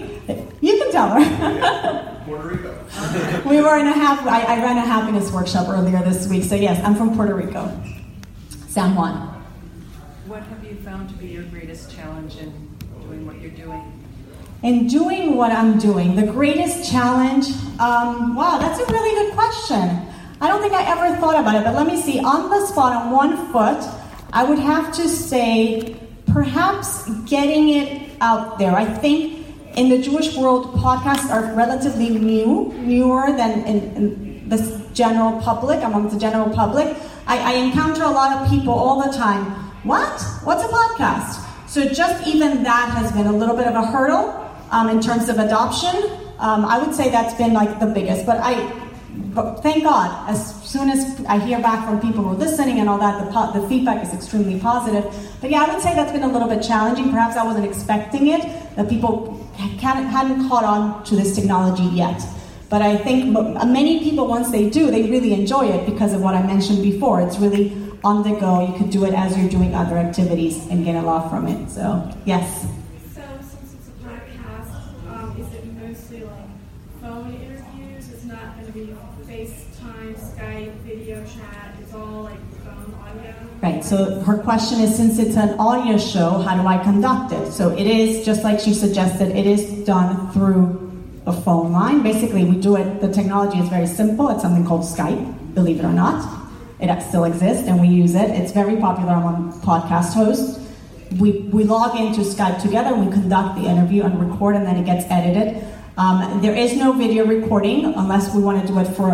You 0.61 0.77
can 0.79 0.91
tell 0.91 1.09
her. 1.09 2.23
Puerto 2.25 2.47
Rico. 2.47 3.49
we 3.49 3.61
were 3.61 3.77
in 3.77 3.85
a 3.85 3.91
hap- 3.91 4.25
I, 4.25 4.41
I 4.43 4.63
ran 4.63 4.77
a 4.77 4.81
happiness 4.81 5.31
workshop 5.31 5.69
earlier 5.69 5.99
this 6.03 6.27
week. 6.27 6.43
So, 6.43 6.55
yes, 6.55 6.83
I'm 6.83 6.95
from 6.95 7.15
Puerto 7.15 7.35
Rico. 7.35 7.69
San 8.67 8.95
Juan. 8.95 9.27
What 10.25 10.41
have 10.43 10.63
you 10.63 10.75
found 10.77 11.09
to 11.09 11.15
be 11.15 11.27
your 11.27 11.43
greatest 11.43 11.93
challenge 11.95 12.37
in 12.37 12.62
doing 13.13 13.25
what 13.27 13.41
you're 13.41 13.51
doing? 13.51 13.99
In 14.63 14.87
doing 14.87 15.35
what 15.35 15.51
I'm 15.51 15.77
doing, 15.77 16.15
the 16.15 16.25
greatest 16.25 16.89
challenge, 16.89 17.47
um, 17.79 18.35
wow, 18.35 18.57
that's 18.59 18.79
a 18.79 18.85
really 18.91 19.25
good 19.25 19.33
question. 19.33 20.07
I 20.39 20.47
don't 20.47 20.61
think 20.61 20.73
I 20.73 20.83
ever 20.89 21.19
thought 21.19 21.39
about 21.39 21.55
it, 21.55 21.63
but 21.63 21.75
let 21.75 21.87
me 21.87 22.01
see. 22.01 22.19
On 22.19 22.49
the 22.49 22.65
spot, 22.65 22.93
on 22.93 23.11
one 23.11 23.51
foot, 23.51 23.83
I 24.31 24.43
would 24.43 24.59
have 24.59 24.93
to 24.93 25.07
say 25.07 25.95
perhaps 26.27 27.09
getting 27.25 27.69
it 27.69 28.11
out 28.21 28.57
there. 28.57 28.75
I 28.75 28.85
think 28.85 29.45
in 29.75 29.89
the 29.89 30.01
Jewish 30.01 30.35
world, 30.35 30.73
podcasts 30.75 31.29
are 31.29 31.53
relatively 31.55 32.09
new, 32.09 32.73
newer 32.77 33.27
than 33.35 33.65
in, 33.65 33.77
in 33.95 34.49
the 34.49 34.89
general 34.93 35.41
public, 35.41 35.83
amongst 35.83 36.13
the 36.15 36.19
general 36.19 36.49
public. 36.49 36.95
I, 37.27 37.37
I 37.37 37.53
encounter 37.55 38.03
a 38.03 38.11
lot 38.11 38.37
of 38.37 38.49
people 38.49 38.73
all 38.73 39.03
the 39.03 39.15
time. 39.15 39.45
What? 39.83 40.21
What's 40.43 40.63
a 40.63 40.67
podcast? 40.67 41.42
So 41.73 41.83
just 41.89 42.27
even 42.27 42.61
that 42.61 42.91
has 42.91 43.11
been 43.13 43.25
a 43.25 43.31
little 43.31 43.55
bit 43.55 43.65
of 43.65 43.73
a 43.73 43.83
hurdle 43.83 44.29
um, 44.69 44.89
in 44.89 45.01
terms 45.01 45.27
of 45.27 45.39
adoption. 45.39 45.95
Um, 46.37 46.65
I 46.65 46.77
would 46.77 46.93
say 46.93 47.09
that's 47.09 47.33
been 47.33 47.53
like 47.53 47.79
the 47.79 47.87
biggest. 47.87 48.27
But 48.27 48.37
I, 48.43 48.71
but 49.33 49.63
thank 49.63 49.81
God, 49.81 50.29
as 50.29 50.63
soon 50.63 50.91
as 50.91 51.25
I 51.25 51.39
hear 51.39 51.59
back 51.59 51.87
from 51.89 51.99
people 51.99 52.25
who 52.25 52.29
are 52.29 52.35
listening 52.35 52.79
and 52.79 52.87
all 52.87 52.99
that, 52.99 53.25
the, 53.25 53.31
po- 53.31 53.59
the 53.59 53.67
feedback 53.67 54.05
is 54.05 54.13
extremely 54.13 54.59
positive. 54.59 55.03
But 55.41 55.49
yeah, 55.49 55.63
I 55.63 55.73
would 55.73 55.81
say 55.81 55.95
that's 55.95 56.11
been 56.11 56.21
a 56.21 56.31
little 56.31 56.47
bit 56.47 56.61
challenging. 56.61 57.09
Perhaps 57.09 57.37
I 57.37 57.43
wasn't 57.43 57.65
expecting 57.65 58.27
it, 58.27 58.43
that 58.75 58.87
people 58.87 59.43
hadn't, 59.57 60.09
hadn't 60.09 60.47
caught 60.47 60.65
on 60.65 61.03
to 61.05 61.15
this 61.15 61.33
technology 61.33 61.85
yet. 61.85 62.21
But 62.69 62.83
I 62.83 62.97
think 62.97 63.33
many 63.65 63.97
people, 64.03 64.27
once 64.27 64.51
they 64.51 64.69
do, 64.69 64.91
they 64.91 65.09
really 65.09 65.33
enjoy 65.33 65.69
it 65.69 65.87
because 65.87 66.13
of 66.13 66.21
what 66.21 66.35
I 66.35 66.45
mentioned 66.45 66.83
before. 66.83 67.19
It's 67.21 67.39
really 67.39 67.82
on 68.03 68.23
the 68.23 68.37
go. 68.39 68.67
You 68.67 68.77
could 68.77 68.89
do 68.89 69.05
it 69.05 69.13
as 69.13 69.37
you're 69.37 69.49
doing 69.49 69.73
other 69.73 69.97
activities 69.97 70.67
and 70.67 70.83
get 70.83 70.95
a 70.95 71.01
lot 71.01 71.29
from 71.29 71.47
it. 71.47 71.69
So, 71.69 72.11
yes. 72.25 72.63
So 73.13 73.21
since 73.41 73.73
it's 73.73 73.87
a 73.87 73.91
podcast, 74.05 74.71
um, 75.09 75.35
is 75.39 75.53
it 75.53 75.65
mostly 75.73 76.23
like 76.23 76.49
phone 77.01 77.33
interviews? 77.33 78.09
It's 78.11 78.25
not 78.25 78.55
going 78.55 78.67
to 78.67 78.73
be 78.73 78.95
FaceTime, 79.25 80.15
Skype, 80.15 80.73
video 80.81 81.23
chat. 81.25 81.75
It's 81.81 81.93
all 81.93 82.23
like 82.23 82.39
phone 82.63 82.93
audio. 83.01 83.33
Right, 83.61 83.83
so 83.83 84.19
her 84.21 84.37
question 84.37 84.81
is 84.81 84.93
since 84.95 85.17
it's 85.19 85.37
an 85.37 85.57
audio 85.57 85.97
show, 85.97 86.39
how 86.39 86.61
do 86.61 86.67
I 86.67 86.77
conduct 86.83 87.31
it? 87.31 87.51
So 87.53 87.69
it 87.77 87.87
is, 87.87 88.25
just 88.25 88.43
like 88.43 88.59
she 88.59 88.73
suggested, 88.73 89.35
it 89.35 89.47
is 89.47 89.85
done 89.85 90.29
through 90.33 90.81
a 91.25 91.31
phone 91.31 91.71
line. 91.71 92.03
Basically, 92.03 92.43
we 92.43 92.59
do 92.59 92.75
it, 92.75 92.99
the 92.99 93.07
technology 93.07 93.59
is 93.59 93.69
very 93.69 93.87
simple. 93.87 94.27
It's 94.27 94.41
something 94.41 94.65
called 94.65 94.81
Skype, 94.81 95.53
believe 95.55 95.79
it 95.79 95.85
or 95.85 95.93
not. 95.93 96.42
It 96.83 97.01
still 97.01 97.23
exists 97.23 97.67
and 97.67 97.79
we 97.79 97.87
use 97.87 98.13
it. 98.13 98.29
It's 98.29 98.51
very 98.51 98.77
popular 98.77 99.13
among 99.13 99.61
podcast 99.61 100.13
hosts. 100.13 100.59
We, 101.19 101.31
we 101.53 101.63
log 101.63 101.95
into 101.99 102.21
Skype 102.21 102.61
together, 102.61 102.95
we 102.95 103.11
conduct 103.11 103.61
the 103.61 103.67
interview 103.67 104.03
and 104.03 104.19
record, 104.19 104.55
and 104.55 104.65
then 104.65 104.77
it 104.77 104.85
gets 104.85 105.05
edited. 105.09 105.63
Um, 105.95 106.41
there 106.41 106.55
is 106.55 106.75
no 106.75 106.91
video 106.91 107.25
recording 107.25 107.85
unless 107.85 108.33
we 108.33 108.41
want 108.41 108.61
to 108.61 108.67
do 108.67 108.79
it 108.79 108.85
for 108.85 109.11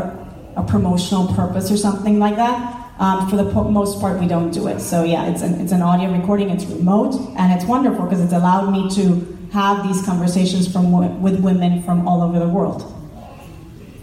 a 0.55 0.63
promotional 0.63 1.27
purpose 1.33 1.69
or 1.71 1.77
something 1.77 2.19
like 2.19 2.37
that. 2.37 2.77
Um, 2.99 3.29
for 3.29 3.37
the 3.37 3.49
po- 3.51 3.69
most 3.69 3.99
part, 4.01 4.19
we 4.19 4.27
don't 4.27 4.51
do 4.51 4.67
it. 4.67 4.79
So 4.79 5.03
yeah, 5.03 5.29
it's 5.29 5.41
an, 5.41 5.59
it's 5.61 5.71
an 5.71 5.81
audio 5.81 6.11
recording. 6.11 6.49
It's 6.49 6.65
remote, 6.65 7.15
and 7.37 7.53
it's 7.53 7.65
wonderful 7.65 8.05
because 8.05 8.21
it's 8.21 8.33
allowed 8.33 8.71
me 8.71 8.89
to 8.95 9.37
have 9.51 9.87
these 9.87 10.05
conversations 10.05 10.71
from 10.71 11.21
with 11.21 11.39
women 11.39 11.81
from 11.83 12.07
all 12.07 12.21
over 12.21 12.39
the 12.39 12.47
world. 12.47 12.93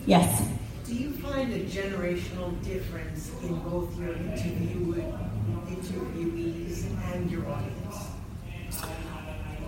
Yes. 0.06 0.48
Do 0.86 0.94
you 0.94 1.12
find 1.12 1.52
a 1.52 1.58
difference 1.58 2.26
in 3.46 3.58
both 3.60 3.98
your 3.98 4.12
interviewer, 4.14 5.02
interviewees 5.68 6.84
and 7.12 7.30
your 7.30 7.46
audience? 7.48 7.96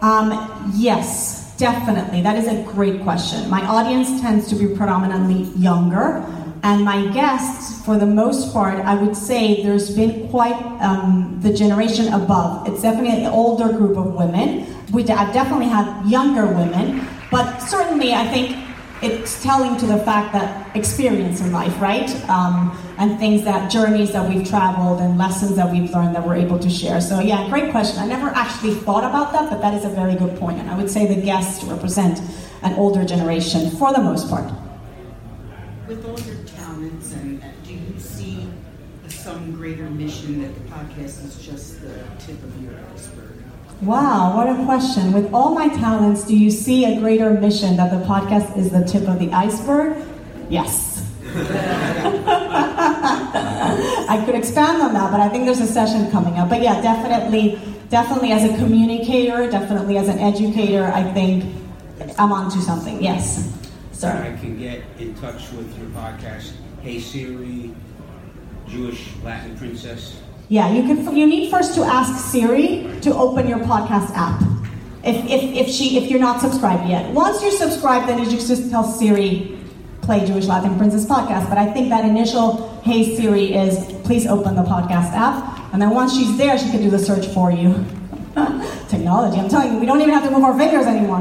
Um, 0.01 0.73
yes, 0.77 1.57
definitely. 1.57 2.23
That 2.23 2.37
is 2.37 2.47
a 2.47 2.63
great 2.73 3.03
question. 3.03 3.49
My 3.51 3.63
audience 3.63 4.21
tends 4.21 4.49
to 4.49 4.55
be 4.55 4.75
predominantly 4.75 5.45
younger. 5.61 6.25
And 6.63 6.85
my 6.85 7.07
guests, 7.13 7.85
for 7.85 7.97
the 7.97 8.07
most 8.07 8.53
part, 8.53 8.85
I 8.85 8.95
would 8.95 9.17
say 9.17 9.63
there's 9.63 9.95
been 9.95 10.29
quite 10.29 10.61
um, 10.81 11.39
the 11.41 11.53
generation 11.53 12.13
above. 12.13 12.69
It's 12.69 12.83
definitely 12.83 13.25
an 13.25 13.27
older 13.27 13.69
group 13.69 13.97
of 13.97 14.15
women. 14.15 14.67
We 14.93 15.03
I've 15.09 15.33
definitely 15.33 15.69
had 15.69 16.05
younger 16.07 16.47
women, 16.47 17.07
but 17.31 17.59
certainly 17.59 18.13
I 18.13 18.27
think 18.27 18.68
it's 19.03 19.43
telling 19.43 19.77
to 19.79 19.87
the 19.87 19.99
fact 19.99 20.33
that 20.33 20.75
experience 20.77 21.41
in 21.41 21.53
life, 21.53 21.81
right? 21.81 22.11
Um, 22.29 22.77
and 22.99 23.19
things 23.19 23.45
that 23.45 23.71
journeys 23.71 24.13
that 24.13 24.29
we've 24.29 24.49
traveled 24.49 25.01
and 25.01 25.17
lessons 25.17 25.55
that 25.57 25.71
we've 25.71 25.91
learned 25.91 26.17
that 26.17 26.27
we're 26.27 26.37
able 26.37 26.59
to 26.59 26.69
share. 26.69 27.01
So, 27.01 27.21
yeah, 27.21 27.49
great 27.49 27.71
question. 27.71 28.01
I 28.01 28.07
never 28.07 28.29
actually 28.29 28.75
thought 28.75 29.05
about 29.05 29.33
that, 29.33 29.51
but 29.51 29.61
that 29.61 29.75
is 29.75 29.85
a 29.85 29.89
very 29.89 30.17
good 30.17 30.37
point. 30.39 30.59
And 30.59 30.69
I 30.69 30.77
would 30.77 30.91
say 30.91 31.07
the 31.07 31.21
guests 31.21 31.63
represent 31.65 32.21
an 32.63 32.75
older 32.75 33.05
generation 33.05 33.71
for 33.71 33.93
the 33.93 34.01
most 34.01 34.29
part. 34.29 34.53
With 35.87 36.05
all 36.05 36.19
your 36.21 36.45
talents, 36.45 37.13
and 37.13 37.43
do 37.65 37.75
you 37.75 38.01
see 38.01 38.49
some 39.09 39.55
greater 39.55 39.89
mission 39.89 40.43
that 40.43 40.55
the 40.55 40.71
podcast 40.73 41.25
is 41.25 41.39
just 41.41 41.81
the 41.81 42.05
tip 42.19 42.43
of 42.43 42.63
your 42.63 42.75
iceberg? 42.93 43.38
Wow, 43.83 44.37
what 44.37 44.49
a 44.49 44.65
question. 44.65 45.13
With 45.13 45.33
all 45.33 45.55
my 45.55 45.69
talents, 45.69 46.25
do 46.25 46.37
you 46.37 46.51
see 46.51 46.85
a 46.85 46.99
greater 46.99 47.31
mission 47.31 47.77
that 47.77 47.93
the 47.93 48.05
podcast 48.07 48.57
is 48.57 48.71
the 48.71 48.85
tip 48.85 49.07
of 49.09 49.21
the 49.21 49.31
iceberg? 49.31 49.97
Yes. 50.51 51.07
I 54.09 54.21
could 54.27 54.35
expand 54.35 54.83
on 54.83 54.95
that, 54.95 55.13
but 55.13 55.21
I 55.21 55.29
think 55.29 55.45
there's 55.45 55.61
a 55.61 55.67
session 55.67 56.11
coming 56.11 56.39
up. 56.39 56.49
But 56.49 56.61
yeah, 56.61 56.81
definitely, 56.81 57.61
definitely 57.89 58.33
as 58.33 58.51
a 58.51 58.57
communicator, 58.57 59.49
definitely 59.49 59.97
as 59.97 60.09
an 60.09 60.19
educator, 60.19 60.91
I 60.93 61.05
think 61.13 61.45
I'm 62.19 62.33
onto 62.33 62.59
something. 62.61 63.01
Yes. 63.01 63.55
Sir. 63.93 64.11
I 64.11 64.37
can 64.41 64.59
get 64.59 64.83
in 64.99 65.15
touch 65.17 65.53
with 65.53 65.79
your 65.79 65.89
podcast. 65.91 66.53
Hey 66.83 66.99
Siri, 66.99 67.73
Jewish 68.67 69.15
Latin 69.23 69.57
Princess. 69.57 70.21
Yeah, 70.49 70.73
you 70.73 70.83
can. 70.83 71.17
You 71.17 71.27
need 71.27 71.51
first 71.51 71.75
to 71.75 71.83
ask 71.83 72.31
Siri 72.31 72.89
to 73.03 73.15
open 73.15 73.49
your 73.49 73.59
podcast 73.59 74.11
app. 74.15 74.41
If, 75.05 75.17
if, 75.27 75.67
if 75.67 75.69
she 75.69 75.99
if 75.99 76.11
you're 76.11 76.21
not 76.21 76.41
subscribed 76.41 76.89
yet. 76.89 77.13
Once 77.13 77.43
you're 77.43 77.53
subscribed, 77.53 78.09
then 78.09 78.19
you 78.19 78.31
just 78.31 78.71
tell 78.71 78.85
Siri, 78.85 79.59
play 80.03 80.25
Jewish 80.27 80.47
Latin 80.47 80.77
Princess 80.79 81.05
podcast. 81.05 81.49
But 81.49 81.59
I 81.59 81.73
think 81.73 81.91
that 81.91 82.05
initial 82.05 82.81
Hey 82.81 83.17
Siri 83.17 83.55
is 83.55 83.93
please 84.05 84.27
open 84.27 84.57
the 84.57 84.63
podcast 84.63 85.13
app, 85.13 85.73
and 85.73 85.81
then 85.83 85.91
once 85.91 86.15
she's 86.17 86.37
there, 86.39 86.59
she 86.59 86.71
can 86.71 86.81
do 86.83 86.91
the 86.91 86.99
search 86.99 87.27
for 87.29 87.53
you. 87.53 87.85
Technology. 88.89 89.39
I'm 89.39 89.49
telling 89.49 89.75
you, 89.75 89.79
we 89.81 89.87
don't 89.87 90.01
even 90.01 90.15
have 90.15 90.25
to 90.25 90.31
move 90.31 90.45
our 90.45 90.57
fingers 90.57 90.87
anymore. 90.87 91.21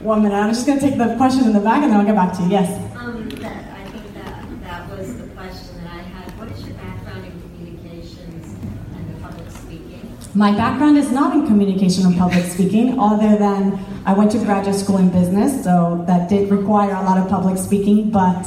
One 0.00 0.22
minute. 0.22 0.34
I'm 0.34 0.48
just 0.52 0.66
going 0.66 0.78
to 0.78 0.88
take 0.88 0.98
the 0.98 1.14
question 1.16 1.44
in 1.44 1.52
the 1.52 1.60
back, 1.60 1.82
and 1.82 1.92
then 1.92 2.00
I'll 2.00 2.06
get 2.06 2.14
back 2.16 2.32
to 2.38 2.42
you. 2.42 2.50
Yes. 2.50 2.70
Um, 2.96 3.28
that, 3.28 3.78
I 3.78 3.84
think 3.90 4.14
that 4.14 4.62
that 4.62 4.90
was 4.90 5.14
the 5.18 5.26
question 5.28 5.76
that 5.84 5.92
I 5.92 6.02
had. 6.02 6.38
What 6.38 6.50
is 6.50 6.64
your 6.66 6.74
background 6.76 7.26
in 7.26 7.32
communications 7.42 8.56
and 8.94 9.22
public 9.22 9.50
speaking? 9.50 10.16
My 10.34 10.52
background 10.52 10.96
is 10.96 11.10
not 11.10 11.34
in 11.34 11.44
communication 11.44 12.06
and 12.06 12.16
public 12.16 12.44
speaking, 12.44 13.00
other 13.00 13.36
than 13.36 13.84
I 14.06 14.12
went 14.12 14.30
to 14.30 14.38
graduate 14.38 14.76
school 14.76 14.98
in 14.98 15.10
business, 15.10 15.64
so 15.64 16.04
that 16.06 16.28
did 16.28 16.52
require 16.52 16.94
a 16.94 17.02
lot 17.02 17.18
of 17.18 17.28
public 17.28 17.58
speaking, 17.58 18.10
but 18.10 18.46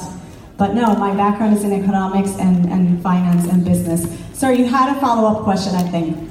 but 0.56 0.76
no, 0.76 0.96
my 0.96 1.14
background 1.14 1.58
is 1.58 1.64
in 1.66 1.74
economics 1.74 2.38
and, 2.38 2.72
and 2.72 3.02
finance 3.02 3.52
and 3.52 3.66
business. 3.66 4.08
Sir, 4.34 4.54
you 4.54 4.66
had 4.66 4.96
a 4.96 5.00
follow 5.02 5.28
up 5.28 5.44
question, 5.44 5.76
I 5.76 5.84
think. 5.90 6.30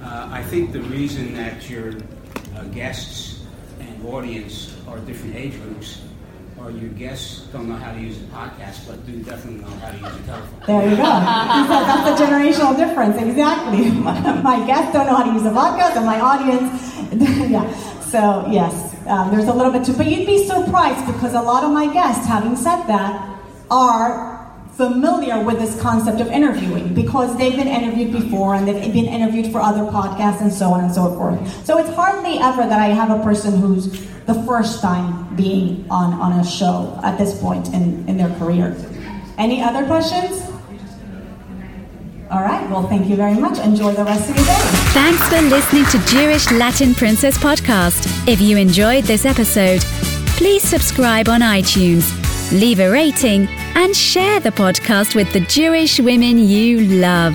Uh, 0.00 0.28
I 0.30 0.42
think 0.42 0.72
the 0.72 0.80
reason 0.82 1.34
that 1.34 1.68
your 1.68 1.92
uh, 2.56 2.64
guests 2.72 3.42
and 3.80 4.06
audience 4.06 4.74
are 4.88 4.98
different 5.00 5.34
age 5.36 5.60
groups 5.60 6.00
or 6.64 6.70
your 6.70 6.88
guests 6.90 7.40
don't 7.52 7.68
know 7.68 7.76
how 7.76 7.92
to 7.92 8.00
use 8.00 8.16
a 8.16 8.24
podcast, 8.32 8.86
but 8.86 9.04
do 9.06 9.22
definitely 9.22 9.60
know 9.60 9.76
how 9.76 9.90
to 9.90 9.98
use 9.98 10.06
a 10.06 10.26
telephone. 10.26 10.62
There 10.66 10.88
you 10.88 10.96
go. 10.96 11.02
That's 11.02 12.18
the 12.18 12.24
generational 12.24 12.76
difference. 12.76 13.16
Exactly. 13.20 13.90
my 14.42 14.66
guests 14.66 14.92
don't 14.94 15.06
know 15.06 15.16
how 15.16 15.24
to 15.24 15.32
use 15.32 15.44
a 15.44 15.50
podcast, 15.50 15.96
and 15.96 16.06
my 16.06 16.20
audience, 16.20 16.70
yeah. 17.50 17.70
So 18.00 18.46
yes, 18.50 18.96
um, 19.06 19.30
there's 19.30 19.48
a 19.48 19.52
little 19.52 19.72
bit 19.72 19.84
too. 19.84 19.92
But 19.92 20.06
you'd 20.06 20.26
be 20.26 20.46
surprised 20.46 21.06
because 21.06 21.34
a 21.34 21.42
lot 21.42 21.64
of 21.64 21.70
my 21.70 21.92
guests, 21.92 22.26
having 22.26 22.56
said 22.56 22.84
that, 22.84 23.38
are 23.70 24.32
familiar 24.72 25.40
with 25.44 25.58
this 25.58 25.80
concept 25.80 26.20
of 26.20 26.26
interviewing 26.28 26.94
because 26.94 27.36
they've 27.38 27.54
been 27.54 27.68
interviewed 27.68 28.10
before 28.10 28.54
and 28.54 28.66
they've 28.66 28.92
been 28.92 29.06
interviewed 29.06 29.52
for 29.52 29.60
other 29.60 29.82
podcasts 29.82 30.40
and 30.40 30.52
so 30.52 30.70
on 30.70 30.82
and 30.82 30.92
so 30.92 31.14
forth. 31.14 31.64
So 31.64 31.78
it's 31.78 31.94
hardly 31.94 32.38
ever 32.38 32.62
that 32.62 32.80
I 32.80 32.86
have 32.86 33.10
a 33.10 33.22
person 33.22 33.60
who's 33.60 33.86
the 34.26 34.34
first 34.46 34.80
time 34.80 35.23
being 35.36 35.86
on, 35.90 36.12
on 36.14 36.40
a 36.40 36.44
show 36.44 36.98
at 37.02 37.18
this 37.18 37.38
point 37.40 37.68
in, 37.68 38.08
in 38.08 38.16
their 38.16 38.34
career. 38.38 38.76
Any 39.38 39.62
other 39.62 39.84
questions? 39.86 40.42
All 42.30 42.40
right, 42.40 42.68
well, 42.70 42.88
thank 42.88 43.08
you 43.08 43.16
very 43.16 43.34
much. 43.34 43.58
Enjoy 43.58 43.92
the 43.92 44.04
rest 44.04 44.30
of 44.30 44.36
your 44.36 44.44
day. 44.44 44.60
Thanks 44.92 45.28
for 45.28 45.40
listening 45.42 45.84
to 45.86 45.98
Jewish 46.06 46.50
Latin 46.50 46.94
Princess 46.94 47.38
Podcast. 47.38 48.26
If 48.26 48.40
you 48.40 48.56
enjoyed 48.56 49.04
this 49.04 49.24
episode, 49.24 49.82
please 50.36 50.62
subscribe 50.62 51.28
on 51.28 51.42
iTunes, 51.42 52.10
leave 52.50 52.80
a 52.80 52.90
rating, 52.90 53.46
and 53.76 53.94
share 53.94 54.40
the 54.40 54.50
podcast 54.50 55.14
with 55.14 55.32
the 55.32 55.40
Jewish 55.40 56.00
women 56.00 56.38
you 56.38 56.80
love. 56.80 57.34